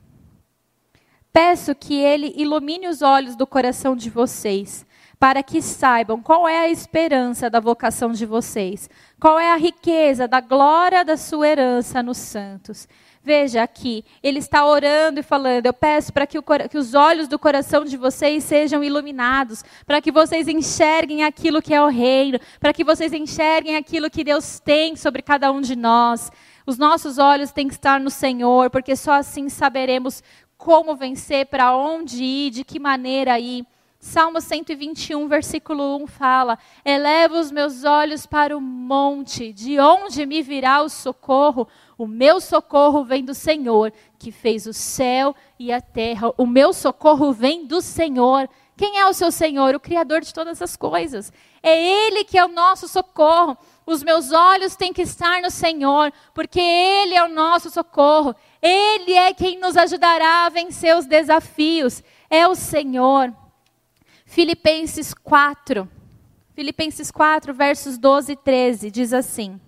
Peço 1.32 1.74
que 1.74 1.94
ele 1.94 2.32
ilumine 2.36 2.88
os 2.88 3.02
olhos 3.02 3.36
do 3.36 3.46
coração 3.46 3.94
de 3.94 4.08
vocês, 4.08 4.86
para 5.18 5.42
que 5.42 5.60
saibam 5.60 6.22
qual 6.22 6.48
é 6.48 6.60
a 6.60 6.70
esperança 6.70 7.50
da 7.50 7.60
vocação 7.60 8.12
de 8.12 8.24
vocês, 8.24 8.88
qual 9.20 9.38
é 9.38 9.52
a 9.52 9.56
riqueza 9.56 10.26
da 10.26 10.40
glória 10.40 11.04
da 11.04 11.16
sua 11.16 11.48
herança 11.48 12.02
nos 12.02 12.16
santos. 12.16 12.88
Veja 13.22 13.62
aqui, 13.62 14.04
ele 14.22 14.38
está 14.38 14.64
orando 14.64 15.20
e 15.20 15.22
falando: 15.22 15.66
Eu 15.66 15.74
peço 15.74 16.10
para 16.10 16.26
que, 16.26 16.38
que, 16.70 16.78
os 16.78 16.94
olhos 16.94 17.28
do 17.28 17.38
coração 17.38 17.84
de 17.84 17.96
vocês 17.98 18.42
sejam 18.42 18.82
iluminados, 18.82 19.62
para 19.84 20.00
que 20.00 20.10
vocês 20.10 20.48
enxerguem 20.48 21.24
aquilo 21.24 21.60
que 21.60 21.74
é 21.74 21.82
o 21.82 21.88
reino, 21.88 22.40
para 22.58 22.72
que 22.72 22.82
vocês 22.82 23.12
enxerguem 23.12 23.76
aquilo 23.76 24.08
que 24.08 24.24
Deus 24.24 24.60
tem 24.60 24.96
sobre 24.96 25.20
cada 25.20 25.52
um 25.52 25.60
de 25.60 25.76
nós. 25.76 26.30
Os 26.68 26.76
nossos 26.76 27.16
olhos 27.16 27.50
têm 27.50 27.66
que 27.66 27.72
estar 27.72 27.98
no 27.98 28.10
Senhor, 28.10 28.68
porque 28.68 28.94
só 28.94 29.12
assim 29.12 29.48
saberemos 29.48 30.22
como 30.58 30.94
vencer, 30.94 31.46
para 31.46 31.74
onde 31.74 32.22
ir, 32.22 32.50
de 32.50 32.62
que 32.62 32.78
maneira 32.78 33.40
ir. 33.40 33.64
Salmo 33.98 34.38
121, 34.38 35.26
versículo 35.28 35.96
1 35.96 36.06
fala: 36.06 36.58
Eleva 36.84 37.40
os 37.40 37.50
meus 37.50 37.84
olhos 37.84 38.26
para 38.26 38.54
o 38.54 38.60
monte, 38.60 39.50
de 39.50 39.80
onde 39.80 40.26
me 40.26 40.42
virá 40.42 40.82
o 40.82 40.90
socorro? 40.90 41.66
O 41.96 42.06
meu 42.06 42.38
socorro 42.38 43.02
vem 43.02 43.24
do 43.24 43.32
Senhor, 43.32 43.90
que 44.18 44.30
fez 44.30 44.66
o 44.66 44.74
céu 44.74 45.34
e 45.58 45.72
a 45.72 45.80
terra. 45.80 46.34
O 46.36 46.44
meu 46.44 46.74
socorro 46.74 47.32
vem 47.32 47.64
do 47.64 47.80
Senhor. 47.80 48.46
Quem 48.76 48.98
é 48.98 49.06
o 49.06 49.14
seu 49.14 49.32
Senhor? 49.32 49.74
O 49.74 49.80
Criador 49.80 50.20
de 50.20 50.34
todas 50.34 50.60
as 50.60 50.76
coisas. 50.76 51.32
É 51.62 52.06
Ele 52.06 52.24
que 52.24 52.36
é 52.36 52.44
o 52.44 52.52
nosso 52.52 52.86
socorro. 52.86 53.56
Os 53.88 54.02
meus 54.02 54.32
olhos 54.32 54.76
têm 54.76 54.92
que 54.92 55.00
estar 55.00 55.40
no 55.40 55.50
Senhor, 55.50 56.12
porque 56.34 56.60
Ele 56.60 57.14
é 57.14 57.24
o 57.24 57.28
nosso 57.30 57.70
socorro. 57.70 58.36
Ele 58.60 59.14
é 59.14 59.32
quem 59.32 59.58
nos 59.58 59.78
ajudará 59.78 60.44
a 60.44 60.50
vencer 60.50 60.94
os 60.94 61.06
desafios. 61.06 62.04
É 62.28 62.46
o 62.46 62.54
Senhor. 62.54 63.34
Filipenses 64.26 65.14
4. 65.14 65.88
Filipenses 66.54 67.10
4, 67.10 67.54
versos 67.54 67.96
12 67.96 68.32
e 68.32 68.36
13, 68.36 68.90
diz 68.90 69.14
assim: 69.14 69.58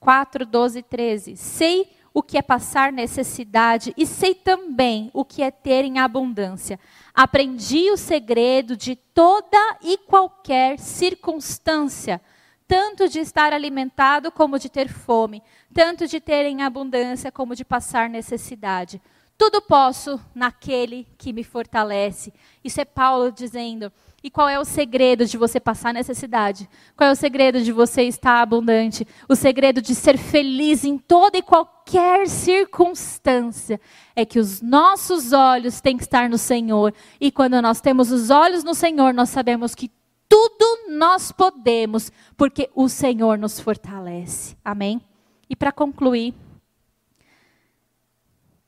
Quatro, 0.00 0.44
doze 0.44 0.82
treze. 0.82 1.36
Sei 1.36 1.88
o 2.14 2.22
que 2.22 2.36
é 2.36 2.42
passar 2.42 2.92
necessidade 2.92 3.92
e 3.96 4.06
sei 4.06 4.34
também 4.34 5.10
o 5.14 5.24
que 5.24 5.42
é 5.42 5.50
ter 5.50 5.84
em 5.84 5.98
abundância. 5.98 6.78
Aprendi 7.14 7.90
o 7.90 7.96
segredo 7.96 8.76
de 8.76 8.96
toda 8.96 9.78
e 9.82 9.96
qualquer 9.96 10.78
circunstância, 10.78 12.20
tanto 12.66 13.08
de 13.08 13.18
estar 13.18 13.52
alimentado 13.52 14.30
como 14.30 14.58
de 14.58 14.68
ter 14.68 14.88
fome, 14.88 15.42
tanto 15.72 16.06
de 16.06 16.20
ter 16.20 16.46
em 16.46 16.62
abundância 16.62 17.32
como 17.32 17.54
de 17.54 17.64
passar 17.64 18.08
necessidade. 18.08 19.00
Tudo 19.36 19.60
posso 19.60 20.20
naquele 20.34 21.06
que 21.18 21.32
me 21.32 21.42
fortalece. 21.42 22.32
Isso 22.62 22.80
é 22.80 22.84
Paulo 22.84 23.32
dizendo. 23.32 23.92
E 24.22 24.30
qual 24.30 24.48
é 24.48 24.56
o 24.56 24.64
segredo 24.64 25.26
de 25.26 25.36
você 25.36 25.58
passar 25.58 25.92
necessidade? 25.92 26.68
Qual 26.96 27.10
é 27.10 27.12
o 27.12 27.16
segredo 27.16 27.60
de 27.60 27.72
você 27.72 28.02
estar 28.02 28.40
abundante? 28.40 29.04
O 29.28 29.34
segredo 29.34 29.82
de 29.82 29.96
ser 29.96 30.16
feliz 30.16 30.84
em 30.84 30.96
toda 30.96 31.36
e 31.36 31.42
qualquer 31.42 31.81
circunstância 32.26 33.80
é 34.14 34.24
que 34.24 34.38
os 34.38 34.60
nossos 34.60 35.32
olhos 35.32 35.80
têm 35.80 35.96
que 35.96 36.02
estar 36.02 36.28
no 36.28 36.38
Senhor. 36.38 36.94
E 37.20 37.30
quando 37.30 37.60
nós 37.60 37.80
temos 37.80 38.10
os 38.10 38.30
olhos 38.30 38.64
no 38.64 38.74
Senhor, 38.74 39.12
nós 39.12 39.30
sabemos 39.30 39.74
que 39.74 39.90
tudo 40.28 40.90
nós 40.90 41.32
podemos, 41.32 42.10
porque 42.36 42.70
o 42.74 42.88
Senhor 42.88 43.38
nos 43.38 43.60
fortalece. 43.60 44.56
Amém? 44.64 45.00
E 45.48 45.54
para 45.54 45.72
concluir, 45.72 46.34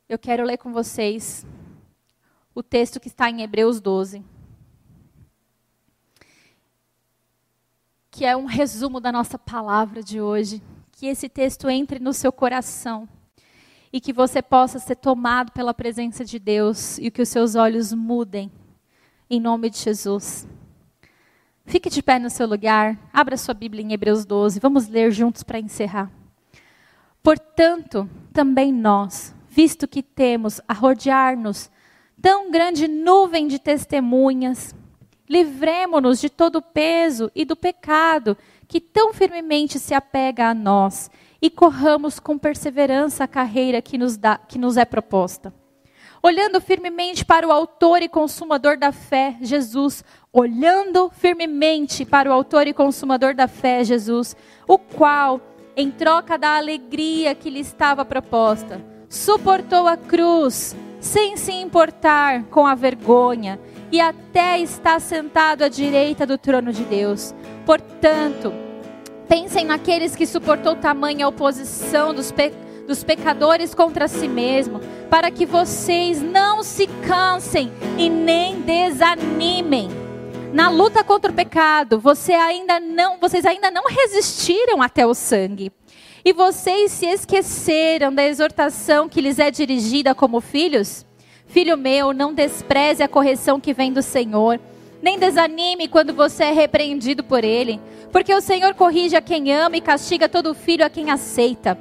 eu 0.08 0.18
quero 0.18 0.44
ler 0.44 0.58
com 0.58 0.72
vocês 0.72 1.46
o 2.54 2.62
texto 2.62 3.00
que 3.00 3.08
está 3.08 3.30
em 3.30 3.42
Hebreus 3.42 3.80
12. 3.80 4.22
que 8.14 8.24
é 8.24 8.36
um 8.36 8.44
resumo 8.44 9.00
da 9.00 9.10
nossa 9.10 9.36
palavra 9.36 10.00
de 10.00 10.20
hoje. 10.20 10.62
Que 11.05 11.09
esse 11.09 11.28
texto 11.28 11.68
entre 11.68 11.98
no 11.98 12.14
seu 12.14 12.32
coração 12.32 13.07
e 13.92 14.00
que 14.00 14.11
você 14.11 14.40
possa 14.40 14.78
ser 14.78 14.96
tomado 14.96 15.52
pela 15.52 15.74
presença 15.74 16.24
de 16.24 16.38
Deus 16.38 16.96
e 16.96 17.11
que 17.11 17.20
os 17.20 17.28
seus 17.28 17.55
olhos 17.55 17.92
mudem, 17.92 18.50
em 19.28 19.38
nome 19.38 19.68
de 19.68 19.76
Jesus. 19.76 20.48
Fique 21.66 21.90
de 21.90 22.02
pé 22.02 22.18
no 22.18 22.30
seu 22.30 22.46
lugar, 22.46 22.98
abra 23.12 23.36
sua 23.36 23.52
Bíblia 23.52 23.84
em 23.84 23.92
Hebreus 23.92 24.24
12, 24.24 24.59
vamos 24.61 24.88
ler 24.88 25.11
juntos 25.11 25.42
para 25.42 25.59
encerrar. 25.59 26.11
Portanto, 27.22 28.09
também 28.32 28.72
nós, 28.72 29.34
visto 29.46 29.86
que 29.86 30.02
temos 30.02 30.59
a 30.66 30.72
rodear-nos 30.72 31.70
tão 32.18 32.50
grande 32.50 32.88
nuvem 32.88 33.46
de 33.46 33.59
testemunhas, 33.59 34.74
Livremo-nos 35.28 36.20
de 36.20 36.28
todo 36.28 36.57
o 36.57 36.62
peso 36.62 37.30
e 37.34 37.44
do 37.44 37.57
pecado 37.57 38.36
que 38.66 38.80
tão 38.80 39.12
firmemente 39.12 39.78
se 39.78 39.94
apega 39.94 40.48
a 40.48 40.54
nós 40.54 41.10
e 41.40 41.50
corramos 41.50 42.18
com 42.18 42.38
perseverança 42.38 43.24
a 43.24 43.28
carreira 43.28 43.82
que 43.82 43.98
nos, 43.98 44.16
dá, 44.16 44.38
que 44.38 44.58
nos 44.58 44.76
é 44.76 44.84
proposta. 44.84 45.52
Olhando 46.22 46.58
firmemente 46.58 47.22
para 47.22 47.46
o 47.46 47.52
Autor 47.52 48.00
e 48.02 48.08
Consumador 48.08 48.78
da 48.78 48.92
fé, 48.92 49.36
Jesus, 49.42 50.02
olhando 50.32 51.10
firmemente 51.10 52.06
para 52.06 52.30
o 52.30 52.32
Autor 52.32 52.66
e 52.66 52.72
Consumador 52.72 53.34
da 53.34 53.46
fé, 53.46 53.84
Jesus, 53.84 54.34
o 54.66 54.78
qual, 54.78 55.38
em 55.76 55.90
troca 55.90 56.38
da 56.38 56.56
alegria 56.56 57.34
que 57.34 57.50
lhe 57.50 57.60
estava 57.60 58.06
proposta, 58.06 58.80
suportou 59.06 59.86
a 59.86 59.98
cruz, 59.98 60.74
sem 60.98 61.36
se 61.36 61.52
importar 61.52 62.44
com 62.44 62.66
a 62.66 62.74
vergonha 62.74 63.60
e 63.95 64.01
até 64.01 64.59
está 64.59 64.99
sentado 64.99 65.62
à 65.62 65.68
direita 65.68 66.26
do 66.26 66.36
trono 66.36 66.72
de 66.72 66.82
Deus. 66.82 67.32
Portanto, 67.64 68.53
pensem 69.28 69.64
naqueles 69.64 70.16
que 70.16 70.26
suportou 70.26 70.74
tamanha 70.74 71.28
oposição 71.28 72.12
dos, 72.12 72.32
pe 72.32 72.53
dos 72.88 73.05
pecadores 73.05 73.72
contra 73.72 74.09
si 74.09 74.26
mesmo, 74.26 74.80
para 75.09 75.30
que 75.30 75.47
vocês 75.47 76.20
não 76.20 76.64
se 76.64 76.88
cansem 77.07 77.72
e 77.97 78.11
nem 78.11 78.62
desanimem. 78.62 79.88
Na 80.53 80.70
luta 80.70 81.05
contra 81.05 81.30
o 81.30 81.34
pecado, 81.34 82.01
você 82.01 82.32
ainda 82.32 82.80
não, 82.80 83.20
vocês 83.20 83.47
ainda 83.47 83.70
não 83.70 83.84
resistiram 83.84 84.82
até 84.82 85.07
o 85.07 85.14
sangue. 85.14 85.70
E 86.24 86.32
vocês 86.32 86.90
se 86.90 87.07
esqueceram 87.07 88.12
da 88.12 88.24
exortação 88.24 89.09
que 89.09 89.20
lhes 89.20 89.38
é 89.38 89.53
dirigida 89.53 90.16
como 90.16 90.40
filhos? 90.40 91.07
Filho 91.55 91.78
meu, 91.78 92.12
não 92.12 92.34
despreze 92.34 93.00
a 93.00 93.07
correção 93.07 93.61
que 93.61 93.72
vem 93.72 93.92
do 93.92 94.02
Senhor, 94.02 94.59
nem 95.00 95.20
desanime 95.20 95.86
quando 95.86 96.12
você 96.12 96.46
é 96.46 96.50
repreendido 96.50 97.22
por 97.22 97.44
ele, 97.44 97.80
porque 98.11 98.34
o 98.34 98.40
Senhor 98.40 98.74
corrige 98.74 99.14
a 99.14 99.22
quem 99.22 99.52
ama 99.52 99.76
e 99.76 99.80
castiga 99.80 100.28
todo 100.28 100.52
filho 100.52 100.84
a 100.84 100.90
quem 100.90 101.12
aceita. 101.12 101.78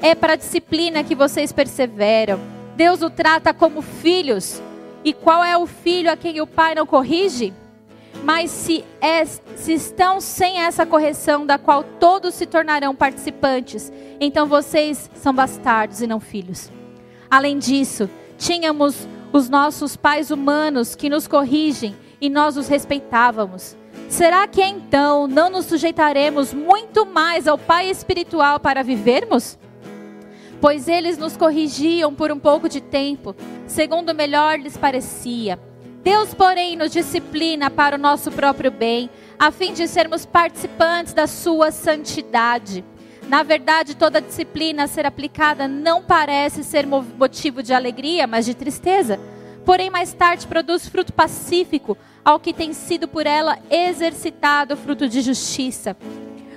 É 0.00 0.14
para 0.14 0.32
a 0.32 0.36
disciplina 0.36 1.04
que 1.04 1.14
vocês 1.14 1.52
perseveram. 1.52 2.40
Deus 2.74 3.02
o 3.02 3.10
trata 3.10 3.52
como 3.52 3.82
filhos. 3.82 4.62
E 5.04 5.12
qual 5.12 5.44
é 5.44 5.54
o 5.54 5.66
filho 5.66 6.10
a 6.10 6.16
quem 6.16 6.40
o 6.40 6.46
pai 6.46 6.74
não 6.74 6.86
corrige? 6.86 7.52
Mas 8.24 8.50
se, 8.50 8.82
é, 9.02 9.22
se 9.26 9.74
estão 9.74 10.18
sem 10.18 10.62
essa 10.62 10.86
correção, 10.86 11.44
da 11.44 11.58
qual 11.58 11.84
todos 11.84 12.34
se 12.34 12.46
tornarão 12.46 12.96
participantes, 12.96 13.92
então 14.18 14.46
vocês 14.46 15.10
são 15.14 15.34
bastardos 15.34 16.00
e 16.00 16.06
não 16.06 16.20
filhos. 16.20 16.72
Além 17.30 17.58
disso, 17.58 18.08
tínhamos 18.40 19.06
os 19.32 19.48
nossos 19.48 19.96
pais 19.96 20.32
humanos 20.32 20.96
que 20.96 21.08
nos 21.08 21.28
corrigem 21.28 21.94
e 22.20 22.28
nós 22.28 22.56
os 22.56 22.66
respeitávamos. 22.66 23.76
Será 24.08 24.48
que 24.48 24.60
então 24.60 25.28
não 25.28 25.48
nos 25.48 25.66
sujeitaremos 25.66 26.52
muito 26.52 27.06
mais 27.06 27.46
ao 27.46 27.56
Pai 27.56 27.88
espiritual 27.88 28.58
para 28.58 28.82
vivermos? 28.82 29.56
Pois 30.60 30.88
eles 30.88 31.16
nos 31.16 31.36
corrigiam 31.36 32.12
por 32.12 32.32
um 32.32 32.38
pouco 32.38 32.68
de 32.68 32.80
tempo, 32.80 33.36
segundo 33.68 34.12
melhor 34.12 34.58
lhes 34.58 34.76
parecia 34.76 35.56
Deus, 36.02 36.32
porém, 36.32 36.76
nos 36.76 36.90
disciplina 36.90 37.68
para 37.68 37.96
o 37.96 37.98
nosso 37.98 38.30
próprio 38.32 38.70
bem, 38.70 39.10
a 39.38 39.50
fim 39.50 39.74
de 39.74 39.86
sermos 39.86 40.24
participantes 40.24 41.12
da 41.12 41.26
sua 41.26 41.70
santidade. 41.70 42.82
Na 43.30 43.44
verdade, 43.44 43.94
toda 43.94 44.20
disciplina 44.20 44.82
a 44.82 44.86
ser 44.88 45.06
aplicada 45.06 45.68
não 45.68 46.02
parece 46.02 46.64
ser 46.64 46.84
motivo 46.84 47.62
de 47.62 47.72
alegria, 47.72 48.26
mas 48.26 48.44
de 48.44 48.54
tristeza. 48.54 49.20
Porém, 49.64 49.88
mais 49.88 50.12
tarde 50.12 50.48
produz 50.48 50.88
fruto 50.88 51.12
pacífico 51.12 51.96
ao 52.24 52.40
que 52.40 52.52
tem 52.52 52.72
sido 52.72 53.06
por 53.06 53.28
ela 53.28 53.56
exercitado 53.70 54.76
fruto 54.76 55.08
de 55.08 55.20
justiça. 55.20 55.96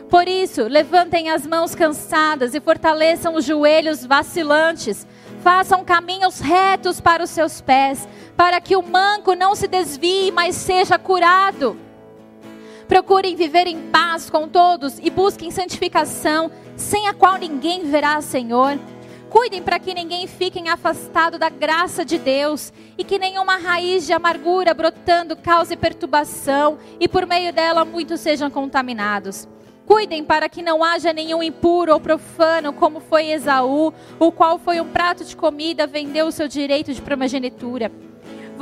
Por 0.10 0.28
isso, 0.28 0.64
levantem 0.64 1.30
as 1.30 1.46
mãos 1.46 1.76
cansadas 1.76 2.56
e 2.56 2.60
fortaleçam 2.60 3.36
os 3.36 3.46
joelhos 3.46 4.04
vacilantes. 4.04 5.06
Façam 5.44 5.86
caminhos 5.86 6.40
retos 6.40 7.00
para 7.00 7.24
os 7.24 7.30
seus 7.30 7.62
pés, 7.62 8.10
para 8.36 8.60
que 8.60 8.76
o 8.76 8.82
manco 8.82 9.36
não 9.36 9.54
se 9.54 9.68
desvie, 9.68 10.32
mas 10.32 10.56
seja 10.56 10.98
curado. 10.98 11.78
Procurem 12.94 13.36
viver 13.36 13.66
em 13.66 13.90
paz 13.90 14.30
com 14.30 14.48
todos 14.48 15.00
e 15.02 15.10
busquem 15.10 15.50
santificação, 15.50 16.52
sem 16.76 17.08
a 17.08 17.14
qual 17.16 17.40
ninguém 17.40 17.90
verá 17.90 18.22
Senhor. 18.22 18.78
Cuidem 19.32 19.64
para 19.64 19.80
que 19.80 19.96
ninguém 19.96 20.28
fique 20.28 20.60
afastado 20.70 21.40
da 21.40 21.50
graça 21.50 22.06
de 22.06 22.20
Deus 22.20 22.72
e 22.96 23.04
que 23.04 23.18
nenhuma 23.18 23.58
raiz 23.58 24.06
de 24.06 24.14
amargura 24.14 24.76
brotando 24.76 25.36
cause 25.36 25.76
perturbação 25.76 26.78
e 27.00 27.08
por 27.08 27.26
meio 27.26 27.52
dela 27.52 27.84
muitos 27.84 28.20
sejam 28.20 28.52
contaminados. 28.52 29.48
Cuidem 29.88 30.24
para 30.24 30.48
que 30.48 30.62
não 30.62 30.84
haja 30.84 31.12
nenhum 31.12 31.42
impuro 31.42 31.94
ou 31.94 32.00
profano, 32.00 32.74
como 32.74 33.00
foi 33.00 33.32
Esaú, 33.32 33.92
o 34.20 34.32
qual 34.32 34.60
foi 34.60 34.80
um 34.80 34.88
prato 34.88 35.26
de 35.26 35.36
comida, 35.36 35.88
vendeu 35.88 36.28
o 36.28 36.32
seu 36.32 36.48
direito 36.48 36.94
de 36.94 37.02
primogenitura. 37.02 37.92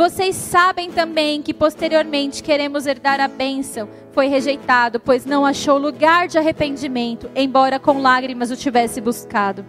Vocês 0.01 0.35
sabem 0.35 0.91
também 0.91 1.43
que 1.43 1.53
posteriormente 1.53 2.41
queremos 2.41 2.87
herdar 2.87 3.19
a 3.19 3.27
bênção. 3.27 3.87
Foi 4.13 4.25
rejeitado, 4.25 4.99
pois 4.99 5.27
não 5.27 5.45
achou 5.45 5.77
lugar 5.77 6.27
de 6.27 6.39
arrependimento, 6.39 7.29
embora 7.35 7.77
com 7.77 8.01
lágrimas 8.01 8.49
o 8.49 8.57
tivesse 8.57 8.99
buscado. 8.99 9.63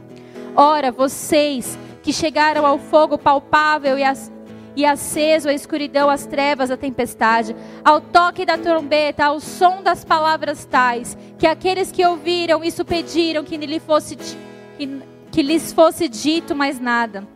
Ora, 0.57 0.91
vocês 0.91 1.79
que 2.03 2.15
chegaram 2.15 2.65
ao 2.65 2.79
fogo 2.79 3.19
palpável 3.19 3.99
e 3.99 4.05
as 4.05 4.33
e 4.75 4.87
aceso 4.87 5.51
a 5.51 5.53
escuridão, 5.53 6.09
as 6.09 6.25
trevas, 6.25 6.71
a 6.71 6.79
tempestade, 6.79 7.55
ao 7.85 8.01
toque 8.01 8.47
da 8.47 8.57
trombeta, 8.57 9.27
ao 9.27 9.39
som 9.39 9.83
das 9.83 10.03
palavras 10.03 10.65
tais, 10.65 11.15
que 11.39 11.47
aqueles 11.47 11.93
que 11.93 12.07
ouviram 12.07 12.65
isso 12.65 12.87
pediram 12.87 13.45
que, 13.45 13.59
lhe 13.59 13.79
fosse, 13.79 14.17
que, 14.17 15.03
que 15.31 15.43
lhes 15.43 15.75
fosse 15.75 16.09
dito 16.09 16.55
mais 16.57 16.81
nada, 16.81 17.29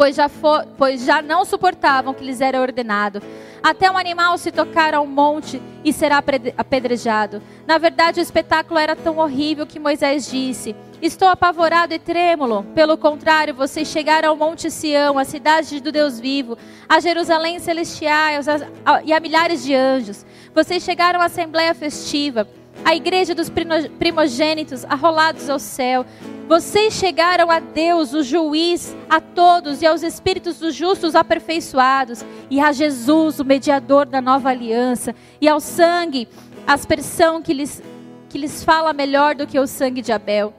pois 0.00 0.16
já, 0.16 0.30
for, 0.30 0.66
pois 0.78 1.04
já 1.04 1.20
não 1.20 1.44
suportavam 1.44 2.14
que 2.14 2.24
lhes 2.24 2.40
era 2.40 2.58
ordenado. 2.58 3.22
Até 3.62 3.90
um 3.90 3.98
animal 3.98 4.38
se 4.38 4.50
tocar 4.50 4.94
ao 4.94 5.06
monte 5.06 5.60
e 5.84 5.92
será 5.92 6.24
apedrejado. 6.56 7.42
Na 7.66 7.76
verdade, 7.76 8.18
o 8.18 8.22
espetáculo 8.22 8.80
era 8.80 8.96
tão 8.96 9.18
horrível 9.18 9.66
que 9.66 9.78
Moisés 9.78 10.30
disse: 10.30 10.74
Estou 11.02 11.28
apavorado 11.28 11.92
e 11.92 11.98
trêmulo. 11.98 12.62
Pelo 12.74 12.96
contrário, 12.96 13.52
vocês 13.52 13.88
chegaram 13.88 14.30
ao 14.30 14.36
Monte 14.36 14.70
Sião, 14.70 15.18
a 15.18 15.24
cidade 15.26 15.78
do 15.82 15.92
Deus 15.92 16.18
vivo, 16.18 16.56
a 16.88 16.98
Jerusalém 16.98 17.58
celestial 17.58 18.40
e 19.04 19.12
a 19.12 19.20
milhares 19.20 19.62
de 19.62 19.74
anjos. 19.74 20.24
Vocês 20.54 20.82
chegaram 20.82 21.20
à 21.20 21.26
Assembleia 21.26 21.74
Festiva, 21.74 22.48
à 22.84 22.94
igreja 22.94 23.34
dos 23.34 23.50
primogênitos, 23.98 24.84
arrolados 24.84 25.48
ao 25.48 25.58
céu. 25.58 26.04
Vocês 26.48 26.94
chegaram 26.94 27.50
a 27.50 27.60
Deus, 27.60 28.12
o 28.12 28.22
juiz, 28.22 28.96
a 29.08 29.20
todos 29.20 29.82
e 29.82 29.86
aos 29.86 30.02
espíritos 30.02 30.58
dos 30.58 30.74
justos 30.74 31.14
aperfeiçoados, 31.14 32.24
e 32.50 32.60
a 32.60 32.72
Jesus, 32.72 33.38
o 33.38 33.44
mediador 33.44 34.06
da 34.06 34.20
nova 34.20 34.48
aliança, 34.50 35.14
e 35.40 35.48
ao 35.48 35.60
sangue, 35.60 36.26
aspersão 36.66 37.40
que 37.40 37.52
lhes, 37.52 37.82
que 38.28 38.38
lhes 38.38 38.64
fala 38.64 38.92
melhor 38.92 39.34
do 39.34 39.46
que 39.46 39.58
o 39.58 39.66
sangue 39.66 40.02
de 40.02 40.12
Abel. 40.12 40.52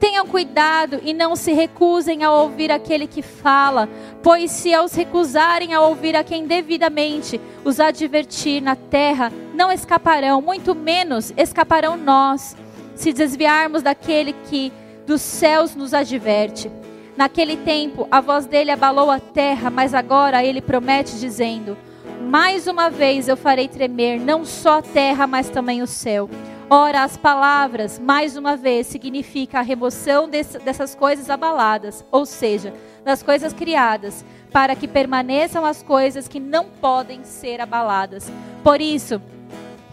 Tenham 0.00 0.26
cuidado 0.26 1.00
e 1.02 1.14
não 1.14 1.36
se 1.36 1.52
recusem 1.52 2.24
a 2.24 2.32
ouvir 2.32 2.70
aquele 2.70 3.06
que 3.06 3.22
fala, 3.22 3.88
pois 4.22 4.50
se 4.50 4.76
os 4.76 4.92
recusarem 4.92 5.72
a 5.72 5.80
ouvir 5.80 6.16
a 6.16 6.24
quem 6.24 6.46
devidamente 6.46 7.40
os 7.64 7.80
advertir 7.80 8.60
na 8.60 8.76
terra, 8.76 9.32
não 9.54 9.72
escaparão, 9.72 10.42
muito 10.42 10.74
menos 10.74 11.32
escaparão 11.36 11.96
nós, 11.96 12.56
se 12.94 13.12
desviarmos 13.12 13.82
daquele 13.82 14.32
que 14.32 14.72
dos 15.06 15.22
céus 15.22 15.74
nos 15.74 15.94
adverte. 15.94 16.70
Naquele 17.16 17.56
tempo, 17.56 18.08
a 18.10 18.20
voz 18.20 18.46
dele 18.46 18.70
abalou 18.70 19.10
a 19.10 19.20
terra, 19.20 19.70
mas 19.70 19.94
agora 19.94 20.44
ele 20.44 20.60
promete, 20.60 21.18
dizendo: 21.18 21.76
Mais 22.20 22.66
uma 22.66 22.90
vez 22.90 23.28
eu 23.28 23.36
farei 23.36 23.68
tremer 23.68 24.18
não 24.18 24.44
só 24.44 24.78
a 24.78 24.82
terra, 24.82 25.26
mas 25.26 25.48
também 25.48 25.80
o 25.80 25.86
céu. 25.86 26.28
Ora, 26.68 27.04
as 27.04 27.16
palavras, 27.16 27.98
mais 27.98 28.36
uma 28.36 28.56
vez, 28.56 28.86
significa 28.86 29.58
a 29.58 29.62
remoção 29.62 30.28
desse, 30.28 30.58
dessas 30.58 30.94
coisas 30.94 31.30
abaladas, 31.30 32.04
ou 32.10 32.24
seja, 32.26 32.72
das 33.04 33.22
coisas 33.22 33.52
criadas, 33.52 34.24
para 34.50 34.74
que 34.74 34.88
permaneçam 34.88 35.64
as 35.64 35.82
coisas 35.82 36.26
que 36.26 36.40
não 36.40 36.64
podem 36.80 37.22
ser 37.22 37.60
abaladas. 37.60 38.32
Por 38.62 38.80
isso, 38.80 39.20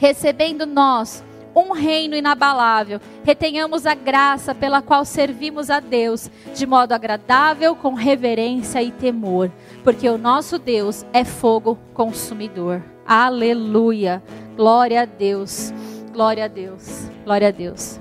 recebendo 0.02 0.66
nós 0.66 1.24
um 1.56 1.74
reino 1.74 2.16
inabalável, 2.16 3.00
retenhamos 3.24 3.86
a 3.86 3.94
graça 3.94 4.56
pela 4.56 4.82
qual 4.82 5.06
servimos 5.06 5.70
a 5.70 5.80
Deus 5.80 6.28
de 6.56 6.66
modo 6.66 6.94
agradável, 6.94 7.76
com 7.76 7.94
reverência 7.94 8.82
e 8.82 8.90
temor, 8.90 9.52
porque 9.84 10.10
o 10.10 10.18
nosso 10.18 10.58
Deus 10.58 11.06
é 11.14 11.24
fogo 11.24 11.78
consumidor. 11.94 12.82
Aleluia! 13.06 14.24
Glória 14.56 15.04
a 15.04 15.06
Deus. 15.06 15.72
Glória 16.12 16.46
a 16.46 16.48
Deus. 16.48 17.08
Glória 17.24 17.50
a 17.50 17.52
Deus. 17.52 18.00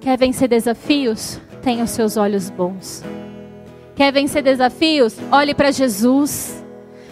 Quer 0.00 0.16
vencer 0.16 0.48
desafios? 0.48 1.38
Tenha 1.62 1.84
os 1.84 1.90
seus 1.90 2.16
olhos 2.16 2.48
bons. 2.48 3.04
Quer 3.94 4.12
vencer 4.12 4.42
desafios? 4.42 5.14
Olhe 5.30 5.52
para 5.52 5.70
Jesus. 5.72 6.64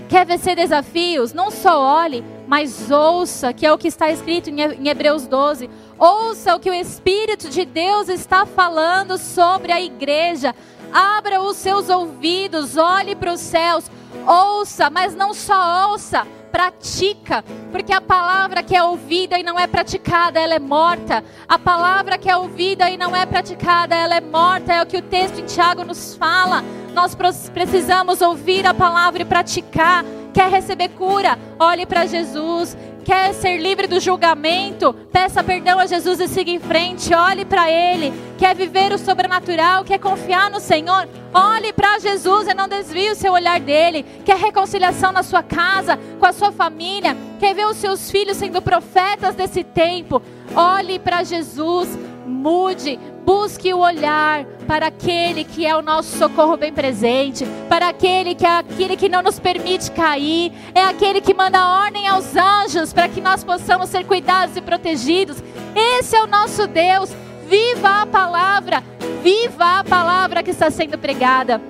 Quer 0.08 0.24
vencer 0.24 0.56
desafios? 0.56 1.34
Não 1.34 1.50
só 1.50 1.82
olhe, 2.02 2.24
mas 2.46 2.90
ouça, 2.90 3.52
que 3.52 3.66
é 3.66 3.72
o 3.72 3.78
que 3.78 3.88
está 3.88 4.10
escrito 4.10 4.48
em 4.50 4.88
Hebreus 4.88 5.26
12. 5.26 5.68
Ouça 5.98 6.54
o 6.54 6.60
que 6.60 6.70
o 6.70 6.74
Espírito 6.74 7.48
de 7.48 7.64
Deus 7.64 8.08
está 8.08 8.46
falando 8.46 9.18
sobre 9.18 9.72
a 9.72 9.80
igreja. 9.80 10.54
Abra 10.92 11.40
os 11.40 11.56
seus 11.56 11.88
ouvidos, 11.88 12.76
olhe 12.76 13.14
para 13.16 13.32
os 13.32 13.40
céus, 13.40 13.90
ouça, 14.26 14.88
mas 14.88 15.14
não 15.14 15.34
só 15.34 15.90
ouça, 15.90 16.26
pratica, 16.56 17.44
porque 17.70 17.92
a 17.92 18.00
palavra 18.00 18.62
que 18.62 18.74
é 18.74 18.82
ouvida 18.82 19.38
e 19.38 19.42
não 19.42 19.58
é 19.58 19.66
praticada, 19.66 20.40
ela 20.40 20.54
é 20.54 20.58
morta. 20.58 21.22
A 21.46 21.58
palavra 21.58 22.16
que 22.16 22.30
é 22.30 22.36
ouvida 22.36 22.88
e 22.88 22.96
não 22.96 23.14
é 23.14 23.26
praticada, 23.26 23.94
ela 23.94 24.14
é 24.14 24.20
morta. 24.22 24.72
É 24.72 24.82
o 24.82 24.86
que 24.86 24.96
o 24.96 25.02
texto 25.02 25.38
em 25.38 25.44
Tiago 25.44 25.84
nos 25.84 26.14
fala. 26.14 26.64
Nós 26.94 27.14
precisamos 27.52 28.22
ouvir 28.22 28.66
a 28.66 28.72
palavra 28.72 29.20
e 29.20 29.24
praticar. 29.26 30.02
Quer 30.36 30.50
receber 30.50 30.90
cura? 30.90 31.38
Olhe 31.58 31.86
para 31.86 32.04
Jesus. 32.04 32.76
Quer 33.02 33.32
ser 33.32 33.56
livre 33.56 33.86
do 33.86 33.98
julgamento? 33.98 34.92
Peça 35.10 35.42
perdão 35.42 35.78
a 35.78 35.86
Jesus 35.86 36.20
e 36.20 36.28
siga 36.28 36.50
em 36.50 36.58
frente. 36.60 37.14
Olhe 37.14 37.46
para 37.46 37.70
Ele. 37.70 38.12
Quer 38.36 38.54
viver 38.54 38.92
o 38.92 38.98
sobrenatural? 38.98 39.82
Quer 39.82 39.98
confiar 39.98 40.50
no 40.50 40.60
Senhor? 40.60 41.08
Olhe 41.32 41.72
para 41.72 41.98
Jesus 42.00 42.48
e 42.48 42.52
não 42.52 42.68
desvie 42.68 43.08
o 43.08 43.14
seu 43.14 43.32
olhar 43.32 43.58
dele. 43.58 44.04
Quer 44.26 44.36
reconciliação 44.36 45.10
na 45.10 45.22
sua 45.22 45.42
casa, 45.42 45.98
com 46.20 46.26
a 46.26 46.34
sua 46.34 46.52
família? 46.52 47.16
Quer 47.40 47.54
ver 47.54 47.66
os 47.66 47.78
seus 47.78 48.10
filhos 48.10 48.36
sendo 48.36 48.60
profetas 48.60 49.34
desse 49.34 49.64
tempo? 49.64 50.20
Olhe 50.54 50.98
para 50.98 51.24
Jesus, 51.24 51.88
mude, 52.46 52.96
busque 53.24 53.74
o 53.74 53.78
olhar 53.78 54.44
para 54.68 54.86
aquele 54.86 55.42
que 55.42 55.66
é 55.66 55.76
o 55.76 55.82
nosso 55.82 56.16
socorro 56.16 56.56
bem 56.56 56.72
presente, 56.72 57.44
para 57.68 57.88
aquele 57.88 58.36
que 58.36 58.46
é 58.46 58.58
aquele 58.58 58.96
que 58.96 59.08
não 59.08 59.20
nos 59.20 59.40
permite 59.40 59.90
cair, 59.90 60.52
é 60.72 60.84
aquele 60.84 61.20
que 61.20 61.34
manda 61.34 61.66
ordem 61.66 62.06
aos 62.06 62.36
anjos 62.36 62.92
para 62.92 63.08
que 63.08 63.20
nós 63.20 63.42
possamos 63.42 63.90
ser 63.90 64.06
cuidados 64.06 64.56
e 64.56 64.60
protegidos. 64.60 65.42
Esse 65.74 66.14
é 66.14 66.22
o 66.22 66.28
nosso 66.28 66.68
Deus. 66.68 67.10
Viva 67.48 68.02
a 68.02 68.06
palavra, 68.06 68.80
viva 69.24 69.80
a 69.80 69.84
palavra 69.84 70.40
que 70.40 70.50
está 70.50 70.70
sendo 70.70 70.96
pregada. 70.96 71.60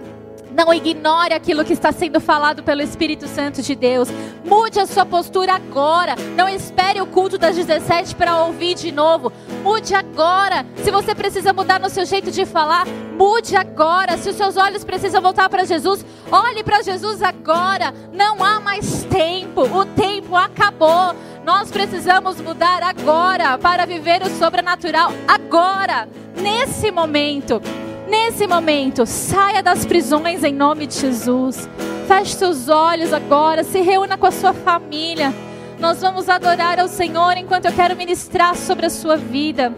Não 0.57 0.73
ignore 0.73 1.35
aquilo 1.35 1.67
que 1.67 1.75
está 1.75 1.93
sendo 1.93 2.19
falado 2.19 2.63
pelo 2.63 2.81
Espírito 2.81 3.29
Santo 3.29 3.61
de 3.61 3.75
Deus. 3.75 4.09
Mude 4.43 4.81
a 4.81 4.87
sua 4.87 5.05
postura 5.05 5.55
agora. 5.55 6.15
Não 6.35 6.49
espere 6.49 6.99
o 6.99 7.07
culto 7.07 7.37
das 7.37 7.55
17 7.55 8.15
para 8.15 8.43
ouvir 8.45 8.75
de 8.75 8.91
novo. 8.91 9.31
Mude 9.63 9.95
agora. 9.95 10.65
Se 10.83 10.91
você 10.91 11.15
precisa 11.15 11.53
mudar 11.53 11.79
no 11.79 11.91
seu 11.91 12.07
jeito 12.07 12.31
de 12.31 12.47
falar, 12.47 12.87
mude 13.19 13.55
agora. 13.55 14.17
Se 14.17 14.31
os 14.31 14.37
seus 14.37 14.57
olhos 14.57 14.83
precisam 14.83 15.21
voltar 15.21 15.51
para 15.51 15.67
Jesus, 15.67 16.03
olhe 16.33 16.65
para 16.65 16.81
Jesus 16.81 17.23
agora. 17.23 17.93
Não 18.11 18.43
há 18.43 18.59
mais 18.59 19.05
tempo. 19.05 19.61
O 19.61 19.85
tempo 19.85 20.35
acabou. 20.35 21.15
Nós 21.45 21.71
precisamos 21.71 22.41
mudar 22.41 22.83
agora 22.83 23.59
para 23.59 23.85
viver 23.85 24.23
o 24.23 24.31
sobrenatural 24.31 25.13
agora, 25.29 26.09
nesse 26.35 26.91
momento. 26.91 27.61
Nesse 28.09 28.47
momento, 28.47 29.05
saia 29.05 29.63
das 29.63 29.85
prisões 29.85 30.45
em 30.45 30.53
nome 30.53 30.87
de 30.87 30.95
Jesus. 30.95 31.69
Feche 32.07 32.37
seus 32.37 32.69
olhos 32.69 33.13
agora, 33.13 33.65
se 33.65 33.81
reúna 33.81 34.17
com 34.17 34.27
a 34.27 34.31
sua 34.31 34.53
família. 34.53 35.35
Nós 35.79 36.01
vamos 36.01 36.29
adorar 36.29 36.79
ao 36.79 36.89
Senhor 36.89 37.37
enquanto 37.37 37.67
eu 37.67 37.73
quero 37.73 37.97
ministrar 37.97 38.55
sobre 38.55 38.87
a 38.87 38.91
sua 38.91 39.17
vida. 39.17 39.75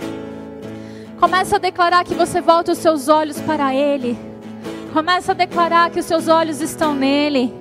Comece 1.18 1.54
a 1.54 1.58
declarar 1.58 2.04
que 2.04 2.14
você 2.14 2.40
volta 2.40 2.72
os 2.72 2.78
seus 2.78 3.08
olhos 3.08 3.40
para 3.40 3.74
Ele. 3.74 4.16
Comece 4.92 5.30
a 5.30 5.34
declarar 5.34 5.90
que 5.90 5.98
os 5.98 6.06
seus 6.06 6.28
olhos 6.28 6.60
estão 6.60 6.94
nele. 6.94 7.57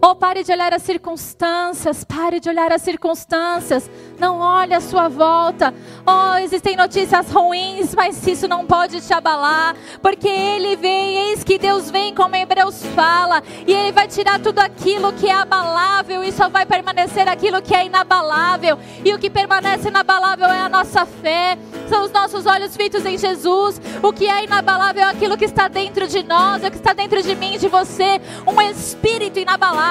Oh, 0.00 0.14
pare 0.14 0.44
de 0.44 0.52
olhar 0.52 0.72
as 0.74 0.82
circunstâncias, 0.82 2.04
pare 2.04 2.38
de 2.38 2.48
olhar 2.48 2.72
as 2.72 2.82
circunstâncias. 2.82 3.90
Não 4.18 4.38
olhe 4.38 4.74
à 4.74 4.80
sua 4.80 5.08
volta. 5.08 5.74
Oh, 6.06 6.36
existem 6.38 6.76
notícias 6.76 7.30
ruins, 7.30 7.94
mas 7.94 8.26
isso 8.26 8.46
não 8.46 8.66
pode 8.66 9.00
te 9.00 9.12
abalar, 9.12 9.74
porque 10.02 10.28
ele 10.28 10.76
vem, 10.76 11.30
eis 11.30 11.42
que 11.42 11.58
Deus 11.58 11.90
vem, 11.90 12.14
como 12.14 12.36
Hebreus 12.36 12.82
fala, 12.94 13.42
e 13.66 13.72
ele 13.72 13.92
vai 13.92 14.06
tirar 14.06 14.40
tudo 14.40 14.58
aquilo 14.58 15.12
que 15.12 15.28
é 15.28 15.34
abalável 15.34 16.22
e 16.22 16.32
só 16.32 16.48
vai 16.48 16.66
permanecer 16.66 17.28
aquilo 17.28 17.62
que 17.62 17.74
é 17.74 17.86
inabalável. 17.86 18.78
E 19.04 19.12
o 19.12 19.18
que 19.18 19.30
permanece 19.30 19.88
inabalável 19.88 20.46
é 20.46 20.60
a 20.60 20.68
nossa 20.68 21.06
fé, 21.06 21.58
são 21.88 22.04
os 22.04 22.12
nossos 22.12 22.46
olhos 22.46 22.76
fitos 22.76 23.04
em 23.04 23.16
Jesus. 23.18 23.80
O 24.02 24.12
que 24.12 24.28
é 24.28 24.44
inabalável 24.44 25.02
é 25.02 25.10
aquilo 25.10 25.36
que 25.36 25.44
está 25.44 25.68
dentro 25.68 26.06
de 26.06 26.22
nós, 26.22 26.62
é 26.62 26.68
o 26.68 26.70
que 26.70 26.76
está 26.76 26.92
dentro 26.92 27.22
de 27.22 27.34
mim, 27.34 27.58
de 27.58 27.68
você, 27.68 28.20
um 28.46 28.60
espírito 28.60 29.38
inabalável, 29.38 29.85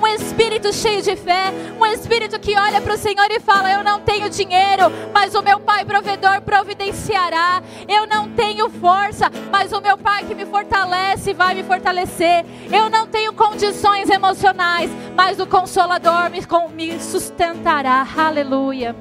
um 0.00 0.06
espírito 0.06 0.72
cheio 0.72 1.02
de 1.02 1.16
fé, 1.16 1.52
um 1.78 1.86
espírito 1.86 2.38
que 2.38 2.56
olha 2.58 2.80
para 2.80 2.94
o 2.94 2.98
Senhor 2.98 3.26
e 3.30 3.40
fala: 3.40 3.72
Eu 3.72 3.82
não 3.82 4.00
tenho 4.00 4.28
dinheiro, 4.28 4.84
mas 5.12 5.34
o 5.34 5.42
meu 5.42 5.58
Pai 5.60 5.84
provedor 5.84 6.40
providenciará. 6.42 7.62
Eu 7.86 8.06
não 8.06 8.28
tenho 8.30 8.68
força, 8.70 9.30
mas 9.50 9.72
o 9.72 9.80
meu 9.80 9.96
Pai 9.96 10.24
que 10.24 10.34
me 10.34 10.46
fortalece 10.46 11.32
vai 11.32 11.54
me 11.54 11.62
fortalecer. 11.62 12.44
Eu 12.70 12.88
não 12.88 13.06
tenho 13.06 13.32
condições 13.32 14.08
emocionais, 14.10 14.90
mas 15.16 15.38
o 15.38 15.46
Consolador 15.46 16.30
me, 16.30 16.40
me 16.74 17.00
sustentará. 17.00 18.06
Aleluia. 18.16 18.94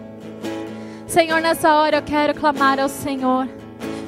Senhor, 1.07 1.41
nessa 1.41 1.73
hora 1.73 1.97
eu 1.97 2.01
quero 2.01 2.33
clamar 2.33 2.79
ao 2.79 2.89
Senhor. 2.89 3.47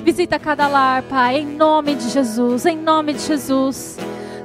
Visita 0.04 0.40
cada 0.40 0.68
lar, 0.68 1.04
Pai, 1.04 1.38
em 1.38 1.46
nome 1.46 1.96
de 1.96 2.10
Jesus, 2.10 2.66
em 2.66 2.78
nome 2.78 3.14
de 3.14 3.22
Jesus. 3.22 3.98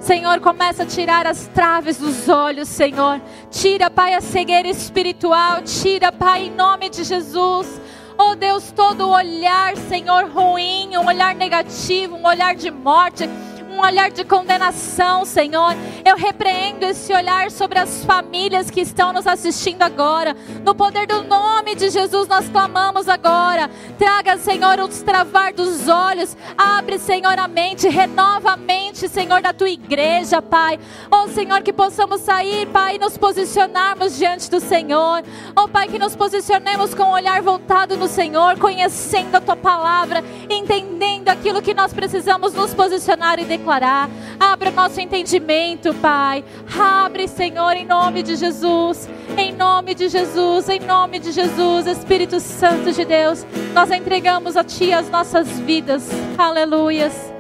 Senhor, 0.05 0.39
começa 0.39 0.83
a 0.83 0.87
tirar 0.87 1.27
as 1.27 1.47
traves 1.47 1.97
dos 1.97 2.29
olhos, 2.29 2.69
Senhor. 2.69 3.23
Tira, 3.51 3.89
Pai, 3.89 4.13
a 4.13 4.21
cegueira 4.21 4.69
espiritual. 4.69 5.63
Tira, 5.63 6.13
Pai, 6.13 6.45
em 6.45 6.51
nome 6.51 6.91
de 6.91 7.05
Jesus. 7.05 7.81
Oh 8.19 8.35
Deus, 8.35 8.71
todo 8.71 9.09
olhar, 9.09 9.75
Senhor, 9.89 10.29
ruim, 10.29 10.95
um 10.99 11.07
olhar 11.07 11.35
negativo, 11.35 12.17
um 12.17 12.27
olhar 12.27 12.55
de 12.55 12.71
morte 12.71 13.27
um 13.75 13.81
olhar 13.81 14.11
de 14.11 14.25
condenação, 14.25 15.25
Senhor. 15.25 15.75
Eu 16.05 16.17
repreendo 16.17 16.85
esse 16.87 17.13
olhar 17.13 17.51
sobre 17.51 17.79
as 17.79 18.05
famílias 18.05 18.71
que 18.71 18.81
estão 18.81 19.13
nos 19.13 19.27
assistindo 19.27 19.83
agora. 19.83 20.37
No 20.65 20.75
poder 20.75 21.07
do 21.07 21.25
nome 21.25 21.75
de 21.75 21.91
Jesus, 21.91 22.29
nós 22.29 22.49
clamamos 22.49 23.09
agora. 23.09 23.69
Traga, 23.99 24.39
Senhor, 24.39 24.79
o 24.79 24.87
destravar 24.87 25.53
dos 25.53 25.89
olhos. 25.89 26.37
Abre, 26.57 26.99
Senhor, 26.99 27.37
a 27.37 27.49
mente. 27.49 27.89
Renova 27.89 28.53
a 28.53 28.57
mente, 28.57 29.09
Senhor, 29.09 29.43
da 29.43 29.53
tua 29.53 29.69
igreja, 29.69 30.41
Pai. 30.41 30.79
Oh, 31.11 31.29
Senhor, 31.29 31.61
que 31.63 31.73
possamos 31.73 32.21
sair, 32.21 32.67
Pai, 32.67 32.95
e 32.97 32.99
nos 32.99 33.19
posicionarmos 33.19 34.17
diante 34.17 34.49
do 34.49 34.61
Senhor. 34.61 35.25
Oh, 35.57 35.67
Pai, 35.67 35.89
que 35.89 35.99
nos 35.99 36.15
posicionemos 36.15 36.95
com 36.95 37.05
o 37.05 37.13
olhar 37.13 37.43
voltado 37.43 37.97
no 37.97 38.07
Senhor, 38.07 38.57
conhecendo 38.59 39.37
a 39.37 39.41
tua 39.41 39.57
palavra, 39.57 40.23
entendendo 40.49 41.29
aquilo 41.29 41.61
que 41.61 41.75
nós 41.75 41.93
precisamos 41.93 42.55
nos 42.55 42.73
posicionar 42.73 43.41
e 43.41 43.45
declarar 43.45 43.64
declarar. 43.65 44.11
Abra 44.39 44.69
o 44.69 44.73
nosso 44.73 45.01
entendimento, 45.01 45.95
Pai. 45.95 46.45
Abre, 46.79 47.27
Senhor, 47.27 47.73
em 47.73 47.87
nome 47.87 48.23
de 48.23 48.37
Jesus. 48.37 49.09
Em 49.39 49.53
nome 49.53 49.95
de 49.95 50.09
Jesus, 50.09 50.69
em 50.69 50.81
nome 50.81 51.19
de 51.19 51.33
Jesus, 51.33 51.87
Espírito 51.87 52.39
Santo 52.39 52.93
de 52.93 53.05
Deus, 53.05 53.45
nós 53.73 53.91
entregamos 53.91 54.57
a 54.57 54.63
Ti 54.63 54.93
as 54.93 55.11
nossas 55.11 55.49
vidas. 55.61 56.09
Aleluias. 56.37 57.33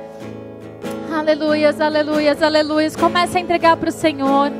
Aleluias, 1.12 1.80
aleluias, 1.80 2.42
aleluias. 2.42 2.96
Comece 2.96 3.38
a 3.38 3.40
entregar 3.40 3.76
para 3.76 3.90
o 3.90 3.92
Senhor. 3.92 4.50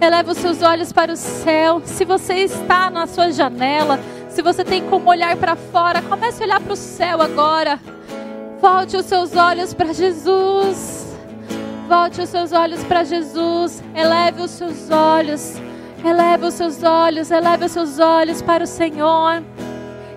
Eleva 0.00 0.30
os 0.30 0.38
seus 0.38 0.62
olhos 0.62 0.92
para 0.92 1.12
o 1.12 1.16
céu. 1.16 1.82
Se 1.84 2.04
você 2.04 2.34
está 2.36 2.88
na 2.88 3.06
sua 3.06 3.30
janela, 3.30 3.98
se 4.30 4.40
você 4.40 4.64
tem 4.64 4.82
como 4.88 5.10
olhar 5.10 5.36
para 5.36 5.56
fora, 5.56 6.00
comece 6.00 6.42
a 6.42 6.46
olhar 6.46 6.60
para 6.60 6.72
o 6.72 6.76
céu 6.76 7.20
agora. 7.20 7.78
Volte 8.60 8.96
os 8.96 9.06
seus 9.06 9.34
olhos 9.36 9.74
para 9.74 9.92
Jesus. 9.92 10.99
Volte 11.90 12.20
os 12.20 12.28
seus 12.28 12.52
olhos 12.52 12.84
para 12.84 13.02
Jesus. 13.02 13.82
Eleve 13.92 14.42
os 14.42 14.52
seus 14.52 14.88
olhos. 14.92 15.60
Eleve 16.04 16.46
os 16.46 16.54
seus 16.54 16.84
olhos. 16.84 17.32
Eleve 17.32 17.64
os 17.64 17.72
seus 17.72 17.98
olhos 17.98 18.40
para 18.40 18.62
o 18.62 18.66
Senhor. 18.66 19.42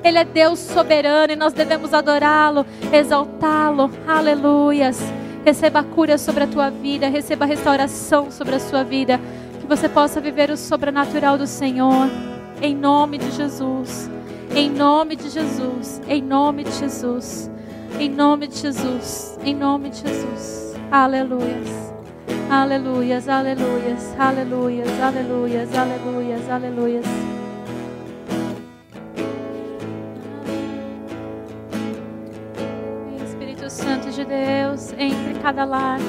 Ele 0.04 0.20
é 0.20 0.24
Deus 0.24 0.60
soberano 0.60 1.34
e 1.34 1.36
nós 1.36 1.52
devemos 1.52 1.92
adorá-lo, 1.92 2.64
exaltá-lo. 2.92 3.90
Aleluias. 4.08 5.00
Receba 5.44 5.80
a 5.80 5.84
cura 5.84 6.20
sobre 6.20 6.44
a 6.44 6.48
tua 6.48 6.70
vida. 6.70 7.08
Receba 7.08 7.46
a 7.46 7.48
restauração 7.48 8.30
sobre 8.30 8.54
a 8.54 8.60
sua 8.60 8.84
vida. 8.84 9.20
Que 9.60 9.66
você 9.66 9.90
possa 9.90 10.22
viver 10.22 10.52
o 10.52 10.58
sobrenatural 10.58 11.40
do 11.40 11.48
Senhor. 11.48 12.08
Em 12.62 12.76
nome 12.76 13.18
de 13.18 13.32
Jesus. 13.32 14.12
Em 14.56 14.70
nome 14.70 15.16
de 15.16 15.28
Jesus. 15.28 16.00
Em 16.08 16.22
nome 16.22 16.66
de 16.66 16.72
Jesus. 16.72 17.50
Em 18.00 18.10
nome 18.12 18.46
de 18.46 18.60
Jesus. 18.60 19.40
Em 19.44 19.56
nome 19.56 19.90
de 19.90 20.02
Jesus. 20.02 20.63
Aleluias. 20.94 21.92
Aleluias, 22.52 23.28
aleluias, 23.28 24.16
aleluias, 24.20 25.00
aleluias, 25.02 25.74
aleluias, 25.76 26.50
aleluias. 26.50 27.06
Espírito 33.26 33.68
Santo 33.72 34.12
de 34.12 34.24
Deus, 34.24 34.94
entre 34.96 35.32
em 35.32 35.42
cada 35.42 35.66
lar. 35.66 36.00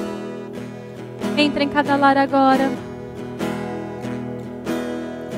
Entre 1.39 1.65
em 1.65 1.69
cada 1.71 1.97
lar 1.97 2.19
agora. 2.19 2.69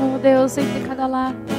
Oh 0.00 0.18
Deus, 0.18 0.58
entre 0.58 0.80
em 0.80 0.86
cada 0.88 1.06
lar. 1.06 1.55